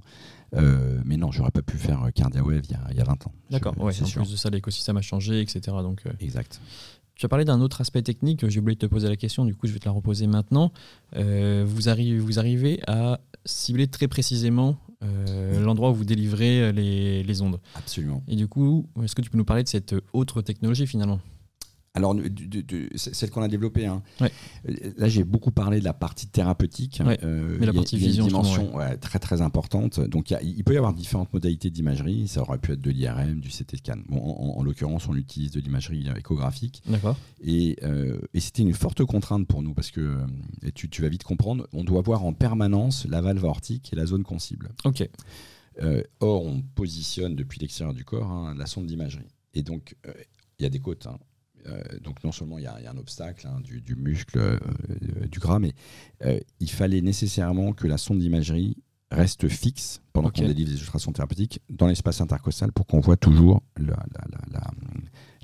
Euh, 0.55 0.99
mais 1.05 1.17
non, 1.17 1.31
j'aurais 1.31 1.51
pas 1.51 1.61
pu 1.61 1.77
faire 1.77 2.07
CardiaWave 2.13 2.61
il 2.65 2.71
y 2.71 2.75
a, 2.75 2.87
il 2.91 2.97
y 2.97 3.01
a 3.01 3.03
20 3.03 3.27
ans. 3.27 3.31
D'accord, 3.49 3.77
ouais, 3.77 3.93
en 4.01 4.05
sûr. 4.05 4.21
plus 4.21 4.31
de 4.31 4.37
ça, 4.37 4.49
l'écosystème 4.49 4.97
a 4.97 5.01
changé, 5.01 5.41
etc. 5.41 5.59
Donc, 5.81 6.01
euh, 6.05 6.11
exact. 6.19 6.61
Tu 7.15 7.25
as 7.25 7.29
parlé 7.29 7.45
d'un 7.45 7.61
autre 7.61 7.81
aspect 7.81 8.01
technique, 8.01 8.47
j'ai 8.47 8.59
oublié 8.59 8.75
de 8.75 8.79
te 8.79 8.85
poser 8.85 9.09
la 9.09 9.15
question, 9.15 9.43
du 9.43 9.55
coup 9.55 9.65
je 9.65 9.73
vais 9.73 9.79
te 9.79 9.85
la 9.85 9.91
reposer 9.91 10.27
maintenant. 10.27 10.71
vous, 11.15 11.89
arrivez, 11.89 12.19
vous 12.19 12.37
arrivez 12.37 12.79
à 12.85 13.19
cibler 13.43 13.87
très 13.87 14.07
précisément 14.07 14.77
l'endroit 15.01 15.89
où 15.89 15.95
vous 15.95 16.05
délivrez 16.05 16.71
les, 16.71 17.23
les, 17.23 17.41
ondes. 17.41 17.59
Absolument. 17.73 18.21
Et 18.27 18.35
du 18.35 18.47
coup, 18.47 18.85
est-ce 19.01 19.15
que 19.15 19.23
tu 19.23 19.31
peux 19.31 19.37
nous 19.39 19.45
parler 19.45 19.63
de 19.63 19.67
cette 19.67 19.95
autre 20.13 20.43
technologie 20.43 20.85
finalement? 20.85 21.19
Alors, 21.97 22.15
celle 22.95 23.31
qu'on 23.31 23.41
a 23.41 23.47
développée, 23.47 23.87
hein. 23.87 24.03
euh, 24.21 24.27
là 24.97 25.09
j'ai 25.09 25.23
beaucoup 25.23 25.49
parlé 25.49 25.79
de 25.79 25.83
la 25.83 25.93
partie 25.93 26.27
thérapeutique. 26.27 27.01
Euh, 27.01 27.57
Mais 27.59 27.65
la 27.65 27.73
partie 27.73 27.97
vision, 27.97 28.25
une 28.25 28.29
dimension 28.29 28.73
très 29.01 29.17
très 29.17 29.41
importante. 29.41 29.99
Donc 29.99 30.29
il 30.29 30.63
peut 30.63 30.75
y 30.75 30.77
avoir 30.77 30.93
différentes 30.93 31.33
modalités 31.33 31.71
d'imagerie. 31.71 32.27
Ça 32.27 32.41
aurait 32.41 32.59
pu 32.59 32.73
être 32.73 32.81
de 32.81 32.91
l'IRM, 32.91 33.39
du 33.39 33.49
CT 33.49 33.77
scan. 33.77 33.97
Bon, 34.09 34.19
en, 34.19 34.61
l'occurrence, 34.63 35.07
on 35.07 35.15
utilise 35.15 35.51
de 35.51 35.59
l'imagerie 35.59 36.07
échographique. 36.15 36.83
D'accord. 36.85 37.17
Et, 37.41 37.77
euh, 37.81 38.19
et 38.35 38.39
c'était 38.39 38.61
une 38.61 38.73
forte 38.73 39.03
contrainte 39.03 39.47
pour 39.47 39.63
nous 39.63 39.73
parce 39.73 39.89
que, 39.89 40.17
tu, 40.75 41.01
vas 41.01 41.09
vite 41.09 41.23
comprendre, 41.23 41.67
on 41.73 41.83
doit 41.83 42.01
voir 42.01 42.23
en 42.25 42.33
permanence 42.33 43.07
la 43.09 43.21
valve 43.21 43.43
aortique 43.43 43.91
et 43.91 43.95
la 43.95 44.05
zone 44.05 44.23
concible. 44.23 44.69
Ok. 44.85 45.09
or, 46.19 46.45
on 46.45 46.61
positionne 46.61 47.35
depuis 47.35 47.59
l'extérieur 47.59 47.95
du 47.95 48.05
corps 48.05 48.29
hein, 48.29 48.53
la 48.55 48.67
sonde 48.67 48.85
d'imagerie. 48.85 49.25
Et 49.55 49.63
donc, 49.63 49.95
il 50.59 50.63
y 50.63 50.65
a 50.65 50.69
des 50.69 50.79
côtes. 50.79 51.07
Hein. 51.07 51.17
Euh, 51.67 51.81
donc 52.01 52.23
non 52.23 52.31
seulement 52.31 52.57
il 52.57 52.63
y, 52.63 52.67
a 52.67 52.77
un 52.89 52.97
obstacle 52.97 53.47
hein, 53.47 53.59
du, 53.61 53.95
muscle, 53.95 54.37
euh, 54.39 54.57
du 55.29 55.39
gras, 55.39 55.59
mais 55.59 55.73
euh, 56.23 56.39
il 56.59 56.69
fallait 56.69 57.01
nécessairement 57.01 57.73
que 57.73 57.87
la 57.87 57.97
sonde 57.97 58.19
d'imagerie 58.19 58.77
reste 59.11 59.47
fixe 59.47 60.01
pendant 60.13 60.29
qu'on 60.29 60.45
délivre 60.45 60.69
des 60.69 60.79
ultrasons 60.79 61.13
thérapeutiques 61.13 61.61
dans 61.69 61.87
l'espace 61.87 62.19
intercostal 62.19 62.71
pour 62.71 62.85
qu'on 62.87 62.99
voit 62.99 63.15
toujours 63.15 63.63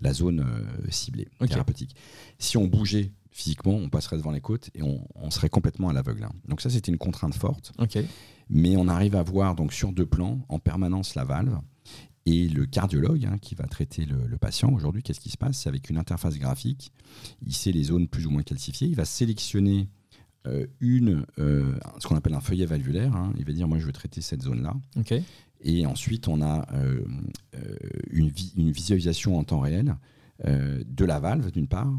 la, 0.01 0.13
zone 0.13 0.45
ciblée 0.89 1.29
thérapeutique. 1.47 1.95
Si 2.39 2.57
on 2.57 2.67
bougeait 2.67 3.13
physiquement, 3.31 3.73
on 3.73 3.89
passerait 3.89 4.17
devant 4.17 4.31
les 4.31 4.41
côtes 4.41 4.69
et 4.75 4.83
on, 4.83 5.31
serait 5.31 5.49
complètement 5.49 5.89
à 5.89 5.93
l'aveugle. 5.93 6.25
Hein. 6.25 6.33
Donc 6.47 6.59
ça, 6.59 6.69
c'était 6.69 6.91
une 6.91 6.97
contrainte 6.97 7.35
forte. 7.35 7.71
Mais 8.49 8.75
on 8.75 8.89
arrive 8.89 9.15
à 9.15 9.23
voir 9.23 9.55
donc 9.55 9.71
sur 9.71 9.93
deux 9.93 10.05
plans 10.05 10.45
en 10.49 10.59
permanence 10.59 11.15
la 11.15 11.23
valve 11.23 11.57
et 12.25 12.47
le 12.47 12.65
cardiologue 12.65 13.25
hein, 13.25 13.37
qui 13.41 13.55
va 13.55 13.65
traiter 13.65 14.05
le, 14.05 14.37
patient, 14.37 14.71
aujourd'hui, 14.71 15.03
qu'est-ce 15.03 15.19
qui 15.19 15.29
se 15.29 15.37
passe? 15.37 15.57
C'est 15.57 15.69
avec 15.69 15.89
une 15.89 15.97
interface 15.97 16.37
graphique, 16.37 16.91
il 17.45 17.53
sait 17.53 17.71
les 17.71 17.83
zones 17.83 18.07
plus 18.07 18.25
ou 18.25 18.29
moins 18.29 18.43
calcifiées, 18.43 18.87
il 18.87 18.95
va 18.95 19.05
sélectionner 19.05 19.89
euh, 20.47 20.65
une, 20.79 21.25
euh, 21.39 21.77
ce 21.99 22.07
qu'on 22.07 22.15
appelle 22.15 22.33
un 22.33 22.41
feuillet 22.41 22.65
valvulaire, 22.65 23.15
hein. 23.15 23.33
il 23.37 23.45
va 23.45 23.53
dire 23.53 23.67
moi 23.67 23.77
je 23.77 23.85
veux 23.85 23.91
traiter 23.91 24.21
cette 24.21 24.41
zone-là. 24.41 24.73
Et 25.65 25.85
ensuite 25.85 26.27
on 26.27 26.41
a 26.41 26.67
euh, 26.73 27.03
une, 28.09 28.31
une, 28.57 28.71
visualisation 28.71 29.37
en 29.37 29.43
temps 29.43 29.61
réel 29.61 29.95
de 30.43 31.05
la 31.05 31.21
valve 31.21 31.51
d'une 31.51 31.69
part, 31.69 31.93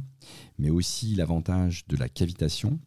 mais 0.58 0.68
aussi 0.68 1.14
l'avantage 1.14 1.86
de 1.86 1.96
la 1.96 2.10
cavitation 2.10 2.78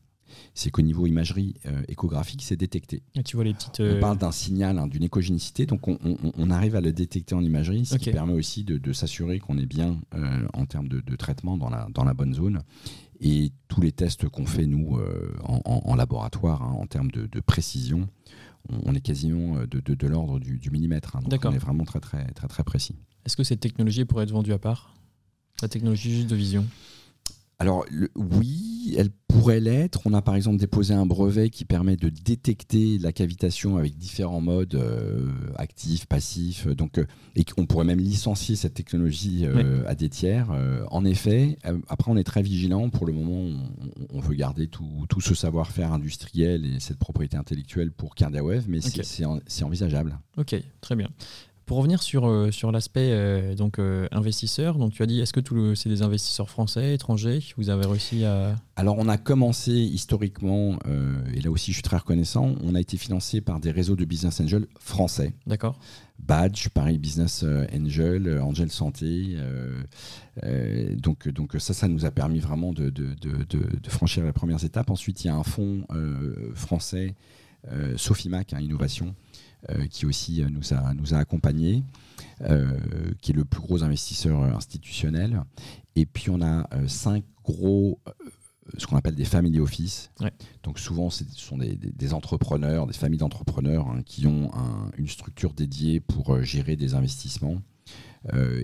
c'est 0.53 0.71
qu'au 0.71 0.81
niveau 0.81 1.07
imagerie 1.07 1.55
euh, 1.65 1.81
échographique, 1.87 2.41
c'est 2.43 2.55
détecté. 2.55 3.03
tu 3.25 3.35
vois 3.35 3.45
les 3.45 3.53
petites, 3.53 3.79
On 3.79 3.83
euh, 3.83 3.99
parle 3.99 4.17
d'un 4.17 4.31
signal, 4.31 4.79
hein, 4.79 4.87
d'une 4.87 5.03
écogénicité, 5.03 5.65
donc 5.65 5.87
on, 5.87 6.49
arrive 6.49 6.75
à 6.75 6.81
le 6.81 6.93
détecter 6.93 7.35
en 7.35 7.41
imagerie, 7.41 7.85
ce 7.85 7.97
qui 7.97 8.11
permet 8.11 8.33
aussi 8.33 8.63
de, 8.63 8.93
s'assurer 8.93 9.39
qu'on 9.39 9.57
est 9.57 9.65
bien 9.65 9.99
euh, 10.15 10.47
en 10.53 10.65
termes 10.65 10.87
de, 10.87 11.15
traitement 11.15 11.57
dans 11.57 11.69
la, 11.69 11.87
dans 11.93 12.03
la 12.03 12.13
bonne 12.13 12.33
zone. 12.33 12.61
Et 13.19 13.51
tous 13.67 13.81
les 13.81 13.91
tests 13.91 14.29
qu'on 14.29 14.45
fait, 14.45 14.67
nous, 14.67 14.99
en, 15.43 15.95
laboratoire, 15.95 16.61
hein, 16.61 16.75
en 16.79 16.85
termes 16.85 17.09
de, 17.11 17.39
précision, 17.39 18.07
on, 18.69 18.93
est 18.93 19.01
quasiment 19.01 19.57
de, 19.65 20.07
l'ordre 20.07 20.39
du, 20.39 20.69
millimètre. 20.71 21.15
Hein, 21.15 21.21
donc 21.27 21.41
on 21.43 21.51
est 21.51 21.57
vraiment 21.57 21.83
très, 21.83 21.99
très, 21.99 22.25
très, 22.31 22.47
très 22.47 22.63
précis. 22.63 22.95
Est-ce 23.25 23.35
que 23.35 23.43
cette 23.43 23.59
technologie 23.59 24.05
pourrait 24.05 24.23
être 24.23 24.31
vendue 24.31 24.53
à 24.53 24.59
part? 24.59 24.93
La 25.61 25.67
technologie 25.67 26.15
juste 26.15 26.29
de 26.29 26.35
vision? 26.35 26.65
Alors 27.59 27.85
oui, 28.15 28.66
elle 28.95 29.09
pourrait 29.27 29.59
l'être. 29.59 30.01
On 30.05 30.13
a 30.13 30.21
par 30.21 30.35
exemple 30.35 30.57
déposé 30.57 30.93
un 30.93 31.05
brevet 31.05 31.49
qui 31.49 31.65
permet 31.65 31.97
de 31.97 32.09
détecter 32.09 32.97
la 32.97 33.11
cavitation 33.11 33.77
avec 33.77 33.97
différents 33.97 34.41
modes 34.41 34.75
euh, 34.75 35.27
actifs, 35.55 36.05
passifs. 36.05 36.67
Donc, 36.67 36.97
euh, 36.97 37.05
et 37.35 37.45
on 37.57 37.65
pourrait 37.65 37.85
même 37.85 37.99
licencier 37.99 38.55
cette 38.55 38.73
technologie 38.73 39.45
euh, 39.45 39.83
à 39.87 39.95
des 39.95 40.09
tiers. 40.09 40.47
en 40.91 41.05
effet, 41.05 41.57
après 41.87 42.11
on 42.11 42.17
est 42.17 42.23
très 42.23 42.41
vigilant. 42.41 42.89
Pour 42.89 43.05
le 43.05 43.13
moment, 43.13 43.57
on, 44.13 44.19
veut 44.19 44.35
garder 44.35 44.67
tout, 44.67 45.05
tout 45.09 45.21
ce 45.21 45.35
savoir-faire 45.35 45.93
industriel 45.93 46.65
et 46.65 46.79
cette 46.79 46.97
propriété 46.97 47.37
intellectuelle 47.37 47.91
pour 47.91 48.15
CardiaWave, 48.15 48.65
mais 48.67 48.79
c'est 48.81 49.63
envisageable. 49.63 50.19
Ok, 50.37 50.55
très 50.81 50.95
bien. 50.95 51.09
Pour 51.67 51.79
revenir 51.79 52.01
sur, 52.01 52.29
euh, 52.29 52.49
sur 52.49 52.71
l'aspect 52.71 53.09
euh, 53.11 53.53
donc 53.53 53.77
euh, 53.77 54.07
investisseur, 54.13 54.77
donc 54.77 54.93
tu 54.93 55.03
as 55.03 55.05
dit 55.05 55.19
est-ce 55.19 55.33
que 55.33 55.75
c'est 55.75 55.89
des 55.89 56.01
investisseurs 56.01 56.49
français, 56.49 56.93
étrangers 56.93 57.43
Vous 57.57 57.69
avez 57.69 57.85
réussi 57.85 58.23
à 58.23 58.55
Alors 58.77 58.95
on 58.97 59.09
a 59.09 59.17
commencé 59.17 59.73
historiquement 59.73 60.79
et 61.33 61.41
là 61.41 61.51
aussi 61.51 61.71
je 61.71 61.75
suis 61.75 61.83
très 61.83 61.97
reconnaissant. 61.97 62.55
On 62.63 62.73
a 62.73 62.79
été 62.79 62.95
financé 62.95 63.41
par 63.41 63.59
des 63.59 63.71
réseaux 63.71 63.97
de 63.97 64.05
business 64.05 64.39
angels 64.39 64.65
français. 64.79 65.33
D'accord. 65.45 65.77
Badge, 66.19 66.69
Paris 66.69 66.97
Business 66.97 67.43
Angel, 67.75 68.39
Angel 68.41 68.71
Santé. 68.71 69.35
donc, 70.95 71.27
donc 71.27 71.57
ça, 71.59 71.73
ça 71.73 71.89
nous 71.89 72.05
a 72.05 72.11
permis 72.11 72.39
vraiment 72.39 72.71
de, 72.71 72.89
de, 72.89 73.13
de, 73.13 73.43
de, 73.49 73.89
franchir 73.89 74.23
les 74.23 74.31
premières 74.31 74.63
étapes. 74.63 74.89
Ensuite, 74.89 75.25
il 75.25 75.27
y 75.27 75.29
a 75.29 75.35
un 75.35 75.43
fonds 75.43 75.85
français, 76.55 77.13
Sofimac, 77.97 78.53
hein, 78.53 78.61
Innovation, 78.61 79.13
qui 79.89 80.05
aussi 80.05 80.41
euh, 80.41 80.49
nous 80.49 80.73
a, 80.73 80.93
nous 80.93 81.13
a 81.13 81.17
accompagnés, 81.17 81.83
euh, 82.41 82.77
qui 83.21 83.31
est 83.31 83.35
le 83.35 83.45
plus 83.45 83.61
gros 83.61 83.83
investisseur 83.83 84.41
institutionnel. 84.55 85.43
Et 85.95 86.05
puis 86.05 86.29
on 86.29 86.41
a 86.41 86.67
cinq 86.87 87.23
gros 87.43 87.99
ce 88.77 88.85
qu'on 88.85 88.97
appelle 88.97 89.15
des 89.15 89.25
family 89.25 89.59
office. 89.61 90.11
Donc 90.63 90.77
souvent, 90.77 91.09
ce 91.09 91.23
sont 91.33 91.57
des, 91.57 92.13
entrepreneurs, 92.13 92.85
des 92.85 92.93
familles 92.93 93.19
d'entrepreneurs 93.19 93.87
hein, 93.87 94.01
qui 94.05 94.27
ont 94.27 94.51
une 94.97 95.07
structure 95.07 95.53
dédiée 95.53 96.01
pour 96.01 96.43
gérer 96.43 96.75
des 96.75 96.93
investissements. 96.93 97.61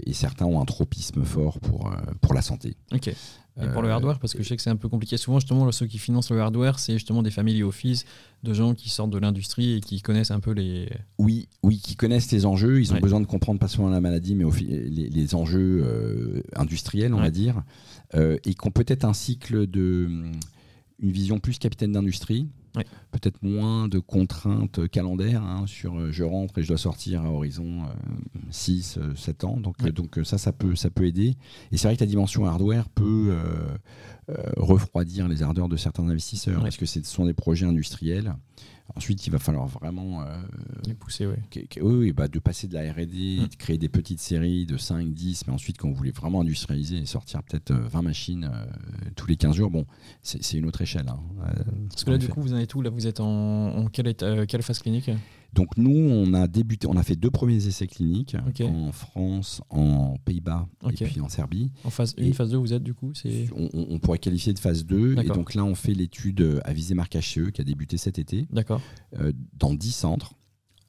Et 0.05 0.13
certains 0.13 0.45
ont 0.45 0.61
un 0.61 0.65
tropisme 0.65 1.23
fort 1.23 1.59
pour, 1.59 1.93
pour 2.21 2.33
la 2.33 2.41
santé. 2.41 2.75
Ok. 2.91 3.13
Et 3.61 3.67
pour 3.67 3.83
le 3.83 3.91
hardware, 3.91 4.17
parce 4.17 4.33
que 4.33 4.41
je 4.41 4.47
sais 4.47 4.55
que 4.55 4.63
c'est 4.63 4.71
un 4.71 4.75
peu 4.75 4.89
compliqué. 4.89 5.15
Souvent, 5.15 5.39
justement, 5.39 5.71
ceux 5.71 5.85
qui 5.85 5.99
financent 5.99 6.31
le 6.31 6.41
hardware, 6.41 6.79
c'est 6.79 6.93
justement 6.93 7.21
des 7.21 7.29
family 7.29 7.61
office, 7.61 8.03
de 8.41 8.51
gens 8.51 8.73
qui 8.73 8.89
sortent 8.89 9.11
de 9.11 9.19
l'industrie 9.19 9.73
et 9.73 9.79
qui 9.79 10.01
connaissent 10.01 10.31
un 10.31 10.39
peu 10.39 10.51
les. 10.51 10.89
Oui, 11.19 11.47
oui, 11.61 11.77
qui 11.77 11.95
connaissent 11.95 12.31
les 12.31 12.47
enjeux. 12.47 12.81
Ils 12.81 12.93
ont 12.93 12.99
besoin 12.99 13.21
de 13.21 13.27
comprendre 13.27 13.59
pas 13.59 13.67
seulement 13.67 13.91
la 13.91 14.01
maladie, 14.01 14.33
mais 14.33 14.45
les, 14.59 15.07
les 15.09 15.35
enjeux 15.35 16.43
industriels, 16.55 17.13
on 17.13 17.19
va 17.19 17.29
dire, 17.29 17.61
et 18.15 18.53
qui 18.53 18.67
ont 18.67 18.71
peut-être 18.71 19.05
un 19.05 19.13
cycle 19.13 19.67
de 19.67 20.09
une 20.99 21.11
vision 21.11 21.39
plus 21.39 21.59
capitaine 21.59 21.91
d'industrie, 21.91 22.47
peut-être 23.11 23.41
moins 23.43 23.87
de 23.87 23.99
contraintes 23.99 24.87
calendaires 24.89 25.43
hein, 25.43 25.65
sur 25.67 25.99
euh, 25.99 26.11
je 26.11 26.23
rentre 26.23 26.57
et 26.57 26.63
je 26.63 26.69
dois 26.69 26.77
sortir 26.77 27.23
à 27.23 27.29
horizon 27.29 27.83
6, 28.49 28.97
euh, 28.97 29.15
7 29.15 29.43
euh, 29.43 29.47
ans. 29.47 29.57
Donc, 29.57 29.81
donc 29.89 30.19
ça, 30.23 30.37
ça 30.37 30.51
peut, 30.51 30.75
ça 30.75 30.89
peut 30.89 31.05
aider. 31.05 31.35
Et 31.71 31.77
c'est 31.77 31.87
vrai 31.87 31.95
que 31.95 32.01
la 32.01 32.07
dimension 32.07 32.45
hardware 32.45 32.89
peut 32.89 33.35
refroidir 34.57 35.27
les 35.27 35.43
ardeurs 35.43 35.69
de 35.69 35.77
certains 35.77 36.07
investisseurs, 36.07 36.61
parce 36.61 36.77
que 36.77 36.85
ce 36.85 37.03
sont 37.03 37.25
des 37.25 37.33
projets 37.33 37.65
industriels 37.65 38.35
Ensuite, 38.95 39.25
il 39.25 39.31
va 39.31 39.39
falloir 39.39 39.67
vraiment 39.67 40.21
euh, 40.21 40.25
les 40.85 40.93
pousser, 40.93 41.25
oui. 41.25 41.35
oui, 41.81 42.11
bah, 42.11 42.27
de 42.27 42.37
passer 42.39 42.67
de 42.67 42.73
la 42.73 42.91
R&D, 42.91 43.39
mm. 43.41 43.47
de 43.47 43.55
créer 43.55 43.77
des 43.77 43.89
petites 43.89 44.19
séries 44.19 44.65
de 44.65 44.77
5, 44.77 45.13
10, 45.13 45.47
mais 45.47 45.53
ensuite, 45.53 45.77
quand 45.77 45.87
vous 45.89 45.95
voulez 45.95 46.11
vraiment 46.11 46.41
industrialiser 46.41 46.97
et 46.97 47.05
sortir 47.05 47.41
peut-être 47.43 47.73
20 47.73 47.99
euh, 47.99 48.01
machines 48.01 48.51
euh, 48.53 49.09
tous 49.15 49.27
les 49.27 49.35
15 49.35 49.55
jours, 49.55 49.71
bon, 49.71 49.85
c'est 50.21 50.57
une 50.57 50.65
autre 50.65 50.81
échelle. 50.81 51.07
Hein, 51.07 51.19
Parce 51.89 52.03
que 52.03 52.11
là, 52.11 52.17
du 52.17 52.27
coup, 52.27 52.41
vous 52.41 52.53
en 52.53 52.57
êtes 52.57 52.75
où 52.75 52.81
Là, 52.81 52.89
vous 52.89 53.07
êtes 53.07 53.21
en, 53.21 53.77
en 53.77 53.87
quelle, 53.87 54.13
quelle 54.15 54.61
phase 54.61 54.79
clinique? 54.79 55.09
Donc 55.53 55.77
nous, 55.77 55.91
on 55.91 56.33
a 56.33 56.47
débuté, 56.47 56.87
on 56.87 56.97
a 56.97 57.03
fait 57.03 57.15
deux 57.15 57.29
premiers 57.29 57.67
essais 57.67 57.87
cliniques 57.87 58.35
en 58.61 58.91
France, 58.91 59.61
en 59.69 60.15
Pays-Bas 60.25 60.67
et 60.89 61.05
puis 61.05 61.21
en 61.21 61.29
Serbie. 61.29 61.71
En 61.83 61.89
phase 61.89 62.15
1, 62.19 62.33
phase 62.33 62.51
2, 62.51 62.57
vous 62.57 62.73
êtes 62.73 62.83
du 62.83 62.93
coup 62.93 63.13
on, 63.55 63.69
on, 63.73 63.99
pourrait 63.99 64.17
qualifier 64.17 64.53
de 64.53 64.59
phase 64.59 64.85
2. 64.85 65.17
Et 65.19 65.27
donc 65.27 65.53
là, 65.53 65.63
on 65.63 65.75
fait 65.75 65.93
l'étude 65.93 66.61
à 66.63 66.73
visée 66.73 66.95
marque 66.95 67.15
HCE 67.15 67.51
qui 67.51 67.61
a 67.61 67.63
débuté 67.63 67.97
cet 67.97 68.19
été. 68.19 68.47
D'accord. 68.51 68.81
Euh, 69.19 69.31
dans 69.53 69.73
10 69.73 69.91
centres, 69.91 70.33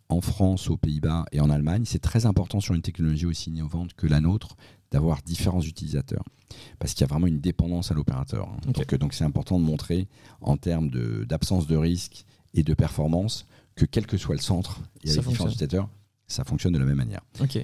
en 0.09 0.20
France, 0.20 0.70
aux 0.70 0.77
Pays-Bas 0.77 1.27
et 1.33 1.40
en 1.40 1.50
Allemagne. 1.50 1.85
C'est 1.85 1.98
très 1.98 2.27
important 2.27 2.61
sur 2.61 2.74
une 2.74 2.83
technologie 2.83 3.27
aussi 3.27 3.50
innovante 3.50 3.94
que 3.94 4.07
la 4.07 4.20
nôtre 4.20 4.57
d'avoir 4.90 5.22
différents 5.22 5.62
utilisateurs. 5.62 6.24
Parce 6.79 6.94
qu'il 6.94 7.00
y 7.00 7.05
a 7.05 7.09
vraiment 7.09 7.27
une 7.27 7.40
dépendance 7.40 7.90
à 7.90 7.94
l'opérateur. 7.94 8.48
Hein. 8.48 8.72
Donc 8.72 8.94
Donc 8.94 9.12
c'est 9.14 9.24
important 9.24 9.59
de 9.59 9.64
montrer 9.64 10.09
en 10.40 10.57
termes 10.57 10.90
d'absence 11.27 11.66
de, 11.66 11.74
de 11.74 11.79
risque 11.79 12.24
et 12.55 12.62
de 12.62 12.74
performance 12.74 13.46
que 13.76 13.84
quel 13.84 14.06
que 14.06 14.16
soit 14.16 14.34
le 14.34 14.40
centre 14.40 14.80
et 15.02 15.10
avec 15.10 15.26
différents 15.26 15.46
utilisateurs, 15.46 15.88
ça 16.26 16.44
fonctionne 16.44 16.72
de 16.72 16.78
la 16.78 16.84
même 16.84 16.96
manière. 16.96 17.20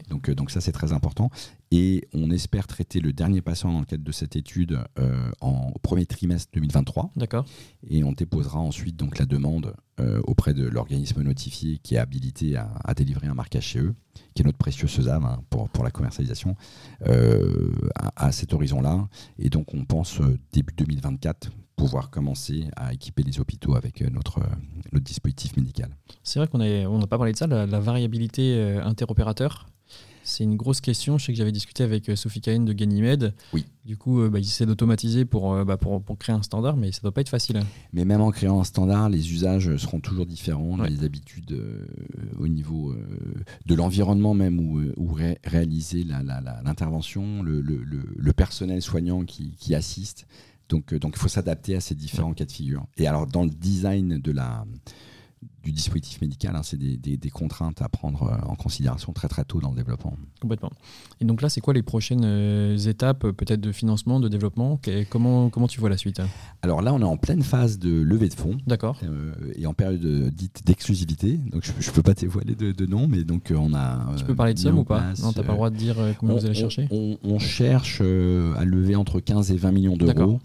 Donc, 0.08 0.28
euh, 0.28 0.34
donc 0.34 0.50
ça, 0.50 0.60
c'est 0.60 0.72
très 0.72 0.92
important. 0.92 1.30
Et 1.70 2.08
on 2.12 2.30
espère 2.30 2.66
traiter 2.66 3.00
le 3.00 3.12
dernier 3.12 3.40
patient 3.40 3.72
dans 3.72 3.80
le 3.80 3.86
cadre 3.86 4.04
de 4.04 4.12
cette 4.12 4.36
étude 4.36 4.78
euh, 4.98 5.30
en 5.40 5.72
premier 5.82 6.04
trimestre 6.04 6.50
2023. 6.54 7.12
D'accord. 7.16 7.44
Et 7.88 8.04
on 8.04 8.12
déposera 8.12 8.58
ensuite 8.58 8.96
donc 8.96 9.18
la 9.18 9.24
demande 9.24 9.74
euh, 10.00 10.20
auprès 10.24 10.52
de 10.52 10.66
l'organisme 10.66 11.22
notifié 11.22 11.78
qui 11.78 11.94
est 11.94 11.98
habilité 11.98 12.56
à, 12.56 12.94
délivrer 12.94 13.28
un 13.28 13.34
marquage 13.34 13.64
chez 13.64 13.78
eux, 13.78 13.94
qui 14.34 14.42
est 14.42 14.44
notre 14.44 14.58
précieux 14.58 14.88
sésame 14.88 15.24
hein, 15.24 15.42
pour, 15.48 15.68
pour 15.70 15.84
la 15.84 15.90
commercialisation, 15.90 16.56
à, 17.04 18.26
à, 18.26 18.32
cet 18.32 18.52
horizon-là. 18.52 19.08
Et 19.38 19.48
donc 19.48 19.72
on 19.74 19.84
pense 19.84 20.20
début 20.52 20.74
2024 20.76 21.50
pouvoir 21.80 22.10
commencer 22.10 22.66
à 22.76 22.92
équiper 22.92 23.22
les 23.22 23.40
hôpitaux 23.40 23.74
avec 23.74 24.02
euh, 24.02 24.10
notre, 24.10 24.40
euh, 24.40 24.56
notre 24.92 25.06
dispositif 25.06 25.56
médical. 25.56 25.88
C'est 26.22 26.38
vrai 26.38 26.46
qu'on 26.46 26.58
n'a 26.58 26.66
on 26.90 27.00
pas 27.06 27.16
parlé 27.16 27.32
de 27.32 27.38
ça, 27.38 27.46
la, 27.46 27.64
variabilité 27.64 28.54
euh, 28.54 28.84
interopérateur. 28.84 29.66
C'est 30.22 30.44
une 30.44 30.56
grosse 30.56 30.82
question. 30.82 31.16
Je 31.16 31.24
sais 31.24 31.32
que 31.32 31.38
j'avais 31.38 31.52
discuté 31.52 31.82
avec 31.82 32.12
Sophie 32.16 32.42
Cahen 32.42 32.66
de 32.66 32.74
Ganymede. 32.74 33.32
Oui. 33.54 33.64
Du 33.86 33.96
coup, 33.96 34.28
bah, 34.28 34.38
ils 34.38 34.44
essaient 34.44 34.66
d'automatiser 34.66 35.24
pour, 35.24 35.64
bah, 35.64 35.78
pour, 35.78 36.02
pour, 36.02 36.18
créer 36.18 36.34
un 36.34 36.42
standard, 36.42 36.76
mais 36.76 36.92
ça 36.92 36.98
ne 36.98 37.02
doit 37.04 37.12
pas 37.12 37.22
être 37.22 37.30
facile. 37.30 37.62
Mais 37.94 38.04
même 38.04 38.20
en 38.20 38.30
créant 38.30 38.60
un 38.60 38.64
standard, 38.64 39.08
les 39.08 39.32
usages 39.32 39.74
seront 39.78 39.98
toujours 39.98 40.26
différents. 40.26 40.76
Les 40.82 41.04
habitudes 41.04 41.58
au 42.38 42.46
niveau 42.46 42.94
de 43.64 43.74
l'environnement 43.74 44.34
même 44.34 44.60
où, 44.60 44.82
où 44.98 45.16
réaliser 45.42 46.04
l'intervention, 46.04 47.42
le, 47.42 47.62
le, 47.62 47.82
le, 47.82 48.32
personnel 48.34 48.82
soignant 48.82 49.24
qui, 49.24 49.52
qui 49.58 49.74
assiste 49.74 50.26
donc, 50.70 50.94
euh, 50.94 50.98
donc 50.98 51.14
il 51.16 51.18
faut 51.18 51.28
s'adapter 51.28 51.76
à 51.76 51.80
ces 51.80 51.94
différents 51.94 52.32
cas 52.32 52.46
de 52.46 52.52
figure. 52.52 52.86
Et 52.96 53.06
alors, 53.06 53.26
dans 53.26 53.44
le 53.44 53.50
design 53.50 54.18
de 54.18 54.32
la, 54.32 54.64
du 55.62 55.72
dispositif 55.72 56.20
médical, 56.20 56.54
hein, 56.54 56.62
c'est 56.62 56.78
des, 56.78 56.96
des, 56.96 57.30
contraintes 57.30 57.80
à 57.80 57.88
prendre 57.88 58.24
euh, 58.24 58.48
en 58.48 58.56
considération 58.56 59.12
très 59.12 59.28
très 59.28 59.44
tôt 59.44 59.60
dans 59.60 59.70
le 59.70 59.76
développement. 59.76 60.14
Complètement. 60.40 60.70
Et 61.20 61.24
donc 61.24 61.40
là, 61.40 61.48
c'est 61.48 61.60
quoi 61.60 61.72
les 61.72 61.82
prochaines 61.82 62.24
euh, 62.24 62.76
étapes, 62.76 63.30
peut-être 63.30 63.60
de 63.60 63.72
financement, 63.72 64.20
de 64.20 64.28
développement? 64.28 64.80
Comment, 65.08 65.48
comment 65.48 65.66
tu 65.66 65.80
vois 65.80 65.88
la 65.88 65.96
suite 65.96 66.20
Alors 66.62 66.82
là, 66.82 66.92
on 66.92 67.00
est 67.00 67.04
en 67.04 67.16
pleine 67.16 67.42
phase 67.42 67.78
de 67.78 67.90
levée 67.90 68.28
de 68.28 68.34
fonds. 68.34 68.58
D'accord. 68.66 68.98
et 69.54 69.66
en 69.66 69.74
période 69.74 70.00
dite 70.34 70.62
d'exclusivité. 70.64 71.38
Donc 71.38 71.64
je 71.78 71.88
ne 71.88 71.94
peux 71.94 72.02
pas 72.02 72.14
dévoiler 72.14 72.54
de, 72.54 72.72
de, 72.72 72.86
nom, 72.86 73.06
mais 73.08 73.24
donc 73.24 73.52
on 73.54 73.74
a. 73.74 74.14
Tu 74.16 74.24
peux 74.24 74.34
parler 74.34 74.54
de 74.54 74.58
somme 74.58 74.78
ou 74.78 74.84
pas? 74.84 75.12
Non, 75.22 75.32
tu 75.32 75.38
n'as 75.38 75.44
pas 75.44 75.52
le 75.52 75.56
droit 75.56 75.70
de 75.70 75.76
dire 75.76 75.96
comment 76.18 76.34
vous 76.34 76.44
allez 76.44 76.54
chercher? 76.54 76.86
on, 76.90 77.18
on, 77.22 77.38
cherche 77.38 78.00
à 78.00 78.64
lever 78.64 78.96
entre 78.96 79.20
15 79.20 79.52
et 79.52 79.56
20 79.56 79.72
millions 79.72 79.96
d'euros 79.96 80.40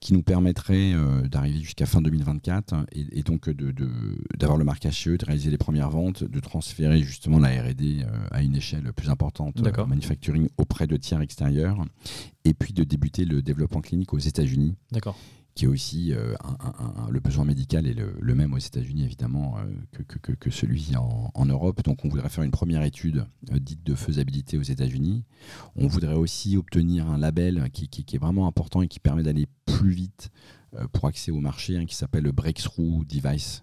qui 0.00 0.14
nous 0.14 0.22
permettrait 0.22 0.94
euh, 0.94 1.28
d'arriver 1.28 1.60
jusqu'à 1.60 1.84
fin 1.86 2.00
2024 2.00 2.86
et, 2.92 3.22
donc 3.22 3.50
d'avoir 3.50 4.56
de, 4.56 4.60
le 4.60 4.64
marquage 4.64 5.04
CE, 5.04 5.10
de 5.10 5.24
réaliser 5.26 5.50
les 5.50 5.58
premières 5.58 5.90
ventes, 5.90 6.24
de 6.24 6.40
transférer 6.40 7.02
justement 7.02 7.38
la 7.38 7.48
R&D 7.48 8.00
euh, 8.02 8.28
à 8.30 8.42
une 8.42 8.56
échelle 8.56 8.92
plus 8.94 9.10
importante, 9.10 9.60
euh, 9.60 9.86
manufacturing 9.86 10.48
auprès 10.56 10.86
de 10.86 10.96
tiers 10.96 11.20
extérieurs, 11.20 11.84
et 12.44 12.54
puis 12.54 12.72
de 12.72 12.82
débuter 12.82 13.26
le 13.26 13.42
développement 13.42 13.82
clinique 13.82 14.14
aux 14.14 14.18
États-Unis. 14.18 14.74
D'accord 14.90 15.16
qui 15.60 15.66
est 15.66 15.68
aussi 15.68 16.14
euh, 16.14 16.34
le 17.10 17.20
besoin 17.20 17.44
médical 17.44 17.86
est 17.86 17.92
le, 17.92 18.34
même 18.34 18.54
aux 18.54 18.58
États-Unis 18.58 19.04
évidemment 19.04 19.58
euh, 19.58 20.02
que, 20.40 20.50
celui 20.50 20.92
en, 20.96 21.44
Europe. 21.44 21.82
Donc 21.84 22.02
on 22.02 22.08
voudrait 22.08 22.30
faire 22.30 22.44
une 22.44 22.50
première 22.50 22.82
étude 22.82 23.26
euh, 23.52 23.58
dite 23.58 23.84
de 23.84 23.94
faisabilité 23.94 24.56
aux 24.56 24.62
États-Unis. 24.62 25.22
On 25.76 25.86
voudrait 25.86 26.14
aussi 26.14 26.56
obtenir 26.56 27.10
un 27.10 27.18
label 27.18 27.68
qui, 27.74 27.90
est 28.10 28.18
vraiment 28.18 28.46
important 28.46 28.80
et 28.80 28.88
qui 28.88 29.00
permet 29.00 29.22
d'aller 29.22 29.48
plus 29.66 29.90
vite 29.90 30.30
pour 30.92 31.06
accéder 31.06 31.36
au 31.36 31.40
marché, 31.40 31.76
hein, 31.76 31.86
qui 31.86 31.94
s'appelle 31.94 32.24
le 32.24 32.32
Breakthrough 32.32 33.04
Device 33.06 33.62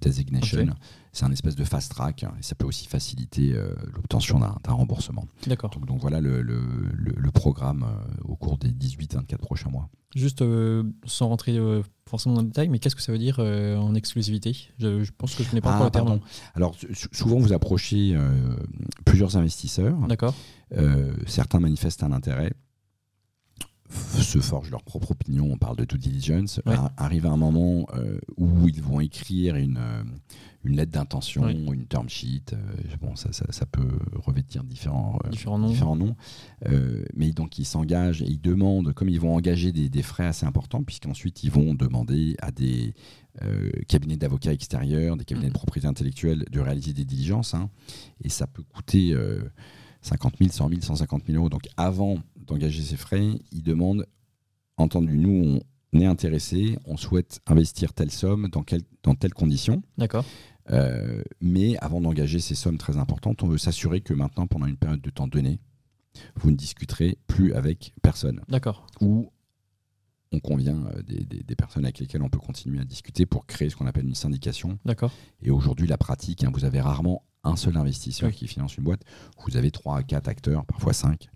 Designation. 0.00 0.66
C'est 1.12 1.24
un 1.24 1.32
espèce 1.32 1.54
de 1.54 1.64
fast 1.64 1.92
track 1.92 2.24
et 2.24 2.42
ça 2.42 2.54
peut 2.54 2.66
aussi 2.66 2.88
faciliter 2.88 3.54
l'obtention 3.94 4.40
d'un 4.40 4.72
remboursement. 4.72 5.26
D'accord. 5.46 5.70
Donc, 5.70 5.86
donc, 5.86 6.00
voilà 6.00 6.20
le, 6.20 6.42
le, 6.42 6.60
le 6.94 7.30
programme 7.30 7.86
au 8.24 8.36
cours 8.36 8.58
des 8.58 8.70
18-24 8.70 9.36
prochains 9.36 9.70
mois. 9.70 9.88
Juste 10.14 10.42
euh, 10.42 10.84
sans 11.06 11.28
rentrer 11.28 11.56
euh, 11.56 11.82
forcément 12.08 12.36
dans 12.36 12.42
le 12.42 12.46
détail, 12.46 12.68
mais 12.68 12.78
qu'est-ce 12.78 12.94
que 12.94 13.02
ça 13.02 13.10
veut 13.10 13.18
dire 13.18 13.38
euh, 13.40 13.76
en 13.76 13.96
exclusivité? 13.96 14.56
Je, 14.78 15.10
pense 15.10 15.34
que 15.34 15.42
je 15.42 15.48
connais 15.48 15.60
pas 15.60 15.74
encore 15.74 15.86
le 15.86 15.90
terme. 15.90 16.20
Alors 16.54 16.76
souvent 17.10 17.40
vous 17.40 17.52
approchez 17.52 18.16
plusieurs 19.04 19.36
investisseurs. 19.36 19.96
D'accord. 20.06 20.34
certains 21.26 21.58
manifestent 21.58 22.04
un 22.04 22.12
intérêt 22.12 22.52
se 23.90 24.38
forgent 24.40 24.70
leur 24.70 24.82
propre 24.82 25.12
opinion, 25.12 25.50
on 25.52 25.58
parle 25.58 25.76
de 25.76 25.84
due 25.84 25.98
diligence, 25.98 26.60
arrive 26.96 27.26
à 27.26 27.30
un 27.30 27.36
moment 27.36 27.86
où 28.36 28.68
ils 28.68 28.82
vont 28.82 29.00
écrire 29.00 29.56
une, 29.56 29.78
une 30.64 30.76
lettre 30.76 30.92
d'intention, 30.92 31.48
une 31.48 31.86
term 31.86 32.08
sheet. 32.08 32.52
Euh, 32.52 32.56
bon, 33.00 33.14
ça, 33.16 33.30
ça, 33.32 33.66
peut 33.66 33.98
revêtir 34.14 34.64
différents, 34.64 35.18
euh, 35.24 35.28
différents 35.28 35.58
noms. 35.58 35.68
Différents 35.68 35.96
noms. 35.96 36.16
Euh, 36.66 37.04
mais 37.14 37.32
donc, 37.32 37.58
ils 37.58 37.66
s'engagent 37.66 38.22
et 38.22 38.26
ils 38.26 38.40
demandent, 38.40 38.92
comme 38.94 39.08
ils 39.08 39.20
vont 39.20 39.34
engager 39.34 39.72
des, 39.72 40.02
frais 40.02 40.26
assez 40.26 40.46
importants, 40.46 40.82
puisqu'ensuite, 40.82 41.44
ils 41.44 41.50
vont 41.50 41.74
demander 41.74 42.36
à 42.40 42.50
des 42.50 42.94
cabinets 43.88 44.16
d'avocats 44.16 44.52
extérieurs, 44.52 45.16
des 45.16 45.24
cabinets 45.24 45.48
de 45.48 45.50
mm. 45.50 45.54
propriété 45.54 45.88
intellectuelle 45.88 46.44
de 46.50 46.60
réaliser 46.60 46.92
des 46.92 47.04
diligences. 47.04 47.54
Hein. 47.54 47.68
et 48.22 48.28
ça 48.28 48.46
peut 48.46 48.62
coûter 48.62 49.12
50 50.02 50.34
000, 50.38 50.50
100 50.52 50.68
000, 50.68 50.80
150 50.80 51.22
000 51.26 51.38
euros. 51.38 51.48
Donc, 51.48 51.68
avant 51.76 52.18
d'engager 52.46 52.82
ces 52.82 52.96
frais, 52.96 53.40
ils 53.52 53.62
demandent, 53.62 54.06
entendu, 54.76 55.18
nous, 55.18 55.60
on 55.92 56.00
est 56.00 56.06
intéressé, 56.06 56.78
on 56.84 56.96
souhaite 56.96 57.40
investir 57.46 57.92
telle 57.92 58.10
somme 58.10 58.48
dans, 58.48 58.62
quel, 58.62 58.82
dans 59.02 59.14
telles 59.14 59.34
conditions. 59.34 59.82
D'accord. 59.98 60.24
Euh, 60.70 61.22
mais 61.40 61.76
avant 61.78 62.00
d'engager 62.00 62.40
ces 62.40 62.54
sommes 62.54 62.78
très 62.78 62.96
importantes, 62.96 63.42
on 63.42 63.48
veut 63.48 63.58
s'assurer 63.58 64.00
que 64.00 64.14
maintenant, 64.14 64.46
pendant 64.46 64.66
une 64.66 64.76
période 64.76 65.02
de 65.02 65.10
temps 65.10 65.28
donnée, 65.28 65.60
vous 66.36 66.50
ne 66.50 66.56
discuterez 66.56 67.18
plus 67.26 67.52
avec 67.54 67.92
personne. 68.02 68.40
D'accord. 68.48 68.86
Ou 69.00 69.30
on 70.32 70.40
convient 70.40 70.84
euh, 70.86 71.02
des, 71.02 71.54
personnes 71.54 71.84
avec 71.84 71.98
lesquelles 71.98 72.22
on 72.22 72.28
peut 72.28 72.38
continuer 72.38 72.80
à 72.80 72.84
discuter 72.84 73.26
pour 73.26 73.46
créer 73.46 73.70
ce 73.70 73.76
qu'on 73.76 73.86
appelle 73.86 74.06
une 74.06 74.14
syndication. 74.14 74.78
D'accord. 74.84 75.12
Et 75.42 75.50
aujourd'hui, 75.50 75.86
la 75.86 75.98
pratique, 75.98 76.44
hein, 76.44 76.50
vous 76.52 76.64
avez 76.64 76.80
rarement 76.80 77.24
un 77.44 77.56
seul 77.56 77.76
investisseur 77.76 78.32
qui 78.32 78.48
finance 78.48 78.76
une 78.76 78.84
boîte. 78.84 79.02
Vous 79.46 79.56
avez 79.56 79.70
trois 79.70 79.98
à 79.98 80.02
quatre 80.02 80.28
acteurs, 80.28 80.64
parfois 80.64 80.92
cinq. 80.92 81.28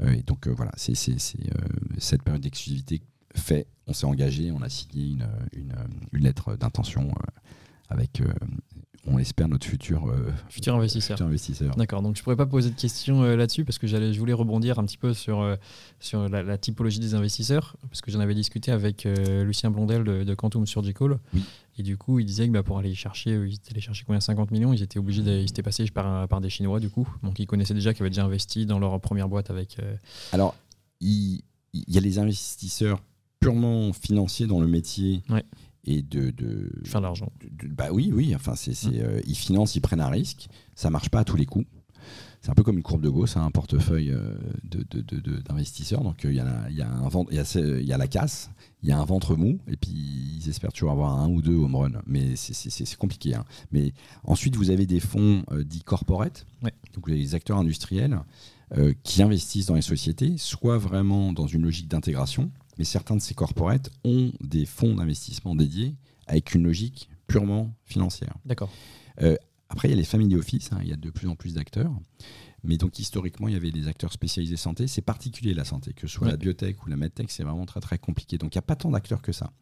Euh, 0.00 0.12
et 0.12 0.22
donc 0.22 0.46
voilà, 0.48 0.72
c'est 0.76 0.94
cette 0.94 2.22
période 2.22 2.42
d'exclusivité 2.42 3.02
fait. 3.34 3.66
On 3.86 3.92
s'est 3.92 4.06
engagé, 4.06 4.50
on 4.50 4.62
a 4.62 4.68
signé 4.68 5.16
une, 5.52 5.78
lettre 6.12 6.56
d'intention 6.56 7.12
avec, 7.88 8.20
euh, 8.20 8.32
on 9.06 9.18
espère, 9.18 9.48
notre 9.48 9.66
futur, 9.66 10.12
futur 10.48 10.74
investisseur. 10.74 11.20
investisseur. 11.22 11.74
D'accord, 11.76 12.02
donc 12.02 12.16
je 12.16 12.20
ne 12.20 12.24
pourrais 12.24 12.36
pas 12.36 12.46
poser 12.46 12.70
de 12.70 12.74
questions 12.74 13.22
là-dessus 13.22 13.64
parce 13.64 13.78
que 13.78 13.86
je 13.86 14.18
voulais 14.18 14.32
rebondir 14.32 14.78
un 14.78 14.84
petit 14.84 14.98
peu 14.98 15.14
sur, 15.14 15.56
sur 16.00 16.28
la, 16.28 16.58
typologie 16.58 16.98
des 16.98 17.14
investisseurs, 17.14 17.76
parce 17.82 18.00
que 18.00 18.10
j'en 18.10 18.20
avais 18.20 18.34
discuté 18.34 18.72
avec 18.72 19.06
Lucien 19.44 19.70
Blondel 19.70 20.04
de, 20.04 20.24
de 20.24 20.34
Quantum 20.34 20.66
Surgical. 20.66 21.18
Oui. 21.34 21.42
Et 21.78 21.82
du 21.82 21.96
coup, 21.98 22.18
il 22.18 22.24
disait 22.24 22.46
que 22.46 22.52
bah, 22.52 22.62
pour 22.62 22.78
aller 22.78 22.94
chercher, 22.94 23.32
ils 23.32 23.54
étaient 23.54 23.72
allés 23.72 23.80
chercher 23.80 24.04
combien 24.06 24.20
50 24.20 24.50
millions, 24.50 24.72
ils 24.72 24.82
étaient 24.82 24.98
obligés, 24.98 25.22
ils 25.22 25.50
étaient 25.50 25.62
passés 25.62 25.84
par, 25.86 26.26
par 26.26 26.40
des 26.40 26.50
Chinois 26.50 26.80
du 26.80 26.88
coup. 26.88 27.08
Donc 27.22 27.38
ils 27.38 27.46
connaissaient 27.46 27.74
déjà, 27.74 27.94
qui 27.94 28.02
avaient 28.02 28.10
déjà 28.10 28.24
investi 28.24 28.66
dans 28.66 28.78
leur 28.78 29.00
première 29.00 29.28
boîte 29.28 29.50
avec. 29.50 29.76
Alors, 30.32 30.54
il, 31.00 31.42
il 31.86 31.94
y 31.94 31.98
a 31.98 32.00
les 32.00 32.18
investisseurs 32.18 33.02
purement 33.40 33.92
financiers 33.92 34.46
dans 34.46 34.60
le 34.60 34.66
métier 34.66 35.22
et 35.86 36.02
de, 36.02 36.30
de 36.30 36.70
faire 36.84 37.00
de 37.00 37.06
l'argent. 37.06 37.32
Bah 37.70 37.88
oui, 37.92 38.10
oui. 38.12 38.34
Enfin, 38.34 38.54
c'est, 38.56 38.72
mm. 38.84 38.92
euh, 38.96 39.20
ils 39.26 39.36
financent, 39.36 39.76
ils 39.76 39.80
prennent 39.80 40.00
un 40.00 40.08
risque. 40.08 40.48
Ça 40.74 40.90
marche 40.90 41.08
pas 41.08 41.20
à 41.20 41.24
tous 41.24 41.36
les 41.36 41.46
coups. 41.46 41.66
C'est 42.42 42.52
un 42.52 42.54
peu 42.54 42.62
comme 42.62 42.76
une 42.76 42.84
courbe 42.84 43.02
de 43.02 43.08
Gauss, 43.08 43.36
hein, 43.36 43.44
un 43.44 43.50
portefeuille 43.50 44.12
euh, 44.12 44.36
d'investisseurs. 45.48 46.02
Donc 46.02 46.20
il 46.22 46.34
y, 46.34 46.38
a, 46.38 46.70
y, 46.70 46.80
a 46.80 46.88
un 46.88 47.08
y, 47.32 47.38
a, 47.38 47.80
y 47.80 47.92
a 47.92 47.98
la 47.98 48.06
casse, 48.06 48.50
il 48.84 48.88
y 48.88 48.92
a 48.92 48.98
un 49.00 49.04
ventre 49.04 49.34
mou, 49.34 49.58
et 49.66 49.76
puis 49.76 49.90
ils 49.90 50.48
espèrent 50.48 50.72
toujours 50.72 50.92
avoir 50.92 51.18
un 51.18 51.28
ou 51.28 51.42
deux 51.42 51.56
home 51.56 51.74
run. 51.74 51.92
Mais 52.06 52.36
c'est 52.36 52.96
compliqué. 52.96 53.34
Hein. 53.34 53.44
Mais 53.72 53.94
ensuite, 54.22 54.54
vous 54.54 54.70
avez 54.70 54.86
des 54.86 55.00
fonds 55.00 55.42
euh, 55.50 55.64
dits 55.64 55.82
corporate, 55.82 56.46
donc 56.94 57.08
les 57.08 57.34
acteurs 57.34 57.58
industriels 57.58 58.20
euh, 58.76 58.92
qui 59.02 59.22
investissent 59.22 59.66
dans 59.66 59.74
les 59.74 59.82
sociétés, 59.82 60.34
soit 60.36 60.78
vraiment 60.78 61.32
dans 61.32 61.48
une 61.48 61.62
logique 61.62 61.88
d'intégration, 61.88 62.52
mais 62.78 62.84
certains 62.84 63.16
de 63.16 63.20
ces 63.20 63.34
corporates 63.34 63.90
ont 64.04 64.32
des 64.40 64.66
fonds 64.66 64.94
d'investissement 64.94 65.54
dédiés 65.54 65.96
avec 66.26 66.54
une 66.54 66.64
logique 66.64 67.08
purement 67.26 67.74
financière. 67.84 68.34
D'accord. 68.44 68.70
Euh, 69.22 69.36
après, 69.68 69.88
il 69.88 69.90
y 69.92 69.94
a 69.94 69.96
les 69.96 70.04
family 70.04 70.36
office, 70.36 70.72
hein, 70.72 70.78
il 70.82 70.88
y 70.88 70.92
a 70.92 70.96
de 70.96 71.10
plus 71.10 71.28
en 71.28 71.34
plus 71.34 71.54
d'acteurs. 71.54 71.92
Mais 72.62 72.78
donc 72.78 72.98
historiquement, 72.98 73.48
il 73.48 73.54
y 73.54 73.56
avait 73.56 73.70
des 73.70 73.86
acteurs 73.86 74.12
spécialisés 74.12 74.56
santé. 74.56 74.88
C'est 74.88 75.02
particulier 75.02 75.54
la 75.54 75.64
santé, 75.64 75.92
que 75.92 76.08
ce 76.08 76.14
soit 76.14 76.28
la 76.28 76.36
biotech 76.36 76.84
ou 76.84 76.88
la 76.88 76.96
medtech, 76.96 77.30
c'est 77.30 77.44
vraiment 77.44 77.66
très 77.66 77.80
très 77.80 77.98
compliqué. 77.98 78.38
Donc 78.38 78.54
il 78.54 78.58
n'y 78.58 78.60
a 78.60 78.62
pas 78.62 78.74
tant 78.74 78.90
d'acteurs 78.90 79.22
que 79.22 79.32
ça. 79.32 79.52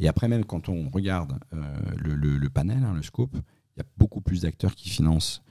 Et 0.00 0.08
après 0.08 0.28
même, 0.28 0.44
quand 0.44 0.68
on 0.68 0.90
regarde 0.90 1.38
euh, 1.54 1.62
le, 1.96 2.50
panel, 2.50 2.84
hein, 2.84 2.92
le 2.94 3.02
scope, 3.02 3.34
il 3.34 3.78
y 3.78 3.80
a 3.80 3.86
beaucoup 3.96 4.20
plus 4.20 4.42
d'acteurs 4.42 4.74
qui 4.74 4.90
financent 4.90 5.42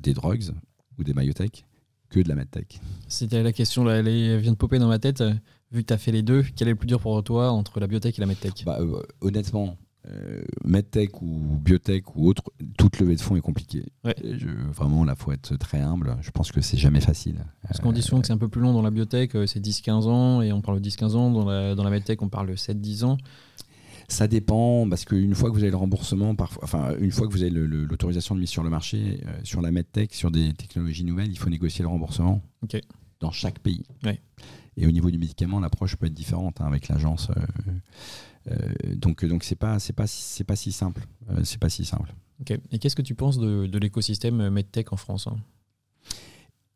des 0.00 0.14
drugs 0.14 0.52
ou 0.96 1.04
des 1.04 1.12
biotech 1.12 1.66
que 2.08 2.20
de 2.20 2.28
la 2.28 2.34
medtech. 2.34 2.80
C'était 3.06 3.42
la 3.42 3.52
question, 3.52 3.84
là, 3.84 3.96
elle 3.96 4.38
vient 4.38 4.52
de 4.52 4.56
popper 4.56 4.78
dans 4.78 4.88
ma 4.88 4.98
tête. 4.98 5.22
Vu 5.70 5.82
que 5.82 5.88
tu 5.88 5.92
as 5.92 5.98
fait 5.98 6.12
les 6.12 6.22
deux, 6.22 6.44
quel 6.56 6.68
est 6.68 6.72
le 6.72 6.76
plus 6.76 6.86
dur 6.86 7.00
pour 7.00 7.22
toi 7.22 7.50
entre 7.50 7.78
la 7.80 7.86
biotech 7.86 8.18
et 8.18 8.20
la 8.20 8.26
medtech? 8.26 8.64
Bah, 8.64 8.78
euh, 8.80 9.02
Honnêtement, 9.20 9.76
euh, 10.06 10.42
medtech 10.64 11.20
ou 11.20 11.58
biotech 11.60 12.16
ou 12.16 12.28
autre, 12.28 12.42
toute 12.78 12.98
levée 12.98 13.16
de 13.16 13.20
fonds 13.20 13.36
est 13.36 13.40
compliquée. 13.42 13.84
vraiment, 14.72 15.04
là, 15.04 15.14
faut 15.14 15.32
être 15.32 15.56
très 15.56 15.80
humble. 15.80 16.16
Je 16.22 16.30
pense 16.30 16.52
que 16.52 16.60
c'est 16.60 16.78
jamais 16.78 17.00
facile. 17.00 17.44
Parce 17.66 17.80
qu'on 17.80 17.92
dit 17.92 18.00
souvent 18.00 18.20
que 18.20 18.26
c'est 18.26 18.32
un 18.32 18.38
peu 18.38 18.48
plus 18.48 18.62
long 18.62 18.72
dans 18.72 18.82
la 18.82 18.90
biotech, 18.90 19.34
euh, 19.34 19.46
c'est 19.46 19.60
10-15 19.60 20.06
ans, 20.06 20.40
et 20.40 20.52
on 20.52 20.62
parle 20.62 20.80
de 20.80 20.88
10-15 20.88 21.16
ans. 21.16 21.30
Dans 21.30 21.44
la, 21.44 21.74
dans 21.74 21.84
la 21.84 21.90
medtech, 21.90 22.22
on 22.22 22.28
parle 22.28 22.48
de 22.48 22.56
7-10 22.56 23.04
ans. 23.04 23.18
Ça 24.10 24.26
dépend 24.26 24.88
parce 24.88 25.04
qu'une 25.04 25.34
fois 25.34 25.50
que 25.50 25.54
vous 25.54 25.62
avez 25.62 25.70
le 25.70 25.76
remboursement, 25.76 26.34
parfois, 26.34 26.64
enfin 26.64 26.94
une 26.98 27.10
fois 27.10 27.26
que 27.28 27.32
vous 27.32 27.42
avez 27.42 27.50
l'autorisation 27.50 28.34
de 28.34 28.40
mise 28.40 28.48
sur 28.48 28.62
le 28.62 28.70
marché, 28.70 29.20
euh, 29.26 29.40
sur 29.44 29.60
la 29.60 29.70
medtech, 29.70 30.14
sur 30.14 30.30
des 30.30 30.54
technologies 30.54 31.04
nouvelles, 31.04 31.30
il 31.30 31.38
faut 31.38 31.50
négocier 31.50 31.82
le 31.82 31.88
remboursement 31.88 32.40
dans 33.20 33.30
chaque 33.32 33.58
pays. 33.58 33.84
Et 34.78 34.86
au 34.86 34.90
niveau 34.90 35.10
du 35.10 35.18
médicament, 35.18 35.60
l'approche 35.60 35.96
peut 35.96 36.06
être 36.06 36.14
différente 36.14 36.60
hein, 36.60 36.66
avec 36.66 36.88
l'agence. 36.88 37.28
Euh, 37.30 37.72
euh, 38.50 38.94
donc 38.94 39.24
donc 39.24 39.44
c'est 39.44 39.56
pas 39.56 39.78
c'est 39.78 39.92
pas 39.92 40.06
c'est 40.06 40.44
pas 40.44 40.56
si 40.56 40.72
simple. 40.72 41.06
c'est 41.44 41.58
pas 41.58 41.68
si 41.68 41.84
simple. 41.84 42.14
Et 42.70 42.78
qu'est-ce 42.78 42.96
que 42.96 43.02
tu 43.02 43.14
penses 43.14 43.38
de, 43.38 43.78
l'écosystème 43.78 44.48
medtech 44.48 44.92
en 44.92 44.96
France 44.96 45.26
hein? 45.26 45.36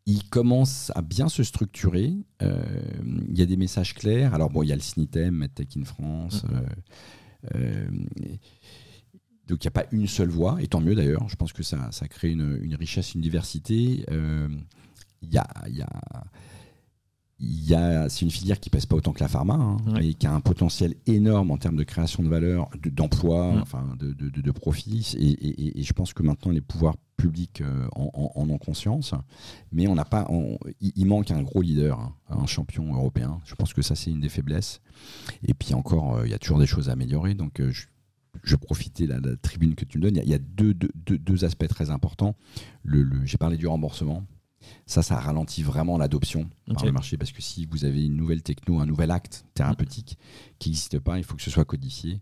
Il 0.04 0.28
commence 0.28 0.90
à 0.96 1.02
bien 1.02 1.28
se 1.28 1.44
structurer. 1.44 2.12
Il 2.40 3.38
y 3.38 3.42
a 3.42 3.46
des 3.46 3.56
messages 3.56 3.94
clairs. 3.94 4.34
Alors, 4.34 4.50
bon, 4.50 4.64
il 4.64 4.68
y 4.68 4.72
a 4.72 4.74
le 4.74 4.82
SNITEM, 4.82 5.32
MedTech 5.32 5.76
in 5.76 5.84
France. 5.84 6.42
Mm. 6.42 6.62
Euh, 7.54 7.86
donc 9.46 9.64
il 9.64 9.66
n'y 9.66 9.68
a 9.68 9.72
pas 9.72 9.86
une 9.90 10.06
seule 10.06 10.28
voie, 10.28 10.58
et 10.60 10.66
tant 10.66 10.80
mieux 10.80 10.94
d'ailleurs. 10.94 11.28
Je 11.28 11.36
pense 11.36 11.52
que 11.52 11.62
ça, 11.62 11.90
ça 11.92 12.08
crée 12.08 12.30
une, 12.30 12.74
richesse, 12.74 13.14
une 13.14 13.20
diversité. 13.20 14.04
Euh, 14.10 14.48
il 15.20 15.32
y 15.32 15.38
a, 15.38 15.46
y 15.68 15.82
a, 15.82 16.24
c'est 18.08 18.22
une 18.22 18.30
filière 18.30 18.60
qui 18.60 18.70
pèse 18.70 18.86
pas 18.86 18.96
autant 18.96 19.12
que 19.12 19.20
la 19.20 19.28
pharma, 19.28 19.54
hein, 19.54 19.76
mais 19.92 20.14
qui 20.14 20.26
a 20.26 20.32
un 20.32 20.40
potentiel 20.40 20.94
énorme 21.06 21.50
en 21.50 21.56
termes 21.56 21.76
de 21.76 21.82
création 21.84 22.22
de 22.22 22.28
valeur, 22.28 22.68
d'emploi, 22.84 23.54
enfin 23.60 23.96
de, 23.98 24.12
de, 24.12 24.28
de, 24.28 24.50
profits. 24.50 25.14
Et, 25.18 25.78
et, 25.78 25.82
je 25.82 25.92
pense 25.92 26.12
que 26.12 26.22
maintenant 26.22 26.52
les 26.52 26.60
pouvoirs 26.60 26.96
publics 27.16 27.60
euh, 27.60 27.86
en, 27.94 28.48
ont 28.48 28.58
conscience, 28.58 29.14
mais 29.72 29.86
on 29.86 29.94
n'a 29.94 30.04
pas, 30.04 30.28
il 30.80 31.06
manque 31.06 31.30
un 31.30 31.42
gros 31.42 31.62
leader, 31.62 31.98
hein, 31.98 32.14
un 32.28 32.46
champion 32.46 32.92
européen. 32.94 33.40
Je 33.44 33.54
pense 33.54 33.72
que 33.72 33.82
ça 33.82 33.94
c'est 33.94 34.10
une 34.10 34.20
des 34.20 34.28
faiblesses. 34.28 34.80
Et 35.44 35.54
puis 35.54 35.74
encore, 35.74 36.16
euh, 36.16 36.26
il 36.26 36.30
y 36.30 36.34
a 36.34 36.38
toujours 36.38 36.58
des 36.58 36.66
choses 36.66 36.88
à 36.88 36.92
améliorer. 36.92 37.34
Donc 37.34 37.60
euh, 37.60 37.70
je, 37.70 37.86
je 38.42 38.56
profitais 38.56 39.06
de 39.06 39.14
la, 39.14 39.36
tribune 39.36 39.74
que 39.74 39.84
tu 39.84 39.98
me 39.98 40.02
donnes. 40.02 40.16
Il 40.16 40.28
y 40.28 40.34
a, 40.34 40.38
deux, 40.38 40.74
deux, 40.74 40.90
deux, 40.94 41.44
aspects 41.44 41.68
très 41.68 41.90
importants. 41.90 42.36
Le, 42.82 43.24
J'ai 43.24 43.36
parlé 43.36 43.56
du 43.56 43.66
remboursement. 43.66 44.24
Ça, 44.86 45.02
ça 45.02 45.18
ralentit 45.18 45.62
vraiment 45.62 45.98
l'adoption 45.98 46.48
par 46.72 46.84
le 46.84 46.92
marché 46.92 47.16
parce 47.16 47.32
que 47.32 47.42
si 47.42 47.66
vous 47.66 47.84
avez 47.84 48.04
une 48.04 48.16
nouvelle 48.16 48.42
techno, 48.42 48.80
un 48.80 48.86
nouvel 48.86 49.10
acte 49.10 49.44
thérapeutique 49.54 50.18
qui 50.58 50.70
n'existe 50.70 50.98
pas, 50.98 51.18
il 51.18 51.24
faut 51.24 51.34
que 51.34 51.42
ce 51.42 51.50
soit 51.50 51.64
codifié 51.64 52.20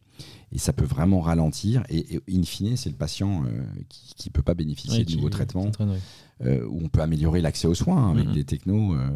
et 0.53 0.59
ça 0.59 0.73
peut 0.73 0.85
vraiment 0.85 1.21
ralentir. 1.21 1.83
Et, 1.89 2.21
in 2.31 2.43
fine, 2.43 2.77
c'est 2.77 2.91
le 2.91 2.97
patient 2.97 3.45
euh, 3.45 3.63
qui 3.89 4.29
ne 4.29 4.33
peut 4.33 4.43
pas 4.43 4.55
bénéficier 4.55 5.05
de 5.05 5.15
nouveaux 5.15 5.31
traitements 5.31 5.71
euh, 6.43 6.67
où 6.67 6.81
on 6.83 6.89
peut 6.89 7.01
améliorer 7.01 7.41
l'accès 7.41 7.69
aux 7.69 7.75
soins 7.75 8.11
avec 8.11 8.29
mm-hmm. 8.29 8.35
des 8.35 8.45
technos. 8.45 8.95
Euh, 8.95 9.09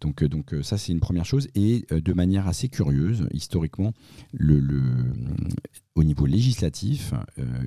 donc, 0.00 0.22
donc 0.24 0.54
ça, 0.62 0.78
c'est 0.78 0.92
une 0.92 1.00
première 1.00 1.24
chose. 1.24 1.48
Et 1.54 1.86
de 1.90 2.12
manière 2.12 2.46
assez 2.46 2.68
curieuse, 2.68 3.26
historiquement, 3.32 3.92
le, 4.32 4.60
le 4.60 4.82
au 5.94 6.04
niveau 6.04 6.26
législatif, 6.26 7.14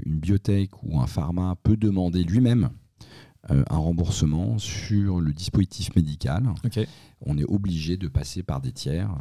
une 0.05 0.20
biotech 0.20 0.84
ou 0.84 0.99
un 0.99 1.07
pharma 1.07 1.55
peut 1.63 1.76
demander 1.76 2.24
lui-même 2.24 2.70
euh, 3.51 3.63
un 3.69 3.77
remboursement 3.77 4.57
sur 4.57 5.19
le 5.21 5.33
dispositif 5.33 5.95
médical. 5.95 6.53
On 7.21 7.37
est 7.37 7.45
obligé 7.45 7.97
de 7.97 8.07
passer 8.07 8.43
par 8.43 8.61
des 8.61 8.71
tiers, 8.71 9.13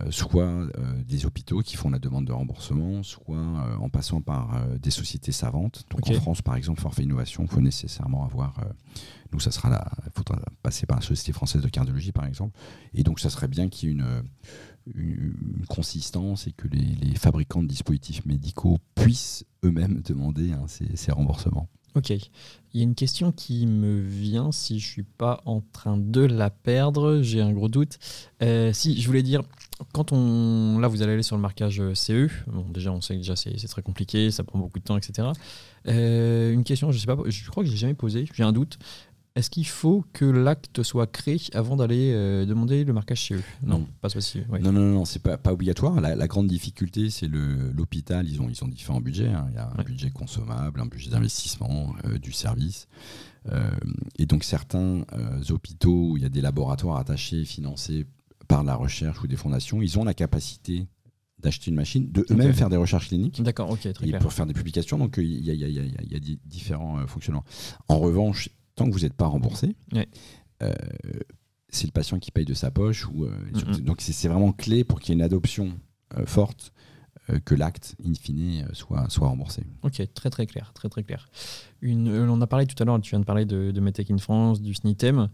euh, 0.00 0.10
soit 0.10 0.44
euh, 0.44 0.68
des 1.06 1.24
hôpitaux 1.24 1.60
qui 1.60 1.76
font 1.76 1.90
la 1.90 1.98
demande 1.98 2.24
de 2.24 2.32
remboursement, 2.32 3.02
soit 3.02 3.38
en 3.80 3.88
passant 3.88 4.20
par 4.20 4.66
des 4.78 4.90
sociétés 4.90 5.32
savantes. 5.32 5.84
Donc 5.90 6.08
en 6.08 6.14
France, 6.14 6.42
par 6.42 6.56
exemple, 6.56 6.80
Forfait 6.80 7.02
Innovation, 7.02 7.44
il 7.44 7.48
faut 7.48 7.60
nécessairement 7.60 8.24
avoir. 8.24 8.60
nous, 9.32 9.40
ça 9.40 9.50
sera 9.50 9.84
faudra 10.14 10.40
passer 10.62 10.86
par 10.86 10.98
la 10.98 11.04
Société 11.04 11.32
française 11.32 11.62
de 11.62 11.68
cardiologie, 11.68 12.12
par 12.12 12.26
exemple. 12.26 12.58
Et 12.94 13.02
donc, 13.02 13.20
ça 13.20 13.30
serait 13.30 13.48
bien 13.48 13.68
qu'il 13.68 13.88
y 13.88 13.92
ait 13.92 13.94
une 13.94 14.22
une, 14.94 15.64
consistance 15.68 16.46
et 16.46 16.52
que 16.52 16.68
les, 16.68 17.14
fabricants 17.14 17.62
de 17.62 17.68
dispositifs 17.68 18.24
médicaux 18.24 18.78
puissent 18.94 19.44
eux-mêmes 19.64 20.00
demander 20.02 20.52
hein, 20.52 20.66
ces, 20.66 21.12
remboursements. 21.12 21.68
Ok. 21.94 22.10
Il 22.10 22.80
y 22.80 22.80
a 22.80 22.84
une 22.84 22.94
question 22.94 23.32
qui 23.32 23.66
me 23.66 23.98
vient, 23.98 24.52
si 24.52 24.78
je 24.78 24.86
suis 24.86 25.02
pas 25.02 25.40
en 25.46 25.62
train 25.72 25.96
de 25.96 26.20
la 26.20 26.50
perdre, 26.50 27.22
j'ai 27.22 27.40
un 27.40 27.52
gros 27.52 27.68
doute. 27.68 27.98
Euh, 28.42 28.72
si, 28.74 29.00
je 29.00 29.06
voulais 29.06 29.22
dire, 29.22 29.42
quand 29.92 30.12
on. 30.12 30.78
Là, 30.78 30.88
vous 30.88 31.02
allez 31.02 31.14
aller 31.14 31.22
sur 31.22 31.36
le 31.36 31.42
marquage 31.42 31.82
CE. 31.94 32.28
Bon, 32.46 32.66
déjà, 32.68 32.92
on 32.92 33.00
sait 33.00 33.14
que 33.14 33.20
déjà 33.20 33.36
c'est 33.36 33.56
très 33.68 33.82
compliqué, 33.82 34.30
ça 34.30 34.44
prend 34.44 34.58
beaucoup 34.58 34.78
de 34.78 34.84
temps, 34.84 34.98
etc. 34.98 35.28
Euh, 35.86 36.52
une 36.52 36.64
question, 36.64 36.92
je 36.92 36.98
sais 36.98 37.06
pas, 37.06 37.16
je 37.26 37.50
crois 37.50 37.62
que 37.62 37.68
je 37.68 37.72
l'ai 37.72 37.78
jamais 37.78 37.94
posée, 37.94 38.26
j'ai 38.34 38.42
un 38.42 38.52
doute. 38.52 38.78
Est-ce 39.38 39.50
qu'il 39.50 39.66
faut 39.66 40.04
que 40.12 40.24
l'acte 40.24 40.82
soit 40.82 41.06
créé 41.06 41.40
avant 41.52 41.76
d'aller 41.76 42.12
euh, 42.12 42.44
demander 42.44 42.82
le 42.82 42.92
marquage 42.92 43.20
chez 43.20 43.34
eux? 43.36 43.42
Non, 43.62 43.86
pas 44.00 44.08
possible. 44.08 44.46
Non, 44.60 44.72
non, 44.72 44.80
non, 44.80 45.04
c'est 45.04 45.22
pas, 45.22 45.38
pas 45.38 45.52
obligatoire. 45.52 46.00
La, 46.00 46.26
grande 46.26 46.48
difficulté, 46.48 47.08
c'est 47.10 47.28
l'hôpital. 47.28 48.28
Ils 48.28 48.40
ont, 48.40 48.48
ils 48.48 48.64
ont 48.64 48.68
différents 48.68 49.00
budgets. 49.00 49.28
Hein. 49.28 49.46
Il 49.50 49.54
y 49.54 49.58
a 49.58 49.70
un 49.78 49.84
budget 49.84 50.10
consommable, 50.10 50.80
un 50.80 50.86
budget 50.86 51.10
d'investissement, 51.10 51.94
euh, 52.04 52.18
du 52.18 52.32
service. 52.32 52.88
Euh, 53.52 53.70
et 54.18 54.26
donc 54.26 54.42
certains 54.42 55.04
hôpitaux 55.50 56.10
où 56.10 56.16
il 56.16 56.24
y 56.24 56.26
a 56.26 56.30
des 56.30 56.40
laboratoires 56.40 56.96
attachés, 56.96 57.44
financés 57.44 58.06
par 58.48 58.64
la 58.64 58.74
recherche 58.74 59.22
ou 59.22 59.28
des 59.28 59.36
fondations, 59.36 59.80
ils 59.80 59.98
ont 59.98 60.04
la 60.04 60.14
capacité 60.14 60.88
d'acheter 61.38 61.70
une 61.70 61.76
machine, 61.76 62.10
de 62.10 62.26
eux-mêmes 62.30 62.52
faire 62.52 62.70
des 62.70 62.76
recherches 62.76 63.06
cliniques. 63.08 63.40
D'accord, 63.40 63.70
ok, 63.70 63.92
très 63.92 64.08
et 64.08 64.12
pour 64.18 64.32
faire 64.32 64.46
des 64.46 64.54
publications. 64.54 64.98
Donc 64.98 65.16
il 65.18 65.44
y, 65.44 66.16
a 66.16 66.18
différents 66.44 67.06
fonctionnements. 67.06 67.44
En 67.86 68.00
revanche, 68.00 68.50
tant 68.78 68.86
que 68.86 68.92
vous 68.92 69.00
n'êtes 69.00 69.14
pas 69.14 69.26
remboursé, 69.26 69.76
euh, 70.62 70.72
c'est 71.68 71.86
le 71.86 71.92
patient 71.92 72.18
qui 72.18 72.30
paye 72.30 72.44
de 72.46 72.54
sa 72.54 72.70
poche. 72.70 73.06
Ou, 73.08 73.24
euh, 73.24 73.30
Donc 73.80 74.00
c'est 74.00 74.28
vraiment 74.28 74.52
clé 74.52 74.84
pour 74.84 75.00
qu'il 75.00 75.10
y 75.10 75.12
ait 75.12 75.18
une 75.18 75.24
adoption 75.24 75.72
euh, 76.16 76.24
forte 76.24 76.72
que 77.44 77.54
l'acte, 77.54 77.94
in 78.04 78.14
fine, 78.14 78.66
soit, 78.72 79.08
soit 79.10 79.28
remboursé. 79.28 79.62
Ok, 79.82 80.02
très 80.14 80.30
très 80.30 80.46
clair, 80.46 80.72
très 80.74 80.88
très 80.88 81.02
clair. 81.02 81.28
Une, 81.80 82.08
on 82.08 82.40
a 82.40 82.46
parlé 82.46 82.66
tout 82.66 82.80
à 82.82 82.86
l'heure, 82.86 83.00
tu 83.00 83.10
viens 83.10 83.20
de 83.20 83.24
parler 83.24 83.44
de, 83.44 83.70
de 83.70 83.80
Medtech 83.80 84.10
in 84.10 84.18
France, 84.18 84.60
du 84.60 84.74
SNITEM. 84.74 85.28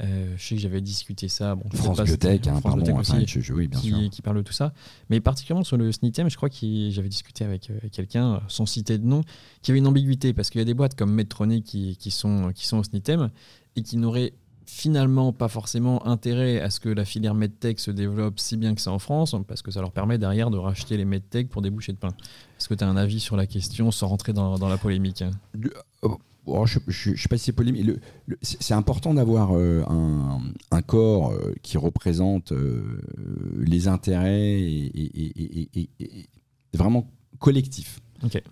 je 0.00 0.06
sais 0.38 0.54
que 0.54 0.60
j'avais 0.60 0.80
discuté 0.80 1.28
ça. 1.28 1.54
Bon, 1.54 1.68
France 1.72 2.00
Biotech, 2.02 2.46
hein, 2.46 2.60
France 2.60 2.62
pardon, 2.62 2.98
aussi, 2.98 3.52
oui, 3.52 3.68
bien 3.68 3.80
qui, 3.80 3.88
sûr. 3.88 4.10
qui, 4.10 4.22
parle 4.22 4.36
de 4.36 4.42
tout 4.42 4.52
ça. 4.52 4.72
Mais 5.10 5.20
particulièrement 5.20 5.64
sur 5.64 5.76
le 5.76 5.90
SNITEM, 5.90 6.30
je 6.30 6.36
crois 6.36 6.50
que 6.50 6.56
j'avais 6.90 7.08
discuté 7.08 7.44
avec 7.44 7.70
quelqu'un, 7.92 8.40
sans 8.48 8.66
citer 8.66 8.98
de 8.98 9.06
nom, 9.06 9.22
qui 9.62 9.70
avait 9.70 9.78
une 9.78 9.86
ambiguïté, 9.86 10.32
parce 10.32 10.50
qu'il 10.50 10.60
y 10.60 10.62
a 10.62 10.66
des 10.66 10.74
boîtes 10.74 10.94
comme 10.94 11.12
Medtronic 11.12 11.64
qui, 11.64 11.96
qui, 11.96 12.10
sont, 12.10 12.52
qui 12.54 12.66
sont 12.66 12.78
au 12.78 12.84
SNITEM 12.84 13.30
et 13.76 13.82
qui 13.82 13.96
n'auraient 13.96 14.34
finalement 14.68 15.32
pas 15.32 15.48
forcément 15.48 16.06
intérêt 16.06 16.60
à 16.60 16.68
ce 16.68 16.78
que 16.78 16.90
la 16.90 17.06
filière 17.06 17.34
medtech 17.34 17.80
se 17.80 17.90
développe 17.90 18.38
si 18.38 18.56
bien 18.58 18.74
que 18.74 18.82
ça 18.82 18.92
en 18.92 18.98
France, 18.98 19.34
parce 19.46 19.62
que 19.62 19.70
ça 19.70 19.80
leur 19.80 19.92
permet 19.92 20.18
derrière 20.18 20.50
de 20.50 20.58
racheter 20.58 20.98
les 20.98 21.06
medtech 21.06 21.48
pour 21.48 21.62
des 21.62 21.70
bouchées 21.70 21.92
de 21.92 21.96
pain. 21.96 22.10
Est-ce 22.58 22.68
que 22.68 22.74
tu 22.74 22.84
as 22.84 22.88
un 22.88 22.96
avis 22.96 23.18
sur 23.18 23.34
la 23.36 23.46
question 23.46 23.90
sans 23.90 24.08
rentrer 24.08 24.34
dans, 24.34 24.68
la 24.68 24.76
polémique 24.76 25.22
hein 25.22 25.30
euh, 26.04 26.08
oh, 26.46 26.66
Je 26.66 26.80
ne 26.86 27.16
sais 27.16 27.28
pas 27.28 27.38
si 27.38 27.46
c'est 27.46 27.52
polémique. 27.52 27.90
C'est 28.42 28.74
important 28.74 29.14
d'avoir 29.14 29.56
euh, 29.56 29.82
un, 30.70 30.82
corps 30.82 31.32
euh, 31.32 31.54
qui 31.62 31.78
représente 31.78 32.52
les 33.56 33.88
intérêts 33.88 34.60
et, 34.60 35.88
vraiment 36.74 37.10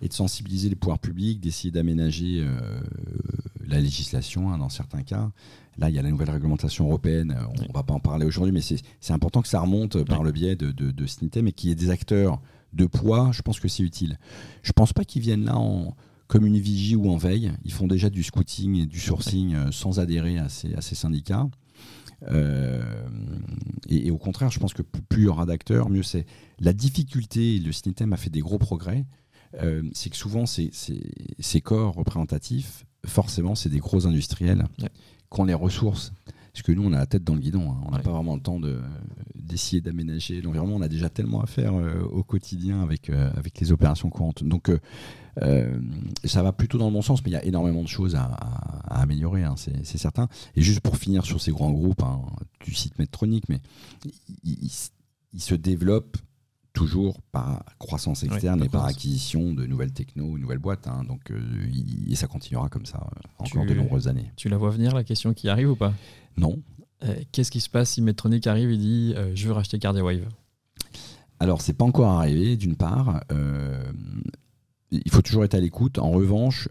Et 0.01 0.07
de 0.07 0.13
sensibiliser 0.13 0.69
les 0.69 0.75
pouvoirs 0.75 0.99
publics, 0.99 1.39
d'essayer 1.39 1.71
d'aménager 1.71 2.45
la 3.67 3.79
législation 3.79 4.51
hein, 4.51 4.57
dans 4.57 4.69
certains 4.69 5.03
cas. 5.03 5.31
Là, 5.77 5.89
il 5.89 5.95
y 5.95 5.99
a 5.99 6.01
la 6.01 6.09
nouvelle 6.09 6.31
réglementation 6.31 6.85
européenne, 6.85 7.35
euh, 7.37 7.45
on 7.59 7.67
ne 7.67 7.73
va 7.73 7.83
pas 7.83 7.93
en 7.93 7.99
parler 7.99 8.25
aujourd'hui, 8.25 8.51
mais 8.51 8.61
c'est 8.61 9.13
important 9.13 9.41
que 9.41 9.47
ça 9.47 9.59
remonte 9.59 10.03
par 10.03 10.23
le 10.23 10.31
biais 10.31 10.55
de, 10.55 10.71
de, 10.71 10.91
de 10.91 11.05
SNITEM 11.05 11.47
et 11.47 11.51
qu'il 11.51 11.69
y 11.69 11.71
ait 11.71 11.75
des 11.75 11.91
acteurs 11.91 12.41
de 12.73 12.85
poids, 12.85 13.31
je 13.31 13.41
pense 13.41 13.59
que 13.59 13.67
c'est 13.67 13.83
utile. 13.83 14.17
Je 14.63 14.69
ne 14.69 14.73
pense 14.73 14.93
pas 14.93 15.05
qu'ils 15.05 15.21
viennent 15.21 15.45
là 15.45 15.57
en, 15.57 15.95
comme 16.27 16.45
une 16.45 16.57
vigie 16.57 16.95
ou 16.95 17.09
en 17.11 17.17
veille. 17.17 17.51
Ils 17.63 17.71
font 17.71 17.87
déjà 17.87 18.09
du 18.09 18.23
scouting 18.23 18.75
et 18.77 18.85
du 18.85 18.99
sourcing 18.99 19.53
euh, 19.53 19.71
sans 19.71 19.99
adhérer 19.99 20.39
à 20.39 20.49
ces, 20.49 20.73
à 20.73 20.81
ces 20.81 20.95
syndicats. 20.95 21.47
Euh, 22.29 22.81
et, 23.87 24.09
au 24.09 24.17
contraire, 24.17 24.49
je 24.49 24.59
pense 24.59 24.73
que 24.73 24.81
plus 24.81 25.21
il 25.21 25.25
y 25.25 25.27
aura 25.27 25.45
d'acteurs, 25.45 25.89
mieux 25.89 26.01
c'est. 26.01 26.25
La 26.59 26.73
difficulté, 26.73 27.59
le 27.59 27.71
SNITEM 27.71 28.13
a 28.13 28.17
fait 28.17 28.31
des 28.31 28.39
gros 28.39 28.57
progrès, 28.57 29.05
c'est 29.93 30.09
que 30.09 30.17
souvent 30.17 30.45
ces, 30.45 30.69
ces, 30.71 31.61
corps 31.61 31.93
représentatifs, 31.93 32.85
forcément, 33.05 33.55
c'est 33.55 33.69
des 33.69 33.79
gros 33.79 34.07
industriels 34.07 34.65
qu'on 35.29 35.45
les 35.45 35.53
ressources. 35.53 36.13
Parce 36.57 36.65
que 36.65 36.71
nous, 36.71 36.83
on 36.83 36.93
a 36.93 36.97
la 36.97 37.05
tête 37.05 37.23
dans 37.23 37.35
le 37.35 37.39
guidon. 37.39 37.69
Hein. 37.71 37.77
On 37.85 37.91
n'a 37.91 37.99
pas 37.99 38.11
vraiment 38.11 38.33
le 38.33 38.41
temps 38.41 38.59
d'essayer 39.35 39.79
d'aménager 39.79 40.41
l'environnement. 40.41 40.77
On 40.77 40.81
a 40.81 40.87
déjà 40.87 41.07
tellement 41.07 41.39
à 41.39 41.45
faire 41.45 41.75
euh, 41.75 42.01
au 42.01 42.23
quotidien 42.23 42.81
avec, 42.81 43.11
euh, 43.11 43.29
avec 43.37 43.59
les 43.59 43.71
opérations 43.71 44.09
courantes. 44.09 44.43
Donc, 44.43 44.71
euh, 45.43 45.79
ça 46.23 46.41
va 46.41 46.53
plutôt 46.53 46.79
dans 46.79 46.87
le 46.87 46.93
bon 46.93 47.03
sens, 47.03 47.23
mais 47.23 47.29
il 47.29 47.33
y 47.33 47.37
a 47.37 47.45
énormément 47.45 47.83
de 47.83 47.87
choses 47.87 48.15
à, 48.15 48.23
améliorer, 48.89 49.43
hein, 49.43 49.53
c'est 49.55 49.99
certain. 49.99 50.29
Et 50.55 50.63
juste 50.63 50.79
pour 50.79 50.97
finir 50.97 51.25
sur 51.25 51.39
ces 51.39 51.51
grands 51.51 51.71
groupes, 51.71 52.01
hein, 52.01 52.21
du 52.65 52.73
site 52.73 52.97
Medtronic, 52.97 53.47
mais 53.49 53.59
ils 54.43 54.71
se 55.39 55.53
développent 55.53 56.17
toujours 56.77 57.21
par 57.31 57.63
croissance 57.79 58.23
externe 58.23 58.63
et 58.63 58.69
par 58.69 58.85
acquisition 58.85 59.51
de 59.51 59.65
nouvelles 59.65 59.91
techno, 59.91 60.37
nouvelles 60.37 60.59
boîtes. 60.59 60.87
Hein. 60.87 61.03
donc, 61.05 61.31
euh, 61.31 61.41
et 62.07 62.15
ça 62.15 62.27
continuera 62.27 62.69
comme 62.69 62.85
ça 62.85 62.99
euh, 62.99 63.43
encore 63.43 63.65
de 63.65 63.73
nombreuses 63.73 64.07
années. 64.07 64.31
Tu 64.35 64.47
la 64.47 64.57
vois 64.57 64.69
venir, 64.69 64.93
la 64.93 65.03
question 65.03 65.33
qui 65.33 65.49
arrive 65.49 65.71
ou 65.71 65.75
pas? 65.75 65.91
Non. 66.37 66.61
Euh, 67.03 67.15
qu'est-ce 67.31 67.49
qui 67.49 67.61
se 67.61 67.69
passe 67.69 67.91
si 67.91 68.03
Medtronic 68.03 68.45
arrive 68.45 68.69
et 68.69 68.77
dit 68.77 69.15
je 69.33 69.47
veux 69.47 69.53
racheter 69.53 69.79
CardiaWave 69.79 70.27
Alors, 71.39 71.61
c'est 71.61 71.73
pas 71.73 71.85
encore 71.85 72.11
arrivé, 72.11 72.57
d'une 72.57 72.75
part. 72.75 73.21
il 74.91 75.11
faut 75.11 75.23
toujours 75.23 75.45
être 75.45 75.55
à 75.55 75.59
l'écoute. 75.59 75.97
En 75.97 76.11
revanche, 76.11 76.69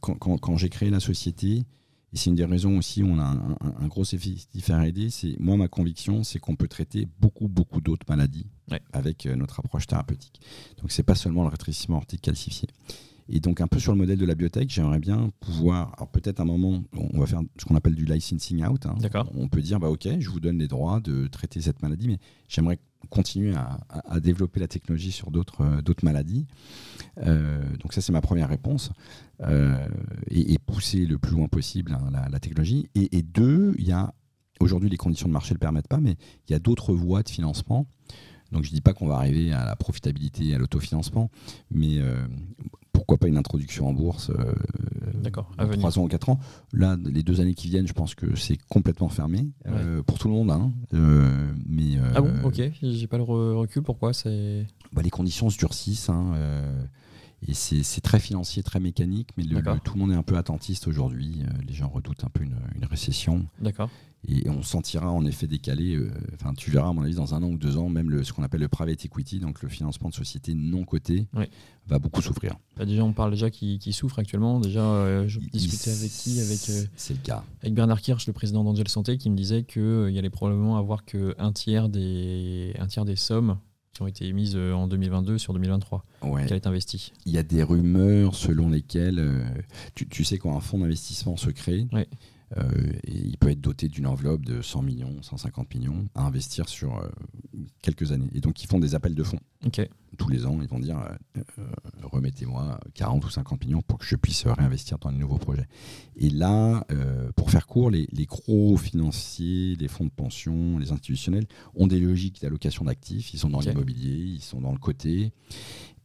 quand 0.00 0.56
j'ai 0.56 0.68
créé 0.68 0.90
la 0.90 1.00
société, 1.00 1.64
et 2.12 2.16
c'est 2.16 2.30
une 2.30 2.36
des 2.36 2.44
raisons 2.44 2.76
aussi 2.76 3.02
où 3.02 3.08
on 3.08 3.18
a 3.18 3.24
un, 3.24 3.86
gros 3.86 4.02
effectif 4.04 4.68
R&D. 4.68 5.10
C'est 5.10 5.38
moi 5.38 5.56
ma 5.56 5.68
conviction, 5.68 6.24
c'est 6.24 6.40
qu'on 6.40 6.56
peut 6.56 6.66
traiter 6.66 7.06
beaucoup 7.20 7.48
beaucoup 7.48 7.80
d'autres 7.80 8.06
maladies 8.08 8.46
avec 8.92 9.26
euh, 9.26 9.36
notre 9.36 9.60
approche 9.60 9.86
thérapeutique. 9.86 10.40
Donc 10.80 10.90
c'est 10.90 11.02
pas 11.02 11.14
seulement 11.14 11.42
le 11.42 11.48
rétrécissement 11.48 11.96
aortique 11.96 12.22
calcifié. 12.22 12.68
Et 13.32 13.40
donc 13.40 13.60
un 13.60 13.68
peu 13.68 13.78
sur 13.78 13.92
le 13.92 13.98
modèle 13.98 14.18
de 14.18 14.26
la 14.26 14.34
biotech, 14.34 14.68
j'aimerais 14.70 14.98
bien 14.98 15.30
pouvoir, 15.40 15.94
alors 15.96 16.08
peut-être 16.08 16.40
un 16.40 16.44
moment, 16.44 16.82
on 16.92 17.20
va 17.20 17.26
faire 17.26 17.40
ce 17.58 17.64
qu'on 17.64 17.76
appelle 17.76 17.94
du 17.94 18.04
licensing 18.04 18.64
out. 18.66 18.86
Hein. 18.86 18.96
On 19.34 19.48
peut 19.48 19.62
dire 19.62 19.78
bah 19.78 19.88
ok, 19.88 20.08
je 20.18 20.28
vous 20.28 20.40
donne 20.40 20.58
les 20.58 20.68
droits 20.68 21.00
de 21.00 21.28
traiter 21.28 21.60
cette 21.60 21.80
maladie, 21.80 22.08
mais 22.08 22.18
j'aimerais 22.48 22.78
continuer 23.08 23.54
à, 23.54 24.20
développer 24.20 24.60
la 24.60 24.68
technologie 24.68 25.12
sur 25.12 25.30
d'autres 25.30 25.62
euh, 25.62 25.94
maladies. 26.02 26.46
Euh, 27.18 27.62
donc 27.78 27.92
ça, 27.94 28.00
c'est 28.00 28.12
ma 28.12 28.20
première 28.20 28.48
réponse. 28.48 28.90
Euh, 29.42 29.88
et, 30.28 30.58
pousser 30.58 31.06
le 31.06 31.18
plus 31.18 31.32
loin 31.32 31.48
possible 31.48 31.96
hein, 31.98 32.28
la, 32.30 32.40
technologie. 32.40 32.88
Et, 32.94 33.22
deux, 33.22 33.74
il 33.78 33.86
y 33.86 33.92
a 33.92 34.12
aujourd'hui 34.60 34.90
les 34.90 34.98
conditions 34.98 35.28
de 35.28 35.32
marché 35.32 35.52
ne 35.52 35.54
le 35.54 35.60
permettent 35.60 35.88
pas, 35.88 36.00
mais 36.00 36.16
il 36.48 36.52
y 36.52 36.54
a 36.54 36.58
d'autres 36.58 36.92
voies 36.92 37.22
de 37.22 37.30
financement. 37.30 37.86
Donc 38.52 38.64
je 38.64 38.70
ne 38.70 38.74
dis 38.74 38.80
pas 38.80 38.92
qu'on 38.92 39.06
va 39.06 39.14
arriver 39.14 39.52
à 39.52 39.64
la 39.64 39.76
profitabilité 39.76 40.54
à 40.54 40.58
l'autofinancement, 40.58 41.30
mais 41.70 42.00
pourquoi 42.92 43.18
pas 43.18 43.28
une 43.28 43.36
introduction 43.36 43.88
en 43.88 43.92
bourse 43.92 44.30
euh, 44.30 44.54
D'accord, 45.22 45.50
3 45.56 45.98
ans 45.98 46.04
ou 46.04 46.08
4 46.08 46.28
ans. 46.30 46.40
Là, 46.72 46.96
les 47.04 47.22
deux 47.22 47.40
années 47.40 47.54
qui 47.54 47.68
viennent, 47.68 47.86
je 47.86 47.92
pense 47.92 48.14
que 48.14 48.36
c'est 48.36 48.56
complètement 48.68 49.08
fermé 49.08 49.48
euh, 49.66 50.02
pour 50.02 50.18
tout 50.18 50.28
le 50.28 50.34
monde. 50.34 50.50
Hein. 50.50 50.72
Euh, 50.94 51.52
mais, 51.66 51.98
ah 52.14 52.20
bon, 52.20 52.32
ok, 52.44 52.62
j'ai 52.82 53.06
pas 53.06 53.18
le 53.18 53.24
recul, 53.24 53.82
pourquoi 53.82 54.12
c'est... 54.12 54.66
Bah, 54.92 55.02
les 55.02 55.10
conditions 55.10 55.50
se 55.50 55.58
durcissent. 55.58 56.08
Hein, 56.08 56.34
et 57.46 57.54
c'est 57.54 58.00
très 58.00 58.20
financier, 58.20 58.62
très 58.62 58.80
mécanique, 58.80 59.30
mais 59.36 59.44
tout 59.84 59.94
le 59.94 60.00
monde 60.00 60.12
est 60.12 60.16
un 60.16 60.22
peu 60.22 60.36
attentiste 60.36 60.88
aujourd'hui. 60.88 61.42
les 61.66 61.74
gens 61.74 61.88
redoutent 61.88 62.24
un 62.24 62.30
peu 62.30 62.44
une, 62.44 62.56
une 62.76 62.84
récession. 62.84 63.46
D'accord. 63.60 63.90
Et 64.28 64.48
on 64.50 64.62
sentira 64.62 65.10
en 65.10 65.24
effet 65.24 65.46
décalé. 65.46 65.96
Euh, 65.96 66.10
enfin, 66.34 66.52
tu 66.54 66.70
verras, 66.70 66.90
à 66.90 66.92
mon 66.92 67.02
avis, 67.02 67.14
dans 67.14 67.34
un 67.34 67.42
an 67.42 67.48
ou 67.48 67.56
deux 67.56 67.78
ans, 67.78 67.88
même 67.88 68.10
le, 68.10 68.22
ce 68.22 68.32
qu'on 68.32 68.42
appelle 68.42 68.60
le 68.60 68.68
private 68.68 69.04
equity, 69.04 69.38
donc 69.40 69.62
le 69.62 69.68
financement 69.68 70.10
de 70.10 70.14
sociétés 70.14 70.54
non 70.54 70.84
cotées, 70.84 71.26
va 71.86 71.98
beaucoup 71.98 72.20
souffrir. 72.20 72.54
Bah 72.76 72.84
déjà, 72.84 73.02
on 73.02 73.12
parle 73.12 73.30
déjà 73.30 73.50
qui, 73.50 73.78
qui 73.78 73.92
souffre 73.92 74.18
actuellement. 74.18 74.60
Déjà, 74.60 74.82
euh, 74.82 75.26
je 75.26 75.40
discutais 75.40 75.90
avec 75.90 76.10
qui 76.10 76.38
Avec, 76.40 76.68
euh, 76.68 76.84
c'est 76.96 77.14
le 77.14 77.20
cas. 77.20 77.44
Avec 77.62 77.74
Bernard 77.74 78.02
Kirsch, 78.02 78.26
le 78.26 78.32
président 78.32 78.62
d'Angel 78.62 78.88
Santé, 78.88 79.16
qui 79.16 79.30
me 79.30 79.36
disait 79.36 79.62
qu'il 79.62 80.10
y 80.10 80.18
allait 80.18 80.30
probablement 80.30 80.76
avoir 80.76 81.04
qu'un 81.04 81.52
tiers, 81.52 81.88
des, 81.88 82.74
un 82.78 82.86
tiers 82.86 83.06
des 83.06 83.16
sommes 83.16 83.56
qui 83.94 84.02
ont 84.02 84.06
été 84.06 84.26
émises 84.26 84.54
en 84.54 84.86
2022 84.86 85.38
sur 85.38 85.52
2023 85.54 86.04
ouais. 86.22 86.42
qui 86.42 86.48
allaient 86.48 86.58
être 86.58 86.66
investies. 86.68 87.12
Il 87.26 87.32
y 87.32 87.38
a 87.38 87.42
des 87.42 87.62
rumeurs 87.62 88.34
selon 88.36 88.68
lesquelles, 88.68 89.42
tu, 89.94 90.06
tu, 90.06 90.24
sais, 90.24 90.38
quand 90.38 90.56
un 90.56 90.60
fonds 90.60 90.78
d'investissement 90.78 91.36
se 91.36 91.50
crée, 91.50 91.88
euh, 92.58 92.92
il 93.04 93.36
peut 93.38 93.50
être 93.50 93.60
doté 93.60 93.88
d'une 93.88 94.06
enveloppe 94.06 94.44
de 94.44 94.60
100 94.60 94.82
millions, 94.82 95.22
150 95.22 95.72
millions 95.74 96.06
à 96.14 96.26
investir 96.26 96.68
sur 96.68 96.98
euh, 96.98 97.08
quelques 97.80 98.10
années. 98.12 98.28
Et 98.34 98.40
donc, 98.40 98.62
ils 98.62 98.66
font 98.66 98.80
des 98.80 98.94
appels 98.94 99.14
de 99.14 99.22
fonds. 99.22 99.38
Tous 100.18 100.28
les 100.28 100.46
ans, 100.46 100.58
ils 100.60 100.68
vont 100.68 100.80
dire 100.80 100.98
euh, 101.36 101.64
remettez-moi 102.02 102.80
40 102.94 103.24
ou 103.24 103.30
50 103.30 103.64
millions 103.64 103.82
pour 103.82 103.98
que 103.98 104.04
je 104.04 104.16
puisse 104.16 104.46
réinvestir 104.46 104.98
dans 104.98 105.10
les 105.10 105.18
nouveaux 105.18 105.38
projets. 105.38 105.66
Et 106.16 106.28
là, 106.28 106.84
pour 107.36 107.50
faire 107.50 107.66
court, 107.66 107.90
les, 107.90 108.26
gros 108.26 108.76
financiers, 108.76 109.76
les 109.76 109.88
fonds 109.88 110.04
de 110.04 110.10
pension, 110.10 110.78
les 110.78 110.92
institutionnels 110.92 111.46
ont 111.74 111.86
des 111.86 112.00
logiques 112.00 112.42
d'allocation 112.42 112.84
d'actifs. 112.84 113.32
Ils 113.32 113.38
sont 113.38 113.50
dans 113.50 113.60
l'immobilier, 113.60 114.16
ils 114.16 114.42
sont 114.42 114.60
dans 114.60 114.72
le 114.72 114.78
côté. 114.78 115.32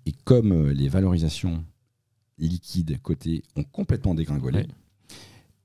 Et 0.06 0.14
comme 0.24 0.70
les 0.70 0.88
valorisations 0.88 1.66
liquides 2.38 3.02
côté 3.02 3.44
ont 3.56 3.64
complètement 3.64 4.14
dégringolé, 4.16 4.68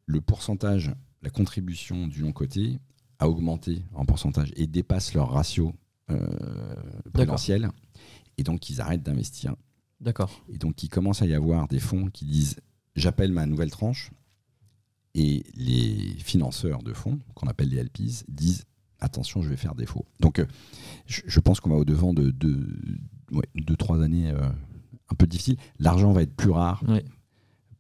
le 0.07 0.21
pourcentage, 0.21 0.93
la 1.23 1.31
contribution 1.31 2.07
du 2.07 2.21
long 2.23 2.33
côté 2.33 2.79
a 3.19 3.29
augmenté 3.29 3.85
en 3.95 4.05
pourcentage 4.05 4.53
et 4.57 4.67
dépasse 4.67 5.15
leur 5.15 5.31
ratio 5.31 5.75
euh, 6.11 6.27
potentiel. 7.13 7.71
Et 8.39 8.43
donc, 8.43 8.71
ils 8.71 8.81
arrêtent 8.81 9.03
d'investir. 9.03 9.55
D'accord. 10.01 10.43
Et 10.49 10.59
donc, 10.59 10.83
il 10.83 10.89
commence 10.89 11.23
à 11.23 11.27
y 11.27 11.35
avoir 11.35 11.69
des 11.69 11.79
fonds 11.79 12.07
qui 12.07 12.25
disent 12.25 12.57
j'appelle 12.97 13.33
ma 13.33 13.47
nouvelle 13.47 13.71
tranche. 13.71 14.11
Et 15.15 15.45
les 15.55 16.15
financeurs 16.19 16.83
de 16.83 16.93
fonds, 16.93 17.19
qu'on 17.35 17.49
appelle 17.49 17.69
les 17.69 17.83
LPs, 17.83 18.25
disent 18.29 18.65
attention, 19.01 19.43
je 19.43 19.49
vais 19.49 19.57
faire 19.57 19.75
défaut. 19.75 20.07
Donc, 20.21 20.39
euh, 20.39 20.47
je, 21.07 21.41
pense 21.41 21.61
qu'on 21.61 21.71
va 21.71 21.77
au-devant 21.77 22.15
de 22.15 22.31
deux, 22.31 23.77
trois 23.77 24.03
années 24.03 24.31
euh, 24.31 24.49
un 25.11 25.15
peu 25.17 25.27
difficiles. 25.27 25.57
L'argent 25.79 26.13
va 26.13 26.23
être 26.23 26.35
plus 26.35 26.51
rare 26.51 26.85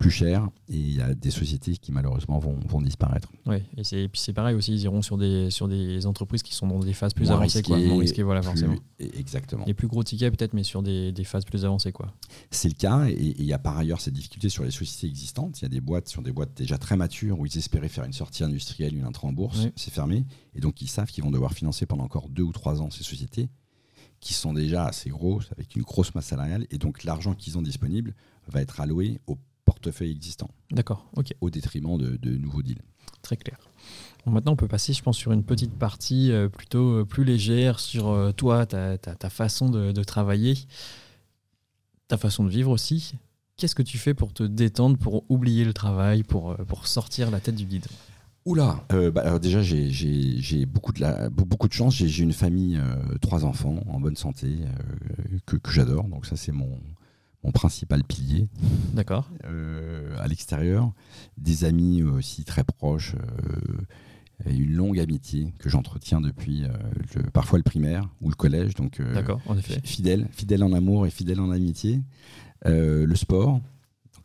plus 0.00 0.10
cher 0.10 0.48
et 0.68 0.76
il 0.76 0.96
y 0.96 1.00
a 1.02 1.14
des 1.14 1.30
sociétés 1.30 1.76
qui 1.76 1.92
malheureusement 1.92 2.38
vont, 2.38 2.58
vont 2.66 2.80
disparaître. 2.80 3.30
Oui, 3.46 3.58
et, 3.76 4.08
puis 4.08 4.20
c'est 4.20 4.32
pareil 4.32 4.56
aussi, 4.56 4.72
ils 4.72 4.80
iront 4.80 5.02
sur 5.02 5.18
des, 5.18 5.50
sur 5.50 5.68
des 5.68 6.06
entreprises 6.06 6.42
qui 6.42 6.54
sont 6.54 6.66
dans 6.66 6.80
des 6.80 6.94
phases 6.94 7.12
plus 7.12 7.30
avancées, 7.30 7.62
quoi, 7.62 7.76
risquées, 7.76 8.22
voilà, 8.22 8.40
forcément. 8.40 8.76
Exactement. 8.98 9.64
Les 9.66 9.74
plus 9.74 9.88
gros 9.88 10.02
tickets 10.02 10.34
peut-être, 10.34 10.54
mais 10.54 10.64
sur 10.64 10.82
des, 10.82 11.12
des, 11.12 11.24
phases 11.24 11.44
plus 11.44 11.66
avancées. 11.66 11.92
quoi. 11.92 12.14
C'est 12.50 12.68
le 12.68 12.74
cas 12.74 13.08
et 13.08 13.34
il 13.38 13.44
y 13.44 13.52
a 13.52 13.58
par 13.58 13.76
ailleurs 13.76 14.00
cette 14.00 14.14
difficulté 14.14 14.48
sur 14.48 14.64
les 14.64 14.70
sociétés 14.70 15.06
existantes. 15.06 15.60
Il 15.60 15.64
y 15.64 15.66
a 15.66 15.68
des 15.68 15.82
boîtes 15.82 16.08
sur 16.08 16.22
des 16.22 16.32
boîtes 16.32 16.56
déjà 16.56 16.78
très 16.78 16.96
matures 16.96 17.38
où 17.38 17.44
ils 17.44 17.58
espéraient 17.58 17.88
faire 17.88 18.04
une 18.04 18.14
sortie 18.14 18.42
industrielle, 18.42 18.96
une 18.96 19.04
entrée 19.04 19.28
en 19.28 19.32
bourse, 19.32 19.68
c'est 19.76 19.92
fermé 19.92 20.24
et 20.54 20.60
donc 20.60 20.80
ils 20.80 20.88
savent 20.88 21.10
qu'ils 21.10 21.24
vont 21.24 21.30
devoir 21.30 21.52
financer 21.52 21.84
pendant 21.84 22.04
encore 22.04 22.30
deux 22.30 22.42
ou 22.42 22.52
trois 22.52 22.80
ans 22.80 22.90
ces 22.90 23.04
sociétés 23.04 23.50
qui 24.20 24.34
sont 24.34 24.52
déjà 24.52 24.86
assez 24.86 25.08
grosses, 25.08 25.50
avec 25.52 25.74
une 25.74 25.82
grosse 25.82 26.14
masse 26.14 26.26
salariale, 26.26 26.66
et 26.70 26.76
donc 26.76 27.04
l'argent 27.04 27.34
qu'ils 27.34 27.56
ont 27.56 27.62
disponible 27.62 28.14
va 28.48 28.60
être 28.60 28.80
alloué 28.80 29.18
au 29.26 29.38
portefeuille 29.70 30.10
existant. 30.10 30.50
D'accord, 30.72 31.06
ok. 31.14 31.32
Au 31.40 31.48
détriment 31.48 31.96
de, 31.96 32.36
nouveaux 32.36 32.60
deals. 32.60 32.82
Très 33.22 33.36
clair. 33.36 33.56
maintenant, 34.26 34.52
on 34.52 34.56
peut 34.56 34.66
passer, 34.66 34.92
je 34.92 35.00
pense, 35.00 35.16
sur 35.16 35.30
une 35.30 35.44
petite 35.44 35.78
partie 35.78 36.32
euh, 36.32 36.48
plutôt 36.48 36.98
euh, 36.98 37.04
plus 37.04 37.22
légère 37.22 37.78
sur 37.78 38.08
euh, 38.08 38.32
toi, 38.32 38.66
ta, 38.66 38.98
façon 39.30 39.68
de, 39.68 40.02
travailler, 40.02 40.58
ta 42.08 42.16
façon 42.16 42.42
de 42.42 42.50
vivre 42.50 42.72
aussi. 42.72 43.12
Qu'est-ce 43.56 43.76
que 43.76 43.84
tu 43.84 43.96
fais 43.96 44.12
pour 44.12 44.32
te 44.32 44.42
détendre, 44.42 44.98
pour 44.98 45.22
oublier 45.30 45.64
le 45.64 45.72
travail, 45.72 46.24
pour, 46.24 46.56
pour 46.66 46.88
sortir 46.88 47.30
la 47.30 47.38
tête 47.38 47.54
du 47.54 47.64
guide? 47.64 47.86
Oula, 48.46 48.84
bah, 48.88 49.20
alors 49.20 49.38
déjà 49.38 49.60
j'ai 49.62 50.66
beaucoup 50.66 50.92
de 50.92 51.28
beaucoup 51.28 51.68
de 51.68 51.74
chance. 51.74 51.94
J'ai 51.94 52.24
une 52.24 52.32
famille, 52.32 52.80
trois 53.20 53.44
enfants 53.44 53.80
en 53.86 54.00
bonne 54.00 54.16
santé 54.16 54.48
que, 55.44 55.56
que 55.56 55.70
j'adore. 55.70 56.04
Donc 56.04 56.24
ça 56.24 56.36
c'est 56.36 56.50
mon 56.50 56.80
mon 57.44 57.52
principal 57.52 58.04
pilier. 58.04 58.48
D'accord. 58.92 59.30
Euh, 59.46 60.14
à 60.18 60.28
l'extérieur, 60.28 60.92
des 61.38 61.64
amis 61.64 62.02
aussi 62.02 62.44
très 62.44 62.64
proches, 62.64 63.14
euh, 63.14 64.46
et 64.46 64.54
une 64.56 64.72
longue 64.72 64.98
amitié 64.98 65.52
que 65.58 65.68
j'entretiens 65.68 66.22
depuis 66.22 66.64
euh, 66.64 67.22
parfois 67.32 67.58
le 67.58 67.62
primaire 67.62 68.08
ou 68.22 68.30
le 68.30 68.34
collège. 68.34 68.74
Donc, 68.74 69.00
D'accord, 69.12 69.40
en 69.46 69.58
effet. 69.58 69.80
Fidèle, 69.84 70.28
fidèle 70.30 70.64
en 70.64 70.72
amour 70.72 71.06
et 71.06 71.10
fidèle 71.10 71.40
en 71.40 71.50
amitié. 71.50 72.00
le 72.64 73.14
sport, 73.14 73.60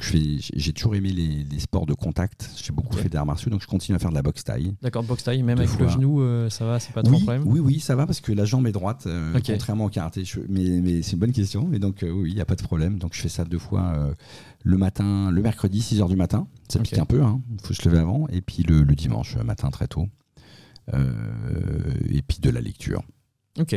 j'ai 0.01 0.73
toujours 0.73 0.95
aimé 0.95 1.11
les, 1.11 1.59
sports 1.59 1.85
de 1.85 1.93
contact. 1.93 2.49
J'ai 2.61 2.73
beaucoup 2.73 2.95
fait 2.95 3.09
d'arts 3.09 3.25
martiaux, 3.25 3.49
donc 3.49 3.61
je 3.61 3.67
continue 3.67 3.95
à 3.95 3.99
faire 3.99 4.09
de 4.09 4.15
la 4.15 4.21
boxe 4.21 4.43
taille. 4.43 4.73
D'accord, 4.81 5.03
boxe 5.03 5.23
taille, 5.23 5.41
même 5.43 5.57
avec 5.57 5.79
le 5.79 5.87
genou, 5.87 6.21
euh, 6.21 6.49
ça 6.49 6.65
va, 6.65 6.79
c'est 6.79 6.93
pas 6.93 7.01
trop 7.01 7.13
oui, 7.13 7.23
problème 7.23 7.43
Oui, 7.45 7.59
oui, 7.59 7.79
ça 7.79 7.95
va 7.95 8.05
parce 8.05 8.19
que 8.19 8.31
la 8.31 8.45
jambe 8.45 8.67
est 8.67 8.71
droite, 8.71 9.03
euh, 9.07 9.39
contrairement 9.45 9.85
au 9.85 9.89
karaté. 9.89 10.23
mais, 10.49 10.81
mais 10.81 11.01
c'est 11.01 11.13
une 11.13 11.19
bonne 11.19 11.31
question, 11.31 11.71
et 11.73 11.79
donc 11.79 12.03
euh, 12.03 12.09
oui, 12.09 12.31
il 12.31 12.35
n'y 12.35 12.41
a 12.41 12.45
pas 12.45 12.55
de 12.55 12.63
problème. 12.63 12.99
Donc 12.99 13.13
je 13.13 13.21
fais 13.21 13.29
ça 13.29 13.45
deux 13.45 13.59
fois 13.59 14.13
le 14.63 14.77
matin, 14.77 15.31
le 15.31 15.41
mercredi, 15.41 15.79
6h 15.79 16.09
du 16.09 16.15
matin. 16.15 16.47
Ça 16.67 16.79
pique 16.79 16.97
un 16.97 17.05
peu, 17.05 17.19
il 17.19 17.23
hein. 17.23 17.41
faut 17.63 17.73
se 17.73 17.87
lever 17.87 17.99
avant, 17.99 18.27
et 18.29 18.41
puis 18.41 18.63
le, 18.63 18.83
dimanche 18.95 19.37
matin 19.37 19.69
très 19.69 19.87
tôt. 19.87 20.07
et 20.93 22.21
puis 22.21 22.39
de 22.41 22.49
la 22.49 22.61
lecture. 22.61 23.03
Ok. 23.59 23.73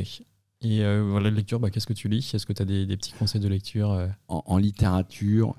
Et 0.63 0.79
voilà, 0.81 1.31
la 1.31 1.37
lecture, 1.37 1.61
bah, 1.61 1.71
qu'est-ce 1.71 1.87
que 1.87 1.93
tu 1.93 2.09
lis? 2.09 2.33
Est-ce 2.35 2.47
que 2.47 2.53
tu 2.53 2.63
as 2.63 2.65
des, 2.65 2.97
petits 2.97 3.13
conseils 3.13 3.41
de 3.41 3.49
lecture 3.49 4.09
en, 4.29 4.57
littérature, 4.57 5.55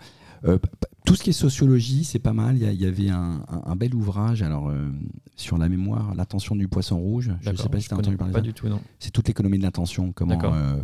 tout 1.05 1.15
ce 1.15 1.23
qui 1.23 1.31
est 1.31 1.33
sociologie, 1.33 2.03
c'est 2.03 2.19
pas 2.19 2.33
mal. 2.33 2.57
Il 2.57 2.81
y, 2.81 2.85
avait 2.85 3.09
un, 3.09 3.75
bel 3.75 3.95
ouvrage 3.95 4.43
alors, 4.43 4.69
euh, 4.69 4.91
sur 5.35 5.57
la 5.57 5.67
mémoire, 5.67 6.13
l'attention 6.13 6.55
du 6.55 6.67
poisson 6.67 6.99
rouge. 6.99 7.31
Je 7.41 7.49
ne 7.49 7.55
sais 7.55 7.69
pas 7.69 7.79
si 7.79 7.87
tu 7.87 7.93
as 7.93 7.97
entendu 7.97 8.17
parler 8.17 8.33
Pas 8.33 8.41
du 8.41 8.53
tout, 8.53 8.67
non. 8.67 8.79
C'est 8.99 9.11
toute 9.11 9.27
l'économie 9.27 9.57
de 9.57 9.63
l'attention, 9.63 10.11
comment 10.11 10.39
euh, 10.43 10.77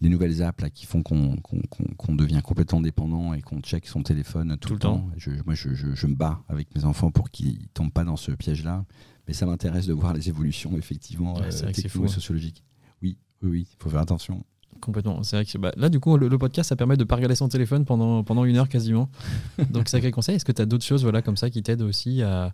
les 0.00 0.08
nouvelles 0.08 0.42
apps 0.42 0.60
là, 0.62 0.70
qui 0.70 0.86
font 0.86 1.02
qu'on 1.02 2.14
devient 2.14 2.42
complètement 2.42 2.80
dépendant 2.80 3.32
et 3.32 3.42
qu'on 3.42 3.60
check 3.60 3.86
son 3.86 4.02
téléphone 4.02 4.56
tout, 4.58 4.74
le 4.74 4.78
temps. 4.78 5.08
Je, 5.16 5.30
moi, 5.46 5.54
je, 5.54 5.74
je, 5.74 6.06
me 6.06 6.14
bats 6.14 6.42
avec 6.48 6.74
mes 6.74 6.84
enfants 6.84 7.10
pour 7.10 7.30
qu'ils 7.30 7.54
ne 7.54 7.66
tombent 7.72 7.92
pas 7.92 8.04
dans 8.04 8.16
ce 8.16 8.32
piège-là. 8.32 8.84
Mais 9.28 9.34
ça 9.34 9.46
m'intéresse 9.46 9.86
de 9.86 9.92
voir 9.92 10.12
les 10.12 10.28
évolutions, 10.28 10.76
effectivement, 10.76 11.40
technico-sociologiques. 11.40 12.64
Oui, 13.02 13.16
oui, 13.42 13.50
oui, 13.50 13.68
il 13.70 13.82
faut 13.82 13.88
faire 13.88 14.00
attention. 14.00 14.44
Complètement. 14.80 15.22
C'est 15.22 15.36
vrai 15.36 15.44
que 15.44 15.58
bah, 15.58 15.72
là, 15.76 15.88
du 15.88 16.00
coup, 16.00 16.16
le, 16.16 16.38
podcast, 16.38 16.68
ça 16.68 16.76
permet 16.76 16.96
de 16.96 17.02
ne 17.02 17.08
pas 17.08 17.16
regarder 17.16 17.34
son 17.34 17.48
téléphone 17.48 17.84
pendant, 17.84 18.24
pendant 18.24 18.44
une 18.44 18.56
heure 18.56 18.68
quasiment. 18.68 19.10
Donc, 19.70 19.88
sacré 19.88 20.10
conseil. 20.10 20.36
Est-ce 20.36 20.44
que 20.44 20.52
tu 20.52 20.62
as 20.62 20.66
d'autres 20.66 20.84
choses 20.84 21.02
voilà, 21.02 21.22
comme 21.22 21.36
ça 21.36 21.50
qui 21.50 21.62
t'aident 21.62 21.82
aussi 21.82 22.22
à, 22.22 22.52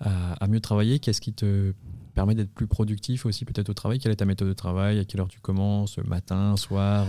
à, 0.00 0.46
mieux 0.48 0.60
travailler? 0.60 0.98
Qu'est-ce 0.98 1.20
qui 1.20 1.32
te 1.32 1.72
permet 2.14 2.34
d'être 2.34 2.52
plus 2.52 2.66
productif 2.66 3.26
aussi 3.26 3.44
peut-être 3.44 3.68
au 3.68 3.74
travail? 3.74 3.98
Quelle 3.98 4.12
est 4.12 4.16
ta 4.16 4.26
méthode 4.26 4.48
de 4.48 4.52
travail? 4.52 4.98
À 4.98 5.04
quelle 5.04 5.20
heure 5.20 5.28
tu 5.28 5.40
commences? 5.40 5.98
Matin, 5.98 6.56
soir? 6.56 7.06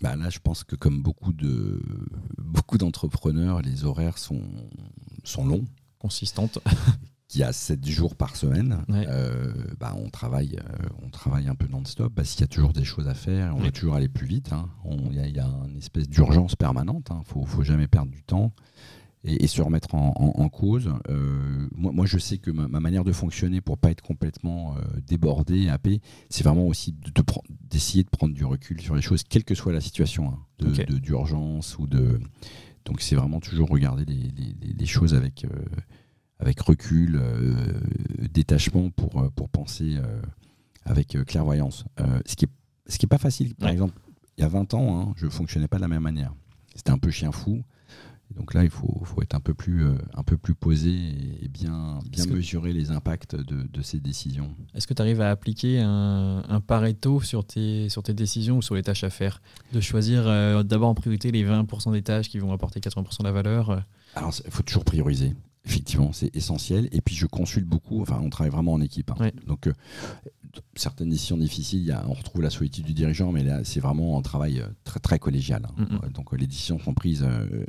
Bah 0.00 0.16
là, 0.16 0.30
je 0.30 0.38
pense 0.38 0.64
que 0.64 0.76
comme 0.76 1.02
beaucoup 1.02 1.32
de 1.32 1.82
beaucoup 2.38 2.78
d'entrepreneurs, 2.78 3.60
les 3.60 3.84
horaires 3.84 4.16
sont, 4.16 4.42
sont 5.24 5.46
longs. 5.46 5.64
Consistantes. 5.98 6.58
qui 7.30 7.44
a 7.44 7.52
7 7.52 7.86
jours 7.86 8.16
par 8.16 8.34
semaine, 8.34 8.84
euh, 8.90 9.52
bah, 9.78 9.94
on, 9.96 10.10
travaille, 10.10 10.56
euh, 10.56 10.88
on 11.00 11.10
travaille 11.10 11.46
un 11.46 11.54
peu 11.54 11.68
non-stop 11.68 12.12
parce 12.12 12.32
qu'il 12.32 12.40
y 12.40 12.44
a 12.44 12.48
toujours 12.48 12.72
des 12.72 12.82
choses 12.82 13.06
à 13.06 13.14
faire, 13.14 13.54
on 13.56 13.60
va 13.60 13.70
toujours 13.70 13.94
aller 13.94 14.08
plus 14.08 14.26
vite. 14.26 14.52
Hein. 14.52 14.68
Il 15.12 15.14
y, 15.14 15.38
a 15.38 15.46
une 15.68 15.78
espèce 15.78 16.08
d'urgence 16.08 16.56
permanente, 16.56 17.06
il 17.08 17.12
hein. 17.12 17.22
ne 17.40 17.46
faut, 17.46 17.62
jamais 17.62 17.86
perdre 17.86 18.10
du 18.10 18.24
temps 18.24 18.52
et, 19.22 19.46
se 19.46 19.62
remettre 19.62 19.94
en, 19.94 20.48
cause. 20.48 20.92
Euh, 21.08 21.68
moi, 21.76 21.92
moi, 21.92 22.04
je 22.04 22.18
sais 22.18 22.38
que 22.38 22.50
ma, 22.50 22.80
manière 22.80 23.04
de 23.04 23.12
fonctionner 23.12 23.60
pour 23.60 23.78
pas 23.78 23.92
être 23.92 24.02
complètement 24.02 24.74
débordé, 25.06 25.68
happé, 25.68 26.00
c'est 26.30 26.42
vraiment 26.42 26.66
aussi 26.66 26.96
d'essayer 27.70 28.02
de, 28.02 28.08
de, 28.08 28.10
prendre 28.10 28.34
du 28.34 28.44
recul 28.44 28.80
sur 28.80 28.96
les 28.96 29.02
choses, 29.02 29.22
quelle 29.22 29.44
que 29.44 29.54
soit 29.54 29.72
la 29.72 29.80
situation, 29.80 30.32
hein, 30.32 30.72
d'urgence 31.00 31.78
ou 31.78 31.86
de... 31.86 32.18
Donc 32.86 33.02
c'est 33.02 33.14
vraiment 33.14 33.38
toujours 33.38 33.68
regarder 33.68 34.04
les, 34.04 34.16
les, 34.16 34.72
les 34.72 34.86
choses 34.86 35.14
avec 35.14 35.46
avec 36.40 36.60
recul, 36.60 37.20
euh, 37.22 37.80
détachement 38.32 38.90
pour, 38.90 39.20
euh, 39.20 39.30
pour 39.30 39.48
penser 39.48 39.96
euh, 39.96 40.20
avec 40.84 41.16
clairvoyance. 41.26 41.84
ce 42.26 42.34
qui 42.34 42.46
n'est 42.46 42.50
ce 42.86 42.98
qui 42.98 43.06
est 43.06 43.08
pas 43.08 43.18
facile. 43.18 43.54
Par 43.54 43.68
exemple, 43.68 43.94
il 44.36 44.40
y 44.40 44.44
a 44.44 44.48
20 44.48 44.74
ans, 44.74 45.00
hein, 45.00 45.12
je 45.16 45.26
ne 45.26 45.30
fonctionnais 45.30 45.68
pas 45.68 45.76
de 45.76 45.82
la 45.82 45.88
même 45.88 46.02
manière. 46.02 46.34
C'était 46.74 46.90
un 46.90 46.98
peu 46.98 47.10
chien 47.10 47.30
fou. 47.30 47.62
donc 48.34 48.52
là, 48.52 48.64
il 48.64 48.70
faut, 48.70 49.02
faut, 49.04 49.22
être 49.22 49.34
un 49.34 49.40
peu 49.40 49.54
plus, 49.54 49.86
un 50.14 50.22
peu 50.24 50.36
plus 50.36 50.56
posé 50.56 50.90
et 50.90 51.46
bien, 51.46 52.00
bien 52.10 52.26
mesurer 52.26 52.72
les 52.72 52.90
impacts 52.90 53.36
de, 53.36 53.62
de 53.62 53.82
ces 53.82 54.00
décisions. 54.00 54.52
Est-ce 54.74 54.88
que 54.88 54.94
tu 54.94 55.02
arrives 55.02 55.20
à 55.20 55.30
appliquer 55.30 55.78
un, 55.78 56.42
un, 56.48 56.60
Pareto 56.60 57.20
sur 57.20 57.44
tes, 57.44 57.88
sur 57.90 58.02
tes 58.02 58.14
décisions 58.14 58.56
ou 58.56 58.62
sur 58.62 58.74
les 58.74 58.82
tâches 58.82 59.04
à 59.04 59.10
faire? 59.10 59.40
De 59.72 59.80
choisir 59.80 60.24
d'abord 60.64 60.88
en 60.88 60.94
priorité 60.94 61.30
les 61.30 61.44
20% 61.44 61.92
des 61.92 62.02
tâches 62.02 62.28
qui 62.28 62.40
vont 62.40 62.52
apporter 62.52 62.80
80% 62.80 63.18
de 63.18 63.24
la 63.24 63.32
valeur 63.32 63.84
Alors, 64.16 64.34
il 64.44 64.50
faut 64.50 64.64
toujours 64.64 64.84
prioriser. 64.84 65.34
Effectivement, 65.66 66.12
c'est 66.12 66.34
essentiel. 66.34 66.88
Et 66.92 67.00
puis 67.00 67.14
je 67.14 67.26
consulte 67.26 67.66
beaucoup. 67.66 68.00
Enfin, 68.00 68.18
on 68.22 68.30
travaille 68.30 68.50
vraiment 68.50 68.72
en 68.72 68.80
équipe. 68.80 69.10
Hein. 69.10 69.30
Donc, 69.46 69.66
euh, 69.66 69.72
certaines 70.74 71.10
décisions 71.10 71.36
difficiles, 71.36 71.82
y 71.82 71.92
a, 71.92 72.04
on 72.08 72.14
retrouve 72.14 72.42
la 72.42 72.50
solitude 72.50 72.86
du 72.86 72.94
dirigeant, 72.94 73.30
mais 73.30 73.44
là, 73.44 73.62
c'est 73.64 73.80
vraiment 73.80 74.18
un 74.18 74.22
travail 74.22 74.60
euh, 74.60 74.66
très, 74.84 75.00
très 75.00 75.18
collégial. 75.18 75.66
Hein. 75.78 75.86
Mm. 76.02 76.12
Donc, 76.12 76.32
les 76.36 76.46
décisions 76.46 76.78
sont 76.78 76.94
prises 76.94 77.24
euh, 77.24 77.64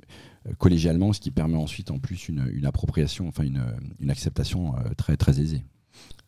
collégialement, 0.57 1.11
ce 1.11 1.19
qui 1.19 1.31
permet 1.31 1.57
ensuite, 1.57 1.91
en 1.91 1.99
plus, 1.99 2.29
une, 2.29 2.49
une 2.53 2.65
appropriation, 2.65 3.27
enfin, 3.27 3.43
une, 3.43 3.63
une 3.99 4.09
acceptation 4.09 4.73
très, 4.97 5.17
très 5.17 5.39
aisée. 5.39 5.63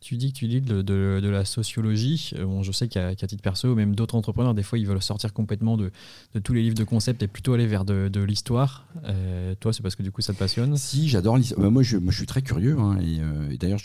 Tu 0.03 0.17
dis 0.17 0.33
que 0.33 0.37
tu 0.37 0.47
lis 0.47 0.59
de, 0.59 0.81
de, 0.81 1.29
la 1.29 1.45
sociologie. 1.45 2.31
Euh, 2.37 2.45
bon, 2.45 2.61
je 2.61 2.73
sais 2.73 2.89
qu'à 2.89 3.15
titre 3.15 3.41
perso, 3.41 3.73
même 3.73 3.95
d'autres 3.95 4.15
entrepreneurs, 4.15 4.53
des 4.53 4.61
fois, 4.61 4.77
ils 4.77 4.85
veulent 4.85 5.01
sortir 5.01 5.31
complètement 5.31 5.77
de, 5.77 5.91
de, 6.33 6.39
tous 6.39 6.51
les 6.51 6.61
livres 6.61 6.75
de 6.75 6.83
concept 6.83 7.23
et 7.23 7.27
plutôt 7.27 7.53
aller 7.53 7.67
vers 7.67 7.85
de, 7.85 8.19
l'histoire. 8.21 8.85
Euh, 9.05 9.55
toi, 9.61 9.71
c'est 9.71 9.81
parce 9.81 9.95
que 9.95 10.03
du 10.03 10.11
coup, 10.11 10.19
ça 10.19 10.33
te 10.33 10.37
passionne? 10.39 10.75
Si, 10.75 11.07
j'adore 11.07 11.37
l'histoire. 11.37 11.61
Bah, 11.61 11.69
moi, 11.69 11.83
je, 11.83 11.95
moi, 11.95 12.11
je 12.11 12.17
suis 12.17 12.25
très 12.25 12.41
curieux. 12.41 12.77
Hein, 12.77 12.97
euh, 12.99 13.49
et, 13.51 13.57
d'ailleurs, 13.57 13.79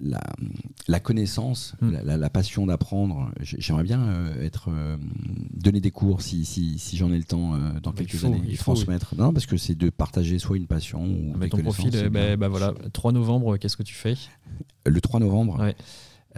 la, 0.00 0.20
la, 0.88 1.00
connaissance, 1.00 1.74
hmm. 1.82 1.90
la, 2.04 2.30
passion 2.30 2.64
d'apprendre, 2.64 3.30
j'aimerais 3.42 3.84
bien 3.84 4.32
être 4.40 4.70
donner 5.52 5.82
des 5.82 5.90
cours 5.90 6.22
si, 6.22 6.46
si, 6.46 6.78
si 6.78 6.96
j'en 6.96 7.12
ai 7.12 7.18
le 7.18 7.24
temps 7.24 7.58
dans 7.82 7.92
quelques 7.92 8.24
années 8.24 8.40
et 8.48 8.56
transmettre. 8.56 9.14
Non, 9.16 9.34
parce 9.34 9.44
que 9.44 9.58
c'est 9.58 9.74
de 9.74 9.90
partager 9.90 10.38
soit 10.38 10.56
une 10.56 10.66
passion 10.66 11.04
ou 11.04 11.46
ton 11.48 11.58
profil, 11.58 12.08
bah, 12.08 12.36
bah, 12.38 12.48
voilà, 12.48 12.72
3 12.94 13.12
novembre, 13.12 13.58
qu'est-ce 13.58 13.76
que 13.76 13.82
tu 13.82 13.94
fais? 13.94 14.16
Le 14.84 15.00
3 15.02 15.20
novembre. 15.20 15.58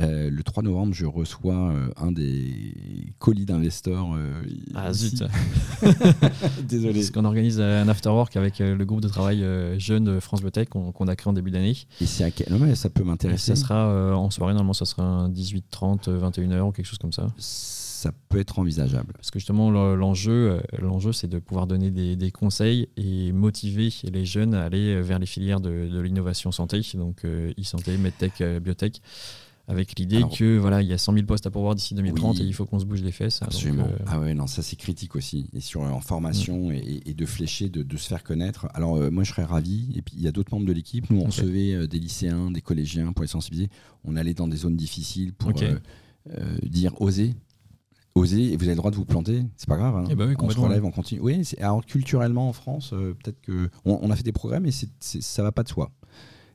Euh, 0.01 0.29
le 0.29 0.43
3 0.43 0.65
novembre, 0.65 0.93
je 0.93 1.07
reçois 1.07 1.71
euh, 1.71 1.89
un 1.97 2.11
des 2.11 3.15
colis 3.21 3.47
d'investors. 3.47 4.15
Euh, 4.17 4.43
ah 4.75 4.93
zut 4.93 5.23
Désolé. 6.69 6.95
Parce 6.95 7.11
qu'on 7.11 7.25
organise 7.25 7.61
un 7.61 7.87
afterwork 7.89 8.37
avec 8.37 8.59
le 8.59 8.85
groupe 8.85 9.01
de 9.01 9.09
travail 9.09 9.45
jeune 9.79 10.21
France 10.21 10.41
Biotech 10.41 10.69
qu'on 10.69 11.09
a 11.09 11.17
créé 11.17 11.31
en 11.31 11.33
début 11.33 11.51
d'année. 11.51 11.77
Et 12.01 12.07
c'est 12.07 12.25
à 12.25 12.31
quel... 12.31 12.51
moment 12.51 12.75
ça 12.75 12.91
peut 12.91 13.05
m'intéresser. 13.05 13.55
Ça 13.55 13.57
sera 13.57 14.17
en 14.17 14.31
soirée, 14.31 14.53
normalement, 14.53 14.73
ça 14.73 14.85
sera 14.85 15.03
un 15.05 15.29
18, 15.29 15.67
30, 15.71 16.09
21h 16.09 16.61
ou 16.61 16.73
quelque 16.73 16.87
chose 16.87 16.99
comme 16.99 17.13
ça. 17.13 17.29
Ça 18.05 18.13
peut 18.29 18.39
être 18.39 18.59
envisageable. 18.59 19.13
Parce 19.15 19.31
que 19.31 19.39
justement, 19.39 19.71
l'enjeu, 19.71 20.61
l'enjeu 20.79 21.13
c'est 21.13 21.29
de 21.29 21.39
pouvoir 21.39 21.67
donner 21.67 21.91
des, 21.91 22.31
conseils 22.31 22.89
et 22.97 23.33
motiver 23.33 23.93
les 24.05 24.25
jeunes 24.25 24.55
à 24.55 24.65
aller 24.65 25.01
vers 25.01 25.19
les 25.19 25.27
filières 25.27 25.61
de, 25.61 25.89
de 25.89 26.01
l'innovation 26.01 26.53
santé, 26.53 26.81
donc 26.95 27.25
e-santé, 27.25 27.97
medtech, 27.97 28.43
biotech 28.63 29.01
avec 29.67 29.99
l'idée 29.99 30.23
que 30.37 30.59
voilà, 30.59 30.83
il 30.83 30.89
y 30.89 30.93
a 30.93 30.99
100 30.99 31.15
000 31.15 31.27
postes 31.27 31.47
à 31.47 31.51
pourvoir 31.51 31.75
d'ici 31.75 31.95
2030 31.95 32.41
et 32.41 32.45
il 32.45 32.53
faut 32.53 32.67
qu'on 32.67 32.79
se 32.79 32.85
bouge 32.85 33.03
les 33.03 33.13
fesses. 33.13 33.41
Absolument. 33.43 33.85
Euh, 33.85 34.05
ah 34.07 34.21
ouais, 34.21 34.35
non, 34.35 34.47
ça 34.47 34.63
c'est 34.63 34.77
critique 34.77 35.17
aussi. 35.17 35.49
Et 35.55 35.61
sur 35.61 35.81
en 35.81 36.01
formation 36.01 36.69
mm. 36.69 36.73
et, 37.07 37.15
de 37.15 37.27
flécher, 37.27 37.71
de, 37.71 37.97
se 37.97 38.09
faire 38.09 38.23
connaître. 38.23 38.67
Alors 38.75 38.97
euh, 38.97 39.11
moi 39.11 39.25
je 39.25 39.31
serais 39.31 39.45
ravi. 39.45 39.89
Et 39.97 40.03
puis 40.03 40.17
il 40.17 40.23
y 40.23 40.29
a 40.29 40.33
d'autres 40.33 40.53
membres 40.53 40.67
de 40.67 40.73
l'équipe. 40.73 41.09
Nous 41.09 41.21
on 41.21 41.25
recevait 41.25 41.75
euh, 41.75 41.87
des 41.87 41.99
lycéens, 41.99 42.51
des 42.51 42.61
collégiens 42.61 43.13
pour 43.13 43.23
les 43.23 43.29
sensibiliser. 43.29 43.71
On 44.05 44.17
allait 44.17 44.35
dans 44.35 44.49
des 44.49 44.59
zones 44.59 44.77
difficiles 44.77 45.33
pour 45.33 45.53
dire 45.53 47.01
oser. 47.01 47.35
Oser 48.15 48.53
et 48.53 48.57
vous 48.57 48.65
avez 48.65 48.73
le 48.73 48.77
droit 48.77 48.93
de 48.93 48.97
vous 48.97 49.05
planter, 49.05 49.45
c'est 49.57 49.69
pas 49.69 49.77
grave. 49.77 49.97
Hein. 49.97 50.05
Eh 50.09 50.15
ben 50.15 50.35
on 50.39 50.51
se 50.51 50.59
relève, 50.59 50.85
on 50.85 50.93
continue. 50.93 51.21
Oui, 51.21 51.43
alors 51.61 51.85
culturellement 51.85 52.49
en 52.49 52.53
France, 52.53 52.91
peut-être 52.91 53.41
que 53.41 53.69
on, 53.85 54.09
a 54.11 54.17
fait 54.17 54.23
des 54.23 54.33
progrès, 54.33 54.61
mais 54.61 54.71
ça 55.01 55.43
va 55.43 55.51
pas 55.51 55.65
de 55.65 55.69
soi. 55.69 55.91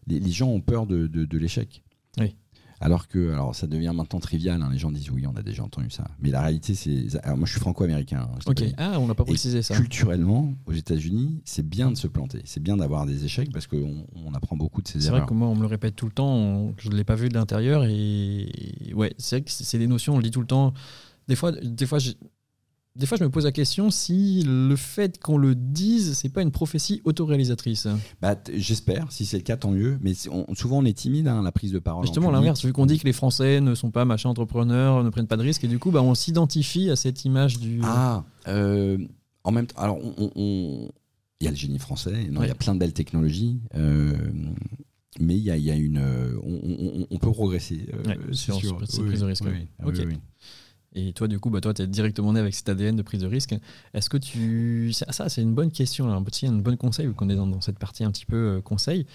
Les, 0.08 0.32
gens 0.32 0.48
ont 0.48 0.62
peur 0.62 0.88
de, 0.88 1.08
de 1.08 1.38
l'échec. 1.38 1.84
Oui. 2.18 2.36
Alors 2.82 3.08
que 3.10 3.34
alors 3.34 3.56
ça 3.56 3.68
devient 3.68 3.92
maintenant 3.94 4.20
trivial. 4.20 4.62
Hein. 4.62 4.70
les 4.72 4.78
gens 4.78 4.92
disent 4.92 5.10
oui, 5.12 5.26
on 5.28 5.36
a 5.36 5.42
déjà 5.42 5.64
entendu 5.64 5.90
ça. 5.90 6.06
Mais 6.22 6.30
la 6.30 6.42
réalité, 6.42 6.76
c'est. 6.76 7.08
moi, 7.26 7.46
je 7.46 7.52
suis 7.52 7.60
franco-américain. 7.60 8.30
Hein, 8.32 8.40
ok. 8.46 8.64
Ah, 8.78 9.00
on 9.00 9.08
n'a 9.08 9.16
pas 9.16 9.26
précisé 9.26 9.62
ça. 9.62 9.76
Culturellement, 9.76 10.54
aux 10.66 10.72
États-Unis, 10.72 11.42
c'est 11.44 11.68
bien 11.68 11.92
de 11.92 11.98
se 11.98 12.08
planter. 12.08 12.42
C'est 12.46 12.64
bien 12.64 12.78
d'avoir 12.78 13.06
des 13.06 13.26
échecs 13.26 13.52
parce 13.52 13.68
qu'on 13.68 14.06
on 14.16 14.34
apprend 14.34 14.56
beaucoup 14.56 14.82
de 14.82 14.88
ces 14.88 15.00
erreurs. 15.00 15.04
C'est 15.04 15.20
vrai 15.20 15.28
que 15.28 15.34
moi, 15.34 15.50
on 15.50 15.56
me 15.56 15.62
le 15.62 15.68
répète 15.68 15.96
tout 15.96 16.06
le 16.06 16.14
temps. 16.14 16.74
je 16.78 16.90
ne 16.90 16.96
l'ai 16.96 17.04
pas 17.04 17.16
vu 17.16 17.28
de 17.28 17.34
l'intérieur. 17.34 17.84
Et 17.86 18.94
ouais, 18.96 19.14
c'est 19.18 19.38
vrai 19.38 19.42
que 19.44 19.52
c'est 19.52 19.78
des 19.78 19.88
notions, 19.88 20.14
on 20.14 20.18
le 20.18 20.24
dit 20.24 20.32
tout 20.32 20.42
le 20.42 20.48
temps. 20.48 20.74
Des 21.30 21.36
fois, 21.36 21.52
des 21.52 21.86
fois 21.86 22.00
des 22.96 23.06
fois, 23.06 23.18
je 23.18 23.24
me 23.24 23.30
pose 23.30 23.46
la 23.46 23.52
question 23.52 23.92
si 23.92 24.44
le 24.46 24.76
fait 24.76 25.22
qu'on 25.22 25.38
le 25.38 25.56
dise, 25.56 26.14
c'est 26.18 26.28
pas 26.28 26.42
une 26.42 26.52
prophétie 26.52 27.02
autoréalisatrice. 27.06 27.88
Bah, 28.22 28.36
J'espère, 28.54 29.12
si 29.12 29.26
c'est 29.26 29.38
le 29.38 29.44
cas, 29.44 29.56
tant 29.56 29.72
mieux. 29.72 29.98
Mais 30.02 30.14
souvent, 30.14 30.80
on 30.80 30.86
est 30.86 30.98
timide 30.98 31.28
à 31.28 31.36
hein, 31.36 31.44
la 31.44 31.52
prise 31.52 31.72
de 31.72 31.80
parole. 31.80 32.06
Justement, 32.06 32.32
l'inverse, 32.32 32.66
vu 32.66 32.74
qu'on 32.74 32.86
dit 32.86 33.00
que 33.00 33.06
les 33.06 33.14
Français 33.14 33.62
ne 33.62 33.74
sont 33.74 33.92
pas 33.92 34.04
machin 34.06 34.30
entrepreneurs, 34.30 35.04
ne 35.04 35.10
prennent 35.10 35.28
pas 35.28 35.38
de 35.38 35.44
risques, 35.44 35.64
et 35.64 35.68
du 35.68 35.80
coup, 35.80 35.92
bah, 35.92 36.02
on 36.02 36.14
s'identifie 36.14 36.90
à 36.90 36.96
cette 36.96 37.24
image 37.24 37.60
du. 37.60 37.80
Ah, 37.84 38.26
euh, 38.48 38.98
en 39.44 39.52
même 39.52 39.68
temps, 39.68 39.82
alors, 39.82 40.00
on, 40.18 40.90
il 41.40 41.46
y 41.46 41.48
a 41.48 41.52
le 41.52 41.58
génie 41.58 41.80
français, 41.80 42.28
il 42.28 42.34
y 42.34 42.50
a 42.50 42.56
plein 42.56 42.74
de 42.74 42.80
belles 42.80 42.94
technologies. 42.94 43.62
Euh, 43.76 44.14
mais 45.22 45.38
il 45.38 45.44
y 45.44 45.72
a, 45.72 45.76
une, 45.76 46.02
on, 46.44 47.18
peut 47.18 47.32
progresser 47.32 47.88
euh, 47.94 48.34
sur, 48.34 48.60
cette 48.86 49.06
prise 49.06 49.22
de 49.22 49.26
risque. 49.26 49.44
Oui, 49.46 49.68
oui, 49.86 50.18
et 50.94 51.14
toi, 51.14 51.28
du 51.28 51.40
coup, 51.40 51.50
bah, 51.50 51.62
toi, 51.62 51.74
tu 51.74 51.84
es 51.84 51.88
directement 51.88 52.34
né 52.34 52.40
avec 52.40 52.56
cet 52.56 52.68
ADN 52.70 52.96
de 52.96 53.02
prise 53.02 53.22
de 53.22 53.28
risque. 53.28 53.56
Est-ce 53.94 54.10
que 54.10 54.18
tu. 54.18 54.92
Ça, 54.94 55.30
c'est 55.30 55.42
une 55.42 55.54
bonne 55.54 55.72
question, 55.72 56.12
un 56.12 56.24
petit, 56.24 56.48
un 56.48 56.54
bon 56.54 56.78
conseil, 56.78 57.08
vu 57.08 57.14
qu'on 57.14 57.30
est 57.30 57.36
dans, 57.36 57.62
cette 57.62 57.80
partie 57.80 58.04
un 58.04 58.12
petit 58.12 58.26
peu 58.26 58.58
euh, 58.58 58.62
conseil. 58.62 59.06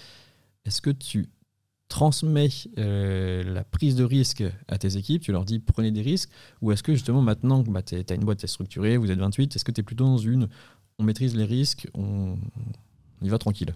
Est-ce 0.65 0.81
que 0.81 0.89
tu 0.89 1.27
transmets 1.89 2.49
euh, 2.77 3.43
la 3.43 3.63
prise 3.63 3.95
de 3.95 4.03
risque 4.03 4.43
à 4.67 4.77
tes 4.77 4.97
équipes, 4.97 5.21
tu 5.21 5.31
leur 5.31 5.45
dis 5.45 5.59
prenez 5.59 5.91
des 5.91 6.01
risques, 6.01 6.31
ou 6.61 6.71
est-ce 6.71 6.81
que 6.81 6.93
justement 6.93 7.21
maintenant 7.21 7.63
que 7.63 7.69
bah, 7.69 7.83
tu 7.83 7.95
as 7.95 8.13
une 8.13 8.25
boîte, 8.25 8.39
tu 8.39 8.45
es 8.45 8.47
structurée, 8.47 8.97
vous 8.97 9.11
êtes 9.11 9.19
28, 9.19 9.55
est-ce 9.55 9.63
que 9.63 9.71
tu 9.71 9.81
es 9.81 9.83
plutôt 9.83 10.05
dans 10.05 10.17
une 10.17 10.49
on 10.97 11.03
maîtrise 11.03 11.35
les 11.35 11.45
risques, 11.45 11.87
on, 11.93 12.37
y 13.21 13.29
va 13.29 13.37
tranquille? 13.37 13.75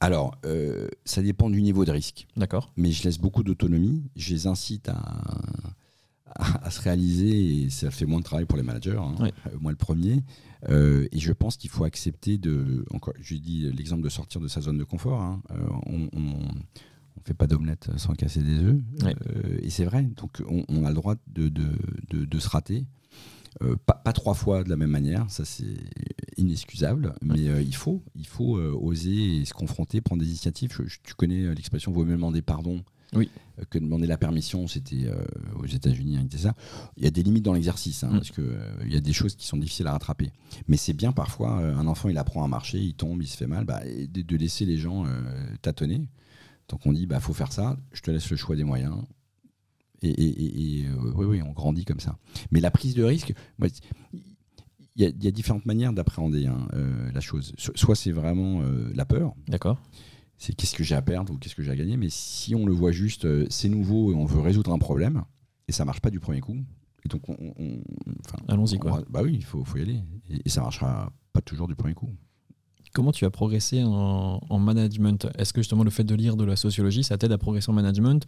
Alors, 0.00 0.36
euh, 0.44 0.86
ça 1.04 1.22
dépend 1.22 1.50
du 1.50 1.60
niveau 1.62 1.84
de 1.84 1.90
risque. 1.90 2.28
D'accord. 2.36 2.70
Mais 2.76 2.92
je 2.92 3.02
laisse 3.02 3.18
beaucoup 3.18 3.42
d'autonomie. 3.42 4.04
Je 4.14 4.32
les 4.32 4.46
incite 4.46 4.88
à, 4.88 5.02
à, 6.34 6.70
se 6.70 6.80
réaliser 6.80 7.64
et 7.64 7.70
ça 7.70 7.90
fait 7.90 8.06
moins 8.06 8.20
de 8.20 8.24
travail 8.24 8.44
pour 8.44 8.56
les 8.56 8.62
managers, 8.62 8.98
hein. 8.98 9.14
euh, 9.20 9.50
moi 9.60 9.70
le 9.70 9.76
premier. 9.76 10.22
Euh, 10.68 11.06
et 11.12 11.18
je 11.18 11.32
pense 11.32 11.56
qu'il 11.56 11.70
faut 11.70 11.84
accepter 11.84 12.38
de. 12.38 12.84
Encore, 12.90 13.14
je 13.20 13.36
dis 13.36 13.70
l'exemple 13.72 14.02
de 14.02 14.08
sortir 14.08 14.40
de 14.40 14.48
sa 14.48 14.60
zone 14.60 14.78
de 14.78 14.84
confort. 14.84 15.20
Hein. 15.20 15.42
Euh, 15.50 15.68
on, 15.86 16.08
on 16.16 16.34
fait 17.24 17.34
pas 17.34 17.46
d'omelette 17.46 17.90
sans 17.96 18.14
casser 18.14 18.42
des 18.42 18.58
œufs. 18.58 18.80
et 19.62 19.70
c'est 19.70 19.84
vrai. 19.84 20.02
Donc 20.02 20.42
on, 20.48 20.84
a 20.84 20.88
le 20.88 20.94
droit 20.94 21.14
de, 21.28 21.48
de, 21.48 22.24
de, 22.24 22.38
se 22.38 22.48
rater. 22.48 22.86
pas, 23.86 23.94
pas, 23.94 24.12
trois 24.12 24.34
fois 24.34 24.64
de 24.64 24.70
la 24.70 24.76
même 24.76 24.90
manière, 24.90 25.30
ça 25.30 25.44
c'est 25.44 25.76
inexcusable, 26.36 27.14
mais 27.22 27.40
il 27.40 27.74
faut, 27.74 28.02
il 28.14 28.26
faut 28.26 28.56
oser 28.58 29.44
se 29.44 29.52
confronter, 29.52 30.00
prendre 30.00 30.22
des 30.22 30.28
initiatives. 30.28 30.70
tu 31.02 31.14
connais 31.14 31.54
l'expression 31.54 31.92
vaut 31.92 32.04
mieux 32.04 32.14
demander 32.14 32.40
pardon 32.40 32.82
oui. 33.14 33.30
Euh, 33.58 33.64
que 33.70 33.78
demander 33.78 34.06
la 34.06 34.16
permission, 34.16 34.66
c'était 34.66 35.06
euh, 35.06 35.24
aux 35.56 35.66
États-Unis, 35.66 36.16
hein, 36.16 36.26
ça. 36.36 36.54
Il 36.96 37.04
y 37.04 37.06
a 37.06 37.10
des 37.10 37.22
limites 37.22 37.44
dans 37.44 37.52
l'exercice, 37.52 38.04
hein, 38.04 38.08
mm. 38.08 38.12
parce 38.12 38.30
qu'il 38.30 38.44
euh, 38.44 38.84
il 38.84 38.92
y 38.92 38.96
a 38.96 39.00
des 39.00 39.12
choses 39.12 39.34
qui 39.34 39.46
sont 39.46 39.56
difficiles 39.56 39.86
à 39.86 39.92
rattraper. 39.92 40.30
Mais 40.66 40.76
c'est 40.76 40.92
bien 40.92 41.12
parfois, 41.12 41.52
un 41.52 41.86
enfant, 41.86 42.08
il 42.08 42.18
apprend 42.18 42.44
à 42.44 42.48
marcher, 42.48 42.78
il 42.78 42.94
tombe, 42.94 43.22
il 43.22 43.28
se 43.28 43.36
fait 43.36 43.46
mal, 43.46 43.64
bah, 43.64 43.80
de, 43.84 44.36
laisser 44.36 44.64
les 44.64 44.78
gens 44.78 45.06
tâtonner. 45.62 46.08
Donc 46.68 46.86
on 46.86 46.92
dit, 46.92 47.06
bah 47.06 47.18
faut 47.18 47.32
faire 47.32 47.52
ça, 47.52 47.78
je 47.92 48.02
te 48.02 48.10
laisse 48.10 48.30
le 48.30 48.36
choix 48.36 48.54
des 48.54 48.64
moyens. 48.64 48.96
Et, 50.02 50.86
oui, 51.16 51.26
oui, 51.26 51.42
on 51.42 51.52
grandit 51.52 51.84
comme 51.84 51.98
ça. 51.98 52.18
Mais 52.52 52.60
la 52.60 52.70
prise 52.70 52.94
de 52.94 53.02
risque, 53.02 53.32
il 53.64 54.22
y, 54.96 55.26
a 55.26 55.30
différentes 55.30 55.66
manières 55.66 55.92
d'appréhender 55.92 56.46
hein, 56.46 56.68
la 57.12 57.20
chose. 57.20 57.54
Soit 57.56 57.96
c'est 57.96 58.12
vraiment 58.12 58.62
la 58.94 59.04
peur. 59.04 59.34
D'accord 59.48 59.80
c'est 60.38 60.54
qu'est-ce 60.54 60.74
que 60.74 60.84
j'ai 60.84 60.94
à 60.94 61.02
perdre 61.02 61.32
ou 61.32 61.36
qu'est-ce 61.36 61.54
que 61.54 61.62
j'ai 61.62 61.70
à 61.70 61.76
gagner. 61.76 61.96
Mais 61.96 62.08
si 62.10 62.54
on 62.54 62.64
le 62.64 62.72
voit 62.72 62.92
juste, 62.92 63.24
euh, 63.24 63.46
c'est 63.50 63.68
nouveau 63.68 64.12
et 64.12 64.14
on 64.14 64.24
veut 64.24 64.40
résoudre 64.40 64.72
un 64.72 64.78
problème, 64.78 65.24
et 65.66 65.72
ça 65.72 65.84
marche 65.84 66.00
pas 66.00 66.10
du 66.10 66.20
premier 66.20 66.40
coup, 66.40 66.56
et 67.04 67.08
donc 67.08 67.28
on, 67.28 67.36
allons-y 68.48 68.78
quoi. 68.78 69.02
bah 69.10 69.20
oui, 69.22 69.34
il 69.34 69.44
faut, 69.44 69.64
faut, 69.64 69.78
y 69.78 69.82
aller, 69.82 70.00
et, 70.30 70.40
et, 70.44 70.48
ça 70.48 70.62
marchera 70.62 71.12
pas 71.32 71.40
toujours 71.40 71.68
du 71.68 71.74
premier 71.74 71.94
coup. 71.94 72.10
Comment 72.94 73.12
tu 73.12 73.24
as 73.24 73.30
progressé 73.30 73.82
en, 73.84 74.58
management? 74.58 75.28
Est-ce 75.36 75.52
que 75.52 75.60
justement 75.60 75.84
le 75.84 75.90
fait 75.90 76.04
de 76.04 76.14
lire 76.14 76.36
de 76.36 76.44
la 76.44 76.56
sociologie, 76.56 77.04
ça 77.04 77.18
t'aide 77.18 77.32
à 77.32 77.38
progresser 77.38 77.70
en 77.70 77.74
management? 77.74 78.24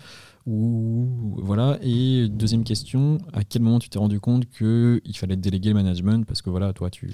Ou 0.47 1.37
voilà 1.43 1.79
Et 1.83 2.29
deuxième 2.29 2.65
question, 2.65 3.19
à 3.33 3.43
quel 3.43 3.63
moment 3.63 3.79
tu 3.79 3.89
t'es 3.89 3.99
rendu 3.99 4.21
compte 4.21 4.49
qu'il 4.51 5.17
fallait 5.17 5.37
déléguer 5.37 5.71
le 5.71 5.77
management? 5.77 6.27
Parce 6.27 6.43
que 6.43 6.51
voilà, 6.51 6.73
toi 6.73 6.91
tu 6.91 7.11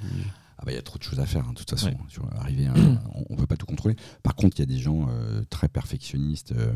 bah 0.67 0.73
il 0.73 0.75
y 0.75 0.79
a 0.79 0.83
trop 0.83 0.99
de 0.99 1.05
choses 1.05 1.21
à 1.21 1.27
faire 1.27 1.45
hein, 1.47 1.53
de 1.53 1.59
toute 1.59 1.71
façon. 1.71 1.93
Sur 2.09 2.29
arriver, 2.35 2.69
on, 3.31 3.33
ne 3.33 3.39
peut 3.39 3.47
pas 3.47 3.57
tout 3.57 3.67
contrôler. 3.67 3.95
Par 4.25 4.35
contre, 4.35 4.59
il 4.59 4.61
y 4.61 4.63
a 4.65 4.67
des 4.67 4.79
gens 4.79 5.07
euh, 5.09 5.45
très 5.49 5.69
perfectionnistes, 5.69 6.53
euh, 6.53 6.73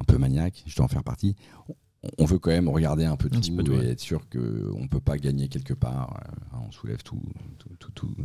un 0.00 0.04
peu 0.04 0.18
maniaques. 0.18 0.64
Je 0.66 0.74
dois 0.74 0.84
en 0.84 0.88
faire 0.88 1.04
partie. 1.04 1.36
On, 2.18 2.24
veut 2.24 2.38
quand 2.38 2.50
même 2.50 2.68
regarder 2.68 3.04
un 3.04 3.16
peu 3.16 3.28
tout 3.28 3.40
et 3.72 3.88
être 3.88 4.00
sûr 4.00 4.28
qu'on 4.28 4.82
ne 4.82 4.88
peut 4.88 5.00
pas 5.00 5.16
gagner 5.16 5.48
quelque 5.48 5.74
part. 5.74 6.20
Euh, 6.52 6.58
on 6.66 6.72
soulève 6.72 7.02
tout, 7.04 7.22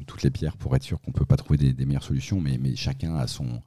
toutes 0.07 0.23
les 0.23 0.31
pierres 0.31 0.57
pour 0.57 0.75
être 0.75 0.83
sûr 0.83 0.99
qu'on 1.01 1.11
ne 1.11 1.15
peut 1.15 1.25
pas 1.25 1.37
trouver 1.37 1.73
des, 1.73 1.85
meilleures 1.85 2.03
solutions. 2.03 2.41
Mais, 2.41 2.57
mais, 2.57 2.75
chacun 2.75 3.15
a, 3.15 3.27
son, 3.27 3.61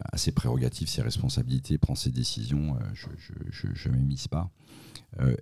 a 0.00 0.16
ses 0.16 0.32
prérogatives, 0.32 0.88
ses 0.88 1.02
responsabilités, 1.02 1.78
prend 1.78 1.94
ses 1.94 2.10
décisions. 2.10 2.76
je 2.92 3.88
ne 3.88 3.94
m'émisse 3.94 4.26
pas. 4.26 4.50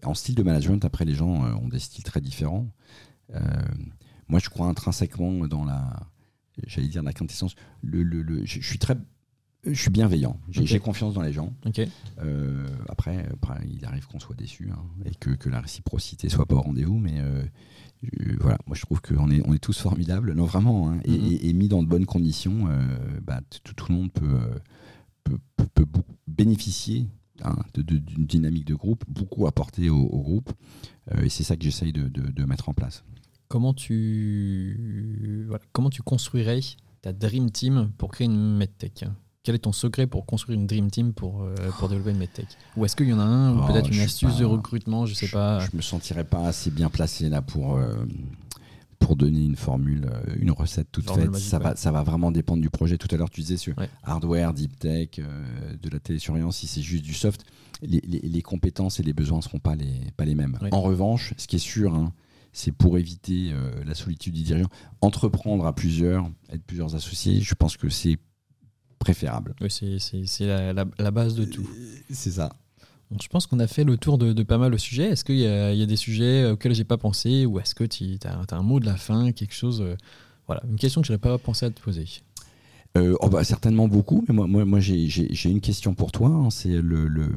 en 0.05 0.15
style 0.15 0.35
de 0.35 0.43
management, 0.43 0.85
après, 0.85 1.07
les 1.07 1.15
gens 1.15 1.45
ont 1.57 1.69
des 1.69 1.79
styles 1.79 2.05
très 2.05 2.21
différents. 2.21 2.67
Moi, 4.29 4.41
je 4.41 4.49
crois 4.49 4.67
intrinsèquement 4.67 5.47
dans 5.47 5.65
la, 5.65 6.09
j'allais 6.67 6.89
dire 6.89 7.03
la 7.03 7.13
quintessence. 7.13 7.55
Le, 7.83 8.03
le, 8.03 8.45
je, 8.45 8.61
suis 8.61 8.79
très, 8.79 8.97
je 9.65 9.81
suis 9.81 9.91
bienveillant. 9.91 10.39
J'ai 10.51 10.81
confiance 10.81 11.15
dans 11.15 11.23
les 11.23 11.33
gens. 11.33 11.53
Euh, 12.21 12.67
après, 12.89 13.27
il 13.71 13.85
arrive 13.85 14.07
qu'on 14.07 14.21
soit 14.21 14.37
déçu 14.37 14.71
hein, 14.73 14.83
et 15.05 15.15
que, 15.15 15.31
que, 15.31 15.49
la 15.49 15.61
réciprocité 15.61 16.29
soit 16.29 16.47
pas 16.47 16.57
au 16.57 16.61
rendez-vous, 16.61 16.99
mais 16.99 17.19
euh, 17.19 17.43
voilà, 18.41 18.59
moi 18.67 18.77
je 18.77 18.83
trouve 18.83 19.01
qu'on 19.01 19.31
est, 19.31 19.43
on 19.47 19.55
est 19.55 19.59
tous 19.59 19.79
formidables, 19.79 20.35
non 20.35 20.45
vraiment, 20.45 20.91
hein, 20.91 20.99
mm-hmm. 21.07 21.39
et, 21.43 21.53
mis 21.53 21.69
dans 21.69 21.83
de 21.83 21.89
bonnes 21.89 22.07
conditions, 22.07 22.69
euh, 22.69 23.21
bah, 23.23 23.41
tout, 23.65 23.87
le 23.89 23.95
monde 23.95 24.13
peut, 24.13 24.39
peut, 25.25 25.39
peut, 25.57 25.87
bénéficier 26.27 27.09
hein, 27.43 27.57
d'une 27.75 28.27
dynamique 28.27 28.67
de 28.67 28.75
groupe, 28.75 29.05
beaucoup 29.09 29.47
apporter 29.47 29.91
au, 29.91 30.07
groupe, 30.23 30.53
et 31.23 31.29
c'est 31.29 31.43
ça 31.43 31.57
que 31.57 31.65
j'essaye 31.65 31.93
de, 31.93 32.09
de 32.09 32.45
mettre 32.45 32.69
en 32.69 32.75
place. 32.75 33.03
Comment 33.49 33.73
tu, 33.73 35.49
comment 35.73 35.89
tu 35.89 36.03
construirais 36.03 36.61
ta 37.01 37.15
Dream 37.15 37.51
Team 37.51 37.91
pour 37.97 38.11
créer 38.11 38.27
une 38.27 38.57
MedTech 38.59 39.07
Quel 39.43 39.55
est 39.55 39.61
ton 39.61 39.73
secret 39.73 40.07
pour 40.07 40.27
construire 40.27 40.59
une 40.59 40.67
Dream 40.67 40.91
Team 40.91 41.15
pour, 41.15 41.43
euh, 41.43 41.55
pour 41.79 41.89
développer 41.89 42.11
une 42.11 42.19
MedTech 42.19 42.47
Ou 42.77 42.85
est-ce 42.85 42.95
qu'il 42.95 43.09
y 43.09 43.13
en 43.15 43.19
a 43.19 43.25
un, 43.25 43.57
ou 43.57 43.63
oh, 43.63 43.73
peut-être 43.73 43.91
une 43.91 44.01
astuce 44.01 44.37
de 44.37 44.45
recrutement, 44.45 45.07
je 45.07 45.15
sais 45.15 45.29
pas 45.29 45.61
Je 45.61 45.75
me 45.75 45.81
sentirais 45.81 46.25
pas 46.25 46.47
assez 46.47 46.71
bien 46.71 46.91
placé 46.91 47.31
là 47.31 47.41
pour, 47.41 47.77
euh, 47.77 47.95
pour 48.99 49.17
donner 49.17 49.43
une 49.43 49.57
formule, 49.57 50.11
euh, 50.13 50.35
une 50.39 50.51
recette 50.51 50.93
toute 50.93 51.11
faite. 51.11 51.35
ça, 51.37 51.59
va, 51.59 51.75
ça 51.75 51.91
va 51.91 52.03
vraiment 52.03 52.31
dépendre 52.31 52.61
du 52.61 52.69
projet. 52.69 52.99
Tout 52.99 53.09
à 53.13 53.17
l'heure, 53.17 53.31
tu 53.31 53.41
disais 53.41 53.57
sur 53.57 53.75
hardware, 54.03 54.53
deep 54.53 54.79
tech, 54.79 55.21
de 55.21 55.89
la 55.89 56.01
télésurveillance, 56.01 56.59
si 56.59 56.67
c'est 56.67 56.83
juste 56.83 57.05
du 57.05 57.15
soft, 57.15 57.47
les, 57.81 58.03
les, 58.03 58.43
compétences 58.43 59.01
et 59.01 59.03
les 59.03 59.15
besoins 59.15 59.39
ne 59.39 59.43
seront 59.43 59.59
pas 59.59 59.75
les, 59.75 60.11
pas 60.19 60.27
les 60.27 60.35
mêmes. 60.35 60.59
En 60.71 60.83
revanche, 60.83 61.33
ce 61.39 61.47
qui 61.47 61.57
est 61.57 61.61
sûr, 61.61 61.95
hein, 61.95 62.13
c'est 62.53 62.73
pour 62.73 62.99
éviter 62.99 63.51
euh, 63.53 63.71
la 63.85 63.95
solitude 63.95 64.35
du 64.35 64.43
dirigeant. 64.43 64.69
Entreprendre 65.01 65.67
à 65.67 65.75
plusieurs, 65.75 66.31
être 66.51 66.63
plusieurs 66.63 66.95
associés, 66.95 67.41
je 67.41 67.55
pense 67.55 67.77
que 67.77 67.89
c'est 67.89 68.19
préférable. 68.99 69.55
Oui, 69.61 69.71
c'est 69.71 70.47
la, 70.47 70.73
la, 70.73 71.11
base 71.11 71.35
de 71.35 71.45
tout. 71.45 71.63
Euh, 71.63 71.99
c'est 72.11 72.33
ça. 72.33 72.51
je 73.21 73.29
pense 73.29 73.47
qu'on 73.47 73.61
a 73.61 73.67
fait 73.67 73.85
le 73.85 73.97
tour 73.97 74.19
de, 74.19 74.43
pas 74.43 74.59
mal 74.59 74.73
de 74.73 74.77
sujets. 74.77 75.11
Est-ce 75.11 75.25
qu'il 75.25 75.37
y, 75.37 75.43
y, 75.43 75.83
a 75.83 75.87
des 75.87 75.97
sujets 75.97 76.51
auxquels 76.51 76.75
j'ai 76.75 76.85
pas 76.85 76.99
pensé 76.99 77.47
ou 77.47 77.61
est-ce 77.61 77.75
que 77.75 77.85
tu 77.85 78.19
as, 78.25 78.57
un 78.57 78.63
mot 78.63 78.81
de 78.81 78.87
la 78.87 78.97
fin, 78.97 79.31
quelque 79.33 79.55
chose 79.55 79.81
euh, 79.81 79.97
Voilà, 80.47 80.63
une 80.69 80.77
question 80.77 81.01
que 81.01 81.07
je 81.07 81.13
n'aurais 81.13 81.21
pas 81.21 81.39
pensé 81.39 81.67
à 81.67 81.71
te 81.71 81.81
poser? 81.81 82.07
oh 83.21 83.29
bah, 83.29 83.45
certainement 83.45 83.87
beaucoup, 83.87 84.25
mais 84.27 84.35
moi, 84.35 84.49
moi, 84.49 84.65
moi 84.65 84.81
j'ai 84.81 85.51
une 85.51 85.61
question 85.61 85.95
pour 85.95 86.11
toi. 86.11 86.31
Hein. 86.31 86.51
c'est 86.51 86.83
le, 86.83 87.07
le, 87.07 87.29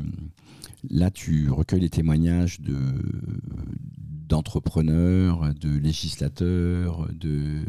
là, 0.90 1.12
tu 1.12 1.52
recueilles 1.52 1.82
les 1.82 1.90
témoignages 1.90 2.62
de, 2.62 2.80
d'entrepreneurs, 4.32 5.54
de 5.60 5.78
législateurs, 5.78 7.08
de 7.12 7.64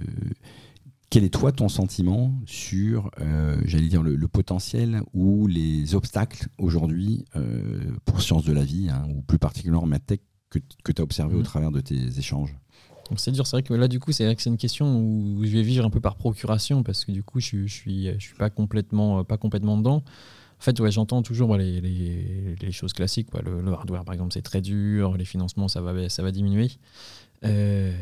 quel 1.11 1.25
est 1.25 1.35
toi 1.35 1.51
ton 1.51 1.69
sentiment 1.69 2.33
sur, 2.47 3.11
euh, 3.21 3.61
j'allais 3.67 3.89
dire, 3.89 4.03
le, 4.03 4.29
potentiel 4.29 5.03
ou 5.13 5.47
les 5.49 5.95
obstacles 5.95 6.47
aujourd'hui 6.59 7.25
euh, 7.37 7.81
pour 8.05 8.23
sciences 8.23 8.45
de 8.45 8.53
la 8.53 8.65
vie, 8.65 8.89
hein, 8.89 9.07
ou 9.11 9.23
plus 9.23 9.39
particulièrement 9.39 9.83
en 9.83 9.87
MedTech, 9.87 10.23
que, 10.51 10.61
que 10.85 10.93
tu 10.93 11.03
as 11.03 11.05
observé 11.05 11.35
au 11.35 11.41
mmh. 11.41 11.45
travers 11.45 11.71
de 11.73 11.81
tes 11.81 12.19
échanges? 12.19 12.55
C'est 13.17 13.33
dur, 13.33 13.47
c'est 13.47 13.57
vrai 13.57 13.63
que 13.63 13.75
là 13.75 13.89
du 13.89 14.01
coup 14.01 14.13
c'est 14.13 14.25
vrai 14.25 14.35
que 14.35 14.41
c'est 14.41 14.49
une 14.49 14.57
question 14.57 14.97
où 14.97 15.45
je 15.45 15.51
vais 15.51 15.63
vivre 15.63 15.85
un 15.85 15.91
peu 15.91 16.01
par 16.01 16.17
procuration 16.17 16.83
parce 16.83 17.05
que 17.05 17.13
du 17.13 17.23
coup 17.23 17.41
je, 17.41 17.67
je 17.67 17.75
suis 17.75 18.07
je 18.07 18.25
suis 18.25 18.37
pas 18.37 18.49
complètement 18.49 19.23
pas 19.23 19.37
complètement 19.37 19.77
dedans. 19.77 20.03
En 20.63 20.65
fait, 20.65 20.79
ouais, 20.79 20.93
j'entends 20.93 21.23
toujours 21.23 21.57
les, 21.57 22.55
choses 22.71 22.93
classiques. 22.93 23.27
Le, 23.35 23.73
hardware, 23.73 24.05
par 24.05 24.13
exemple, 24.13 24.33
c'est 24.33 24.43
très 24.43 24.61
dur, 24.61 25.17
les 25.17 25.25
financements, 25.25 25.67
ça 25.67 25.81
va, 25.81 26.09
ça 26.09 26.23
va 26.23 26.31
diminuer. 26.31 26.71
Euh, 27.43 27.93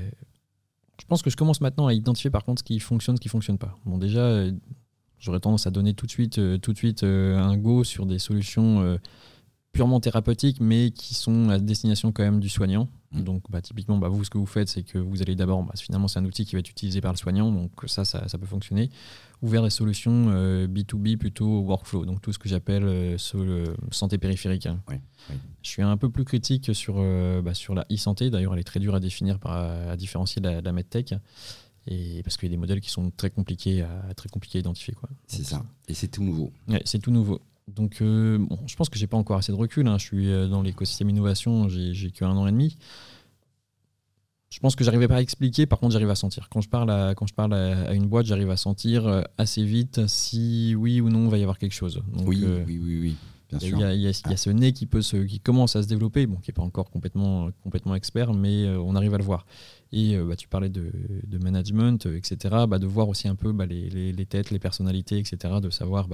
je 1.01 1.07
pense 1.07 1.23
que 1.23 1.31
je 1.31 1.39
commence 1.39 1.63
maintenant 1.63 1.87
à 1.87 1.95
identifier 1.95 2.29
par 2.29 2.45
contre 2.45 2.61
ce 2.61 2.65
qui 2.65 2.79
fonctionne, 2.79 3.17
ce 3.17 3.21
qui 3.23 3.31
fonctionne 3.31 3.57
pas. 3.57 3.79
Bon, 3.87 3.97
déjà, 3.97 4.21
euh, 4.21 4.53
j'aurais 5.19 5.41
tendance 5.41 5.67
à 5.67 5.71
donner 5.71 5.95
tout 5.95 6.05
de 6.05 6.11
suite, 6.11 6.37
euh, 6.37 6.59
tout 6.59 6.75
de 6.75 6.77
suite 6.77 7.03
un 7.03 7.57
go 7.57 7.83
sur 7.83 8.05
des 8.05 8.19
solutions 8.19 8.99
purement 9.73 10.01
thérapeutiques, 10.01 10.61
mais 10.61 10.91
qui 10.91 11.15
sont 11.15 11.49
à 11.49 11.59
destination 11.59 12.13
quand 12.13 12.23
même 12.23 12.41
du 12.41 12.49
soignant. 12.49 12.89
Mm. 13.13 13.23
Donc, 13.23 13.43
bah, 13.51 13.61
typiquement, 13.61 13.99
bah, 13.99 14.09
vous, 14.09 14.25
ce 14.25 14.31
que 14.31 14.39
vous 14.39 14.47
faites, 14.47 14.69
c'est 14.69 14.83
que 14.83 14.99
vous 14.99 15.23
allez 15.23 15.35
d'abord, 15.35 15.63
bah, 15.63 15.73
finalement, 15.77 16.09
c'est 16.09 16.19
un 16.19 16.25
outil 16.25 16.45
qui 16.45 16.55
va 16.55 16.61
être 16.61 16.71
utilisé 16.71 17.01
par 17.01 17.13
le 17.13 17.17
soignant, 17.17 17.51
donc 17.51 17.71
ça, 17.87 18.05
ça, 18.05 18.39
peut 18.39 18.47
fonctionner. 18.47 18.91
Ou 19.43 19.49
vers 19.49 19.63
des 19.63 19.71
solutions 19.71 20.31
B2B 20.67 21.15
euh, 21.15 21.17
plutôt 21.17 21.61
workflow, 21.61 22.05
donc 22.05 22.21
tout 22.21 22.33
ce 22.33 22.39
que 22.39 22.49
j'appelle 22.49 22.85
euh, 22.85 23.17
santé 23.91 24.19
périphérique. 24.19 24.67
Hein. 24.67 24.81
Je 25.63 25.69
suis 25.69 25.83
un 25.83 25.97
peu 25.97 26.11
plus 26.11 26.25
critique 26.25 26.75
sur, 26.75 26.97
euh, 26.99 27.41
bah, 27.41 27.55
sur 27.55 27.75
la 27.75 27.87
e-santé, 27.91 28.31
d'ailleurs, 28.31 28.55
elle 28.55 28.61
est 28.61 28.65
très 28.65 28.81
dure 28.81 28.95
à 28.95 29.01
définir, 29.01 29.39
par, 29.39 29.53
à 29.53 29.97
différencier 29.97 30.43
de 30.43 30.49
la, 30.49 30.61
la 30.61 30.73
medtech. 30.73 31.15
Et 31.87 32.23
parce 32.23 32.37
qu'il 32.37 32.49
y 32.49 32.53
a 32.53 32.55
des 32.55 32.61
modèles 32.61 32.81
qui 32.81 32.91
sont 32.91 33.11
très 33.11 33.31
compliqués 33.31 33.83
à, 33.83 34.13
très 34.15 34.29
compliqués 34.29 34.59
à 34.59 34.61
identifier. 34.61 34.95
C'est 35.27 35.45
ça. 35.45 35.65
Et 35.89 35.95
c'est 35.95 36.09
tout 36.09 36.23
nouveau. 36.23 36.53
c'est 36.85 36.99
tout 36.99 37.11
nouveau. 37.11 37.41
Donc, 37.69 37.99
euh, 38.01 38.39
bon, 38.39 38.59
je 38.67 38.77
pense 38.77 38.89
que 38.89 38.99
j'ai 38.99 39.07
pas 39.07 39.17
encore 39.17 39.37
assez 39.39 39.53
de 39.53 39.57
recul. 39.57 39.87
Hein. 39.87 39.99
Je 39.99 40.05
suis 40.05 40.31
euh, 40.31 40.49
dans 40.49 40.63
l'écosystème 40.63 41.11
innovation, 41.11 41.69
j'ai 41.69 42.11
qu'un 42.11 42.31
an 42.31 42.47
et 42.47 42.53
demi. 42.53 42.77
Je 44.51 44.59
pense 44.59 44.75
que 44.75 44.83
j'arrivais 44.83 45.07
pas 45.07 45.17
à 45.17 45.21
expliquer, 45.21 45.67
par 45.67 45.79
contre, 45.79 45.93
j'arrive 45.93 46.11
à 46.11 46.17
sentir. 46.17 46.49
Quand 46.49 46.61
je 46.61 46.69
parle 46.69 46.91
à, 46.91 47.15
quand 47.15 47.27
je 47.27 47.35
parle 47.35 47.55
à, 47.55 47.95
une 47.95 48.09
boîte, 48.09 48.27
j'arrive 48.27 48.51
à 48.51 48.57
sentir 48.57 49.07
euh, 49.07 49.23
assez 49.39 49.65
vite 49.65 50.07
si 50.09 50.75
oui 50.77 51.01
ou 51.01 51.09
non 51.09 51.27
il 51.27 51.31
va 51.31 51.39
y 51.39 51.43
avoir 51.43 51.59
quelque 51.59 51.75
chose. 51.75 52.03
oui, 52.27 52.45
oui, 52.67 52.81
oui, 52.83 53.01
oui. 53.01 53.17
Il 53.53 53.79
y, 53.79 53.83
a, 53.83 53.93
y, 53.93 54.07
a, 54.07 54.13
ce 54.13 54.51
nez 54.51 54.73
qui, 54.73 54.87
peut 54.87 55.03
se, 55.03 55.17
qui 55.17 55.41
commence 55.41 55.75
à 55.75 55.83
se 55.83 55.89
développer, 55.89 56.25
bon, 56.27 56.37
qui 56.37 56.51
n'est 56.51 56.55
pas 56.55 56.63
encore 56.63 56.89
complètement, 56.89 57.51
complètement 57.65 57.97
expert, 57.97 58.33
mais 58.33 58.69
on 58.69 58.95
arrive 58.95 59.13
à 59.15 59.19
le 59.19 59.25
voir. 59.25 59.45
Et 59.93 60.17
bah, 60.19 60.37
tu 60.37 60.47
parlais 60.47 60.69
de, 60.69 60.93
de 61.27 61.39
management, 61.39 62.07
etc. 62.07 62.37
Bah, 62.69 62.79
de 62.79 62.87
voir 62.87 63.09
aussi 63.09 63.27
un 63.27 63.35
peu 63.35 63.53
bah, 63.53 63.67
les, 63.67 63.91
les, 63.91 64.13
les, 64.13 64.27
têtes, 64.27 64.51
les 64.51 64.61
personnalités, 64.61 65.19
etc. 65.19 65.55
De 65.61 65.71
savoir 65.71 66.07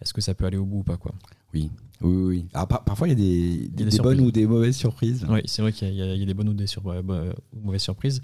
est-ce 0.00 0.12
que 0.12 0.20
ça 0.20 0.34
peut 0.34 0.44
aller 0.44 0.56
au 0.56 0.64
bout 0.64 0.78
ou 0.78 0.82
pas 0.84 0.96
quoi 0.96 1.12
Oui, 1.52 1.70
oui, 2.02 2.44
oui. 2.52 2.66
parfois, 2.68 3.08
il 3.08 3.18
y 3.18 3.82
a 3.82 3.90
des, 3.90 3.98
bonnes 3.98 4.20
ou 4.20 4.30
des 4.30 4.46
mauvaises 4.46 4.76
surprises. 4.76 5.26
Oui, 5.28 5.40
c'est 5.46 5.62
vrai 5.62 5.72
qu'il 5.72 5.92
y, 5.92 6.02
a 6.02 6.24
des 6.24 6.34
bonnes 6.34 6.48
ou 6.48 6.54
des 6.54 6.66
euh, 6.86 7.32
mauvaises 7.60 7.82
surprises. 7.82 8.20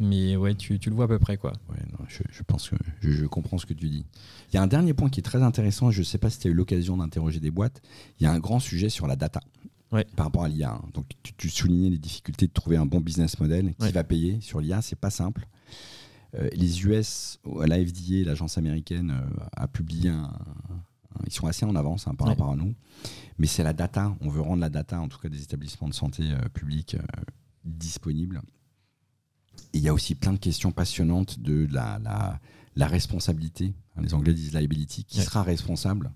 Mais 0.00 0.36
ouais, 0.36 0.54
tu, 0.54 0.78
tu, 0.78 0.90
le 0.90 0.96
vois 0.96 1.06
à 1.06 1.08
peu 1.08 1.18
près. 1.18 1.36
quoi. 1.36 1.52
Ouais, 1.70 1.78
je, 2.08 2.42
pense 2.42 2.68
que 2.68 2.76
je, 3.00 3.24
comprends 3.26 3.58
ce 3.58 3.64
que 3.64 3.72
tu 3.72 3.88
dis. 3.88 4.04
Il 4.52 4.56
y 4.56 4.58
a 4.58 4.62
un 4.62 4.66
dernier 4.66 4.92
point 4.92 5.08
qui 5.08 5.20
est 5.20 5.22
très 5.22 5.42
intéressant. 5.42 5.90
Je 5.90 6.00
ne 6.00 6.04
sais 6.04 6.18
pas 6.18 6.30
si 6.30 6.40
tu 6.40 6.48
as 6.48 6.50
eu 6.50 6.54
l'occasion 6.54 6.96
d'interroger 6.96 7.40
des 7.40 7.50
boîtes. 7.50 7.80
Il 8.20 8.24
y 8.24 8.26
a 8.26 8.32
un 8.32 8.40
grand 8.40 8.58
sujet 8.58 8.88
sur 8.88 9.06
la 9.06 9.16
data. 9.16 9.40
Ouais. 9.94 10.04
par 10.16 10.26
rapport 10.26 10.44
à 10.44 10.48
l'IA. 10.48 10.72
Hein. 10.72 10.82
Donc, 10.92 11.06
tu, 11.36 11.48
soulignais 11.48 11.88
les 11.88 11.98
difficultés 11.98 12.46
de 12.46 12.52
trouver 12.52 12.76
un 12.76 12.86
bon 12.86 13.00
business 13.00 13.38
model 13.38 13.74
qui 13.76 13.92
va 13.92 14.04
payer 14.04 14.40
sur 14.40 14.60
l'IA. 14.60 14.82
C'est 14.82 14.98
pas 14.98 15.10
simple. 15.10 15.46
Euh, 16.34 16.48
les 16.52 16.84
US, 16.84 17.38
la 17.64 17.76
FDA, 17.76 18.24
l'agence 18.26 18.58
américaine, 18.58 19.10
euh, 19.10 19.44
a 19.56 19.68
publié 19.68 20.10
un, 20.10 20.32
ils 21.26 21.32
sont 21.32 21.46
assez 21.46 21.64
en 21.64 21.74
avance 21.76 22.06
hein, 22.08 22.14
par 22.14 22.28
rapport 22.28 22.50
à 22.50 22.56
nous. 22.56 22.74
Mais 23.38 23.46
c'est 23.46 23.62
la 23.62 23.72
data. 23.72 24.16
On 24.20 24.28
veut 24.28 24.40
rendre 24.40 24.60
la 24.60 24.70
data, 24.70 25.00
en 25.00 25.08
tout 25.08 25.18
cas 25.18 25.28
des 25.28 25.42
établissements 25.42 25.88
de 25.88 25.94
santé 25.94 26.22
euh, 26.24 26.48
publics, 26.48 26.94
euh, 26.94 27.22
disponible. 27.64 28.42
Et 29.72 29.78
il 29.78 29.80
y 29.80 29.88
a 29.88 29.94
aussi 29.94 30.14
plein 30.14 30.32
de 30.32 30.38
questions 30.38 30.72
passionnantes 30.72 31.40
de 31.40 31.66
la, 31.70 31.98
la, 32.76 32.86
responsabilité. 32.86 33.74
Les 34.00 34.14
Anglais 34.14 34.34
disent 34.34 34.52
liability. 34.52 35.04
Qui 35.04 35.20
sera 35.20 35.42
responsable 35.42 36.12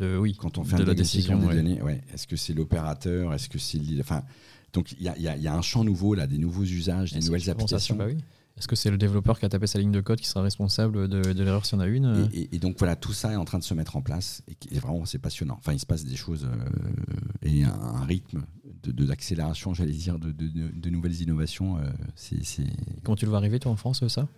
de, 0.00 0.16
oui, 0.16 0.34
quand 0.34 0.58
on 0.58 0.64
fait 0.64 0.76
de 0.76 0.84
la 0.84 0.94
décision 0.94 1.38
des 1.38 1.54
données 1.54 1.82
ouais. 1.82 2.00
Est-ce 2.12 2.26
que 2.26 2.36
c'est 2.36 2.52
l'opérateur? 2.52 3.34
Est-ce 3.34 3.48
que 3.48 3.58
c'est 3.58 3.80
enfin, 4.00 4.22
donc 4.72 4.92
il 4.92 5.02
y 5.02 5.08
a, 5.08 5.36
y 5.36 5.48
a, 5.48 5.54
un 5.54 5.62
champ 5.62 5.84
nouveau 5.84 6.14
là, 6.14 6.26
des 6.26 6.38
nouveaux 6.38 6.64
usages, 6.64 7.12
des 7.12 7.20
nouvelles 7.20 7.50
applications. 7.50 7.96
Bah 7.96 8.06
oui. 8.06 8.18
Est-ce 8.60 8.68
que 8.68 8.76
c'est 8.76 8.90
le 8.90 8.98
développeur 8.98 9.38
qui 9.38 9.46
a 9.46 9.48
tapé 9.48 9.66
sa 9.66 9.78
ligne 9.78 9.90
de 9.90 10.02
code 10.02 10.20
qui 10.20 10.28
sera 10.28 10.42
responsable 10.42 11.08
de, 11.08 11.42
l'erreur 11.42 11.64
s'il 11.64 11.78
y 11.78 11.80
en 11.80 11.84
a 11.84 11.86
une 11.86 12.28
et, 12.32 12.58
donc 12.58 12.76
voilà, 12.78 12.94
tout 12.94 13.14
ça 13.14 13.32
est 13.32 13.36
en 13.36 13.46
train 13.46 13.58
de 13.58 13.64
se 13.64 13.72
mettre 13.72 13.96
en 13.96 14.02
place 14.02 14.42
et, 14.70 14.78
vraiment 14.78 15.06
c'est 15.06 15.18
passionnant. 15.18 15.56
Enfin, 15.58 15.72
il 15.72 15.78
se 15.78 15.86
passe 15.86 16.04
des 16.04 16.16
choses 16.16 16.44
euh, 16.46 17.48
et 17.48 17.64
un, 17.64 18.04
rythme 18.04 18.44
d'accélération, 18.84 19.70
de, 19.70 19.76
j'allais 19.76 19.92
dire, 19.92 20.18
de, 20.18 20.90
nouvelles 20.90 21.22
innovations. 21.22 21.78
Euh, 21.78 21.84
c'est, 22.16 22.36
Comment 23.02 23.16
tu 23.16 23.24
le 23.24 23.30
vois 23.30 23.38
arriver 23.38 23.58
toi 23.60 23.72
en 23.72 23.76
France 23.76 24.06
ça? 24.08 24.28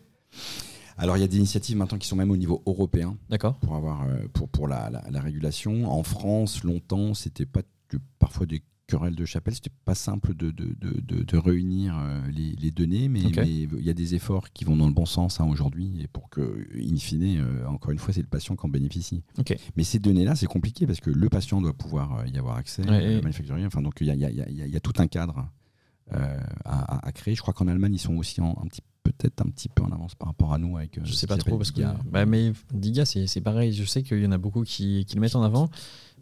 Alors 0.97 1.17
il 1.17 1.21
y 1.21 1.25
a 1.25 1.29
des 1.29 1.39
initiatives 1.39 1.77
maintenant 1.77 1.99
qui 1.99 2.09
sont 2.09 2.17
même 2.17 2.31
au 2.31 2.37
niveau 2.37 2.63
européen. 2.67 3.17
D'accord. 3.29 3.57
Pour 3.59 3.75
avoir 3.77 4.03
euh, 4.03 4.27
pour, 4.33 4.49
pour 4.49 4.69
la, 4.69 4.91
régulation. 5.15 5.91
En 5.91 6.03
France, 6.03 6.65
longtemps, 6.65 7.15
c'était 7.15 7.47
pas 7.47 7.63
parfois 8.19 8.47
des 8.47 8.63
querelle 8.89 9.15
de 9.15 9.25
chapelle, 9.25 9.55
c'était 9.55 9.71
pas 9.85 9.95
simple 9.95 10.35
de, 10.35 10.51
de, 10.51 10.75
de, 10.75 11.23
de 11.23 11.37
réunir 11.39 11.97
euh, 11.99 12.21
les, 12.31 12.53
les, 12.57 12.71
données, 12.71 13.09
mais 13.09 13.21
il 13.21 13.85
y 13.85 13.89
a 13.89 13.95
des 13.95 14.15
efforts 14.15 14.53
qui 14.53 14.65
vont 14.65 14.77
dans 14.77 14.87
le 14.87 14.93
bon 14.93 15.07
sens 15.07 15.41
hein, 15.41 15.47
aujourd'hui, 15.49 16.03
et 16.03 16.09
pour 16.09 16.29
que, 16.29 16.67
in 16.77 16.97
fine, 16.97 17.39
euh, 17.39 17.67
encore 17.69 17.93
une 17.93 17.99
fois, 17.99 18.13
c'est 18.13 18.21
le 18.21 18.27
patient 18.27 18.55
qui 18.55 18.67
en 18.67 18.69
bénéficie. 18.69 19.23
Mais 19.77 19.85
ces 19.85 19.99
données-là, 19.99 20.35
c'est 20.35 20.47
compliqué 20.47 20.87
parce 20.87 21.01
que 21.01 21.11
le 21.11 21.29
patient 21.31 21.63
doit 21.63 21.73
pouvoir 21.73 22.27
y 22.27 22.37
avoir 22.39 22.57
accès, 22.57 22.83
le 22.83 23.23
manufacturier, 23.23 23.65
enfin, 23.65 23.81
donc 23.81 23.95
il 24.01 24.09
y 24.09 24.11
a, 24.11 24.15
y, 24.15 24.25
a, 24.25 24.29
y 24.29 24.77
a, 24.77 24.81
tout 24.81 24.95
un 24.99 25.07
cadre 25.07 25.49
à, 26.11 27.07
à, 27.07 27.13
créer. 27.13 27.35
Je 27.35 27.41
crois 27.41 27.55
qu'en 27.55 27.69
Allemagne, 27.69 27.95
ils 27.95 27.99
sont 27.99 28.17
aussi 28.17 28.43
en, 28.43 28.59
un 28.63 28.67
petit 28.67 28.83
peut-être 29.03 29.41
un 29.41 29.51
petit 29.51 29.69
peu 29.69 29.83
en 29.83 29.91
avance 29.91 30.15
par 30.15 30.29
rapport 30.29 30.53
à 30.53 30.59
nous 30.59 30.77
avec 30.77 30.99
je 31.03 31.13
sais 31.13 31.27
pas 31.27 31.37
trop 31.37 31.57
parce 31.57 31.71
que 31.71 31.83
bah, 32.11 32.25
mais 32.25 32.53
Diga 32.73 33.05
c'est 33.05 33.41
pareil 33.41 33.73
je 33.73 33.85
sais 33.85 34.03
qu'il 34.03 34.23
y 34.23 34.27
en 34.27 34.33
a 34.33 34.39
beaucoup 34.39 34.63
qui, 34.63 35.05
qui 35.07 35.17
le 35.17 35.21
mettent 35.21 35.37
en 35.37 35.43
avant 35.43 35.71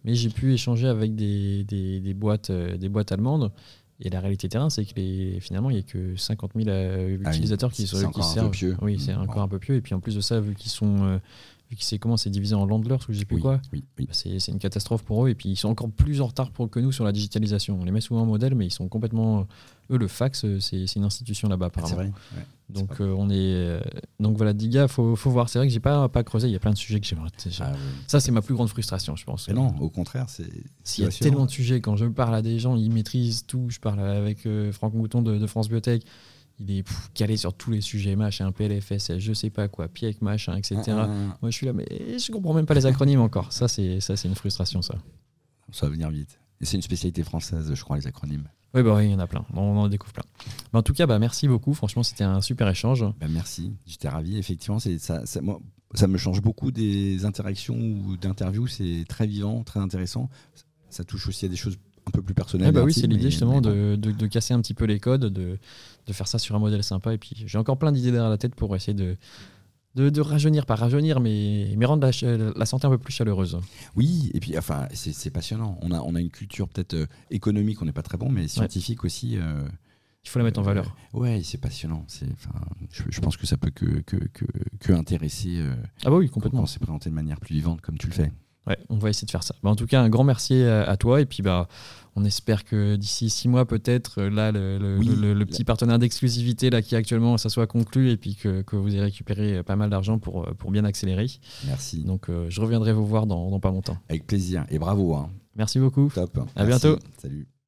mais 0.04 0.14
j'ai 0.14 0.30
pu 0.30 0.52
échanger 0.52 0.88
avec 0.88 1.14
des, 1.14 1.64
des, 1.64 2.14
boîtes, 2.14 2.50
euh, 2.50 2.76
des 2.76 2.88
boîtes 2.88 3.12
allemandes. 3.12 3.52
Et 4.02 4.08
la 4.08 4.20
réalité 4.20 4.48
terrain, 4.48 4.70
c'est 4.70 4.84
que 4.86 4.94
les, 4.96 5.40
finalement, 5.40 5.68
il 5.68 5.74
n'y 5.74 5.80
a 5.80 5.82
que 5.82 6.16
50 6.16 6.52
000 6.56 6.68
euh, 6.68 7.18
ah 7.22 7.30
utilisateurs 7.30 7.70
qui, 7.70 7.86
sont, 7.86 8.10
qui 8.10 8.22
servent. 8.22 8.50
Oui, 8.80 8.98
c'est 8.98 9.14
mmh, 9.14 9.20
encore 9.20 9.42
un 9.42 9.48
peu 9.48 9.58
pieux. 9.58 9.74
Et 9.74 9.82
puis 9.82 9.94
en 9.94 10.00
plus 10.00 10.14
de 10.14 10.20
ça, 10.20 10.40
vu 10.40 10.54
qu'ils 10.54 10.70
sont. 10.70 11.20
Euh, 11.70 11.74
vu 11.74 11.76
que 11.76 11.84
c'est 11.84 11.98
comment 11.98 12.16
c'est 12.16 12.30
divisé 12.30 12.54
en 12.54 12.66
landlers 12.66 12.98
ou 13.08 13.12
je 13.12 13.18
sais 13.18 13.24
plus 13.24 13.38
quoi, 13.38 13.60
bah, 13.72 14.04
c'est 14.12 14.48
une 14.48 14.58
catastrophe 14.58 15.02
pour 15.02 15.26
eux. 15.26 15.30
Et 15.30 15.34
puis 15.34 15.50
ils 15.50 15.56
sont 15.56 15.68
encore 15.68 15.90
plus 15.90 16.20
en 16.20 16.26
retard 16.26 16.50
pour, 16.50 16.68
que 16.70 16.80
nous 16.80 16.92
sur 16.92 17.04
la 17.04 17.12
digitalisation. 17.12 17.78
On 17.80 17.84
les 17.84 17.92
met 17.92 18.00
souvent 18.00 18.22
en 18.22 18.26
modèle, 18.26 18.54
mais 18.54 18.66
ils 18.66 18.72
sont 18.72 18.88
complètement 18.88 19.46
eux, 19.90 19.98
le 19.98 20.08
fax, 20.08 20.44
euh, 20.44 20.60
c'est 20.60 20.96
une 20.96 21.04
institution 21.04 21.48
là-bas, 21.48 21.66
apparemment. 21.66 21.88
C'est 21.88 22.34
vrai. 22.34 22.46
donc, 22.68 23.00
euh, 23.00 23.14
on 23.16 23.28
est. 23.28 23.34
Euh, 23.36 23.80
donc 24.20 24.36
voilà, 24.36 24.52
Diga, 24.52 24.88
faut, 24.88 25.16
faut 25.16 25.30
voir. 25.30 25.48
C'est 25.48 25.58
vrai 25.58 25.66
que 25.66 25.72
j'ai 25.72 25.80
pas, 25.80 26.08
pas 26.08 26.22
creusé. 26.22 26.48
Il 26.48 26.52
y 26.52 26.56
a 26.56 26.60
plein 26.60 26.70
de 26.70 26.76
sujets 26.76 27.00
que 27.00 27.06
j'ai. 27.06 27.16
Ah 27.60 27.72
ça, 28.06 28.20
c'est 28.20 28.30
ma 28.30 28.42
plus 28.42 28.54
grande 28.54 28.68
frustration, 28.68 29.16
je 29.16 29.24
pense. 29.24 29.48
Mais 29.48 29.54
non, 29.54 29.74
au 29.80 29.90
contraire, 29.90 30.26
c'est. 30.28 30.48
S'il 30.84 31.04
y 31.04 31.06
a 31.06 31.10
tellement 31.10 31.46
de 31.46 31.50
sujets, 31.50 31.80
quand 31.80 31.96
je 31.96 32.06
parle 32.06 32.34
à 32.34 32.42
des 32.42 32.58
gens, 32.58 32.76
ils 32.76 32.90
maîtrisent 32.90 33.44
tout. 33.46 33.66
Je 33.68 33.80
parle 33.80 34.00
avec 34.00 34.46
Franck 34.72 34.94
Mouton 34.94 35.22
de, 35.22 35.46
France 35.46 35.68
Biotech 35.68 36.04
il 36.60 36.70
est 36.78 36.84
calé 37.14 37.36
sur 37.36 37.54
tous 37.54 37.70
les 37.70 37.80
sujets, 37.80 38.16
machin, 38.16 38.52
PLFSS, 38.52 39.18
je 39.18 39.32
sais 39.32 39.50
pas 39.50 39.68
quoi, 39.68 39.88
PIEC, 39.88 40.20
machin, 40.22 40.56
etc. 40.56 40.76
Ah, 40.88 41.08
ah, 41.08 41.38
Moi, 41.42 41.50
je 41.50 41.56
suis 41.56 41.66
là, 41.66 41.72
mais 41.72 41.86
je 41.88 42.30
comprends 42.30 42.54
même 42.54 42.66
pas 42.66 42.74
les 42.74 42.86
acronymes 42.86 43.20
encore. 43.20 43.52
Ça, 43.52 43.66
c'est 43.66 44.00
ça, 44.00 44.16
c'est 44.16 44.28
une 44.28 44.34
frustration, 44.34 44.82
ça. 44.82 44.94
Ça 45.72 45.86
va 45.86 45.92
venir 45.92 46.10
vite. 46.10 46.38
Et 46.60 46.66
c'est 46.66 46.76
une 46.76 46.82
spécialité 46.82 47.22
française, 47.22 47.72
je 47.72 47.82
crois, 47.82 47.96
les 47.96 48.06
acronymes. 48.06 48.48
Oui, 48.74 48.82
bah 48.82 49.02
il 49.02 49.10
y 49.10 49.14
en 49.14 49.18
a 49.18 49.26
plein. 49.26 49.44
On 49.54 49.78
en 49.78 49.88
découvre 49.88 50.12
plein. 50.12 50.22
En 50.72 50.82
tout 50.82 50.92
cas, 50.92 51.06
bah, 51.06 51.18
merci 51.18 51.48
beaucoup. 51.48 51.74
Franchement, 51.74 52.02
c'était 52.02 52.24
un 52.24 52.40
super 52.40 52.68
échange. 52.68 53.04
Bah, 53.18 53.26
merci. 53.28 53.72
J'étais 53.86 54.08
ravi. 54.08 54.36
Effectivement, 54.36 54.78
ça, 54.78 55.26
ça, 55.26 55.40
moi, 55.40 55.60
ça 55.94 56.06
me 56.06 56.18
change 56.18 56.40
beaucoup 56.40 56.70
des 56.70 57.24
interactions 57.24 57.76
ou 57.76 58.16
d'interviews. 58.16 58.68
C'est 58.68 59.04
très 59.08 59.26
vivant, 59.26 59.64
très 59.64 59.80
intéressant. 59.80 60.28
Ça 60.88 61.04
touche 61.04 61.26
aussi 61.28 61.46
à 61.46 61.48
des 61.48 61.56
choses 61.56 61.78
un 62.10 62.18
peu 62.18 62.22
plus 62.22 62.34
personnelles. 62.34 62.72
bah 62.72 62.82
oui, 62.82 62.92
c'est 62.92 63.06
l'idée 63.06 63.30
justement 63.30 63.60
de, 63.60 63.96
de, 63.96 64.26
casser 64.26 64.54
un 64.54 64.60
petit 64.60 64.74
peu 64.74 64.84
les 64.84 65.00
codes, 65.00 65.26
de, 65.26 65.58
de 66.06 66.12
faire 66.12 66.28
ça 66.28 66.38
sur 66.38 66.54
un 66.54 66.58
modèle 66.58 66.82
sympa. 66.84 67.14
Et 67.14 67.18
puis, 67.18 67.34
j'ai 67.46 67.58
encore 67.58 67.78
plein 67.78 67.92
d'idées 67.92 68.12
derrière 68.12 68.30
la 68.30 68.38
tête 68.38 68.54
pour 68.54 68.74
essayer 68.76 68.94
de 68.94 69.16
de, 69.94 70.20
rajeunir, 70.20 70.66
pas 70.66 70.76
rajeunir, 70.76 71.20
mais, 71.20 71.74
mais 71.76 71.86
rendre 71.86 72.06
la, 72.06 72.66
santé 72.66 72.86
un 72.86 72.90
peu 72.90 72.98
plus 72.98 73.12
chaleureuse. 73.12 73.58
Oui, 73.96 74.30
et 74.34 74.40
puis 74.40 74.56
enfin, 74.56 74.86
c'est 74.92 75.30
passionnant. 75.30 75.78
On 75.82 75.90
a, 75.90 76.00
on 76.00 76.14
a 76.14 76.20
une 76.20 76.30
culture 76.30 76.68
peut-être 76.68 76.94
euh, 76.94 77.06
économique, 77.30 77.82
on 77.82 77.84
n'est 77.84 77.92
pas 77.92 78.02
très 78.02 78.18
bon, 78.18 78.30
mais 78.30 78.46
scientifique 78.48 79.04
aussi. 79.04 79.36
Euh, 79.36 79.68
il 80.24 80.28
faut 80.28 80.38
la 80.38 80.44
mettre 80.44 80.60
en 80.60 80.62
valeur. 80.62 80.94
Euh, 81.14 81.18
ouais, 81.18 81.40
c'est 81.42 81.58
passionnant. 81.58 82.04
Je, 82.90 83.02
je, 83.08 83.20
pense 83.20 83.36
que 83.36 83.46
ça 83.46 83.56
peut 83.56 83.70
que, 83.70 84.00
que, 84.02 84.16
que, 84.78 84.92
intéresser. 84.92 85.60
ah 86.04 86.10
bah 86.10 86.16
oui, 86.16 86.28
complètement. 86.28 86.60
Quand 86.60 86.66
c'est 86.66 86.78
présenté 86.78 87.10
de 87.10 87.14
manière 87.14 87.40
plus 87.40 87.54
vivante, 87.54 87.80
comme 87.80 87.98
tu 87.98 88.06
le 88.06 88.12
fais. 88.12 88.30
Ouais, 88.66 88.78
on 88.90 88.98
va 88.98 89.08
essayer 89.08 89.24
de 89.24 89.30
faire 89.30 89.42
ça. 89.42 89.54
Bah, 89.62 89.70
en 89.70 89.76
tout 89.76 89.86
cas, 89.86 90.02
un 90.02 90.10
grand 90.10 90.24
merci 90.24 90.62
à, 90.62 90.96
toi. 90.98 91.20
Et 91.20 91.26
puis, 91.26 91.42
bah, 91.42 91.68
on 92.16 92.24
espère 92.24 92.64
que 92.64 92.96
d'ici 92.96 93.30
six 93.30 93.48
mois, 93.48 93.66
peut-être, 93.66 94.20
euh, 94.20 94.30
là, 94.30 94.52
le, 94.52 95.44
petit 95.44 95.64
partenaire 95.64 95.98
d'exclusivité 95.98 96.70
là, 96.70 96.82
qui 96.82 96.94
est 96.94 96.98
actuellement, 96.98 97.38
ça 97.38 97.48
soit 97.48 97.66
conclu 97.66 98.10
et 98.10 98.16
puis 98.16 98.36
que, 98.36 98.64
vous 98.72 98.88
ayez 98.88 99.00
récupéré 99.00 99.62
pas 99.62 99.76
mal 99.76 99.90
d'argent 99.90 100.18
pour, 100.18 100.44
euh, 100.44 100.54
pour 100.54 100.70
bien 100.70 100.84
accélérer. 100.84 101.26
Merci. 101.66 102.04
Donc, 102.04 102.28
euh, 102.28 102.46
je 102.48 102.60
reviendrai 102.60 102.92
vous 102.92 103.06
voir 103.06 103.26
dans, 103.26 103.58
pas 103.60 103.70
longtemps. 103.70 103.98
Avec 104.08 104.26
plaisir. 104.26 104.64
Et 104.70 104.78
bravo. 104.78 105.14
Hein. 105.14 105.30
Merci 105.56 105.78
beaucoup. 105.78 106.10
Top. 106.14 106.38
À 106.56 106.64
bientôt. 106.64 106.98
Salut. 107.18 107.50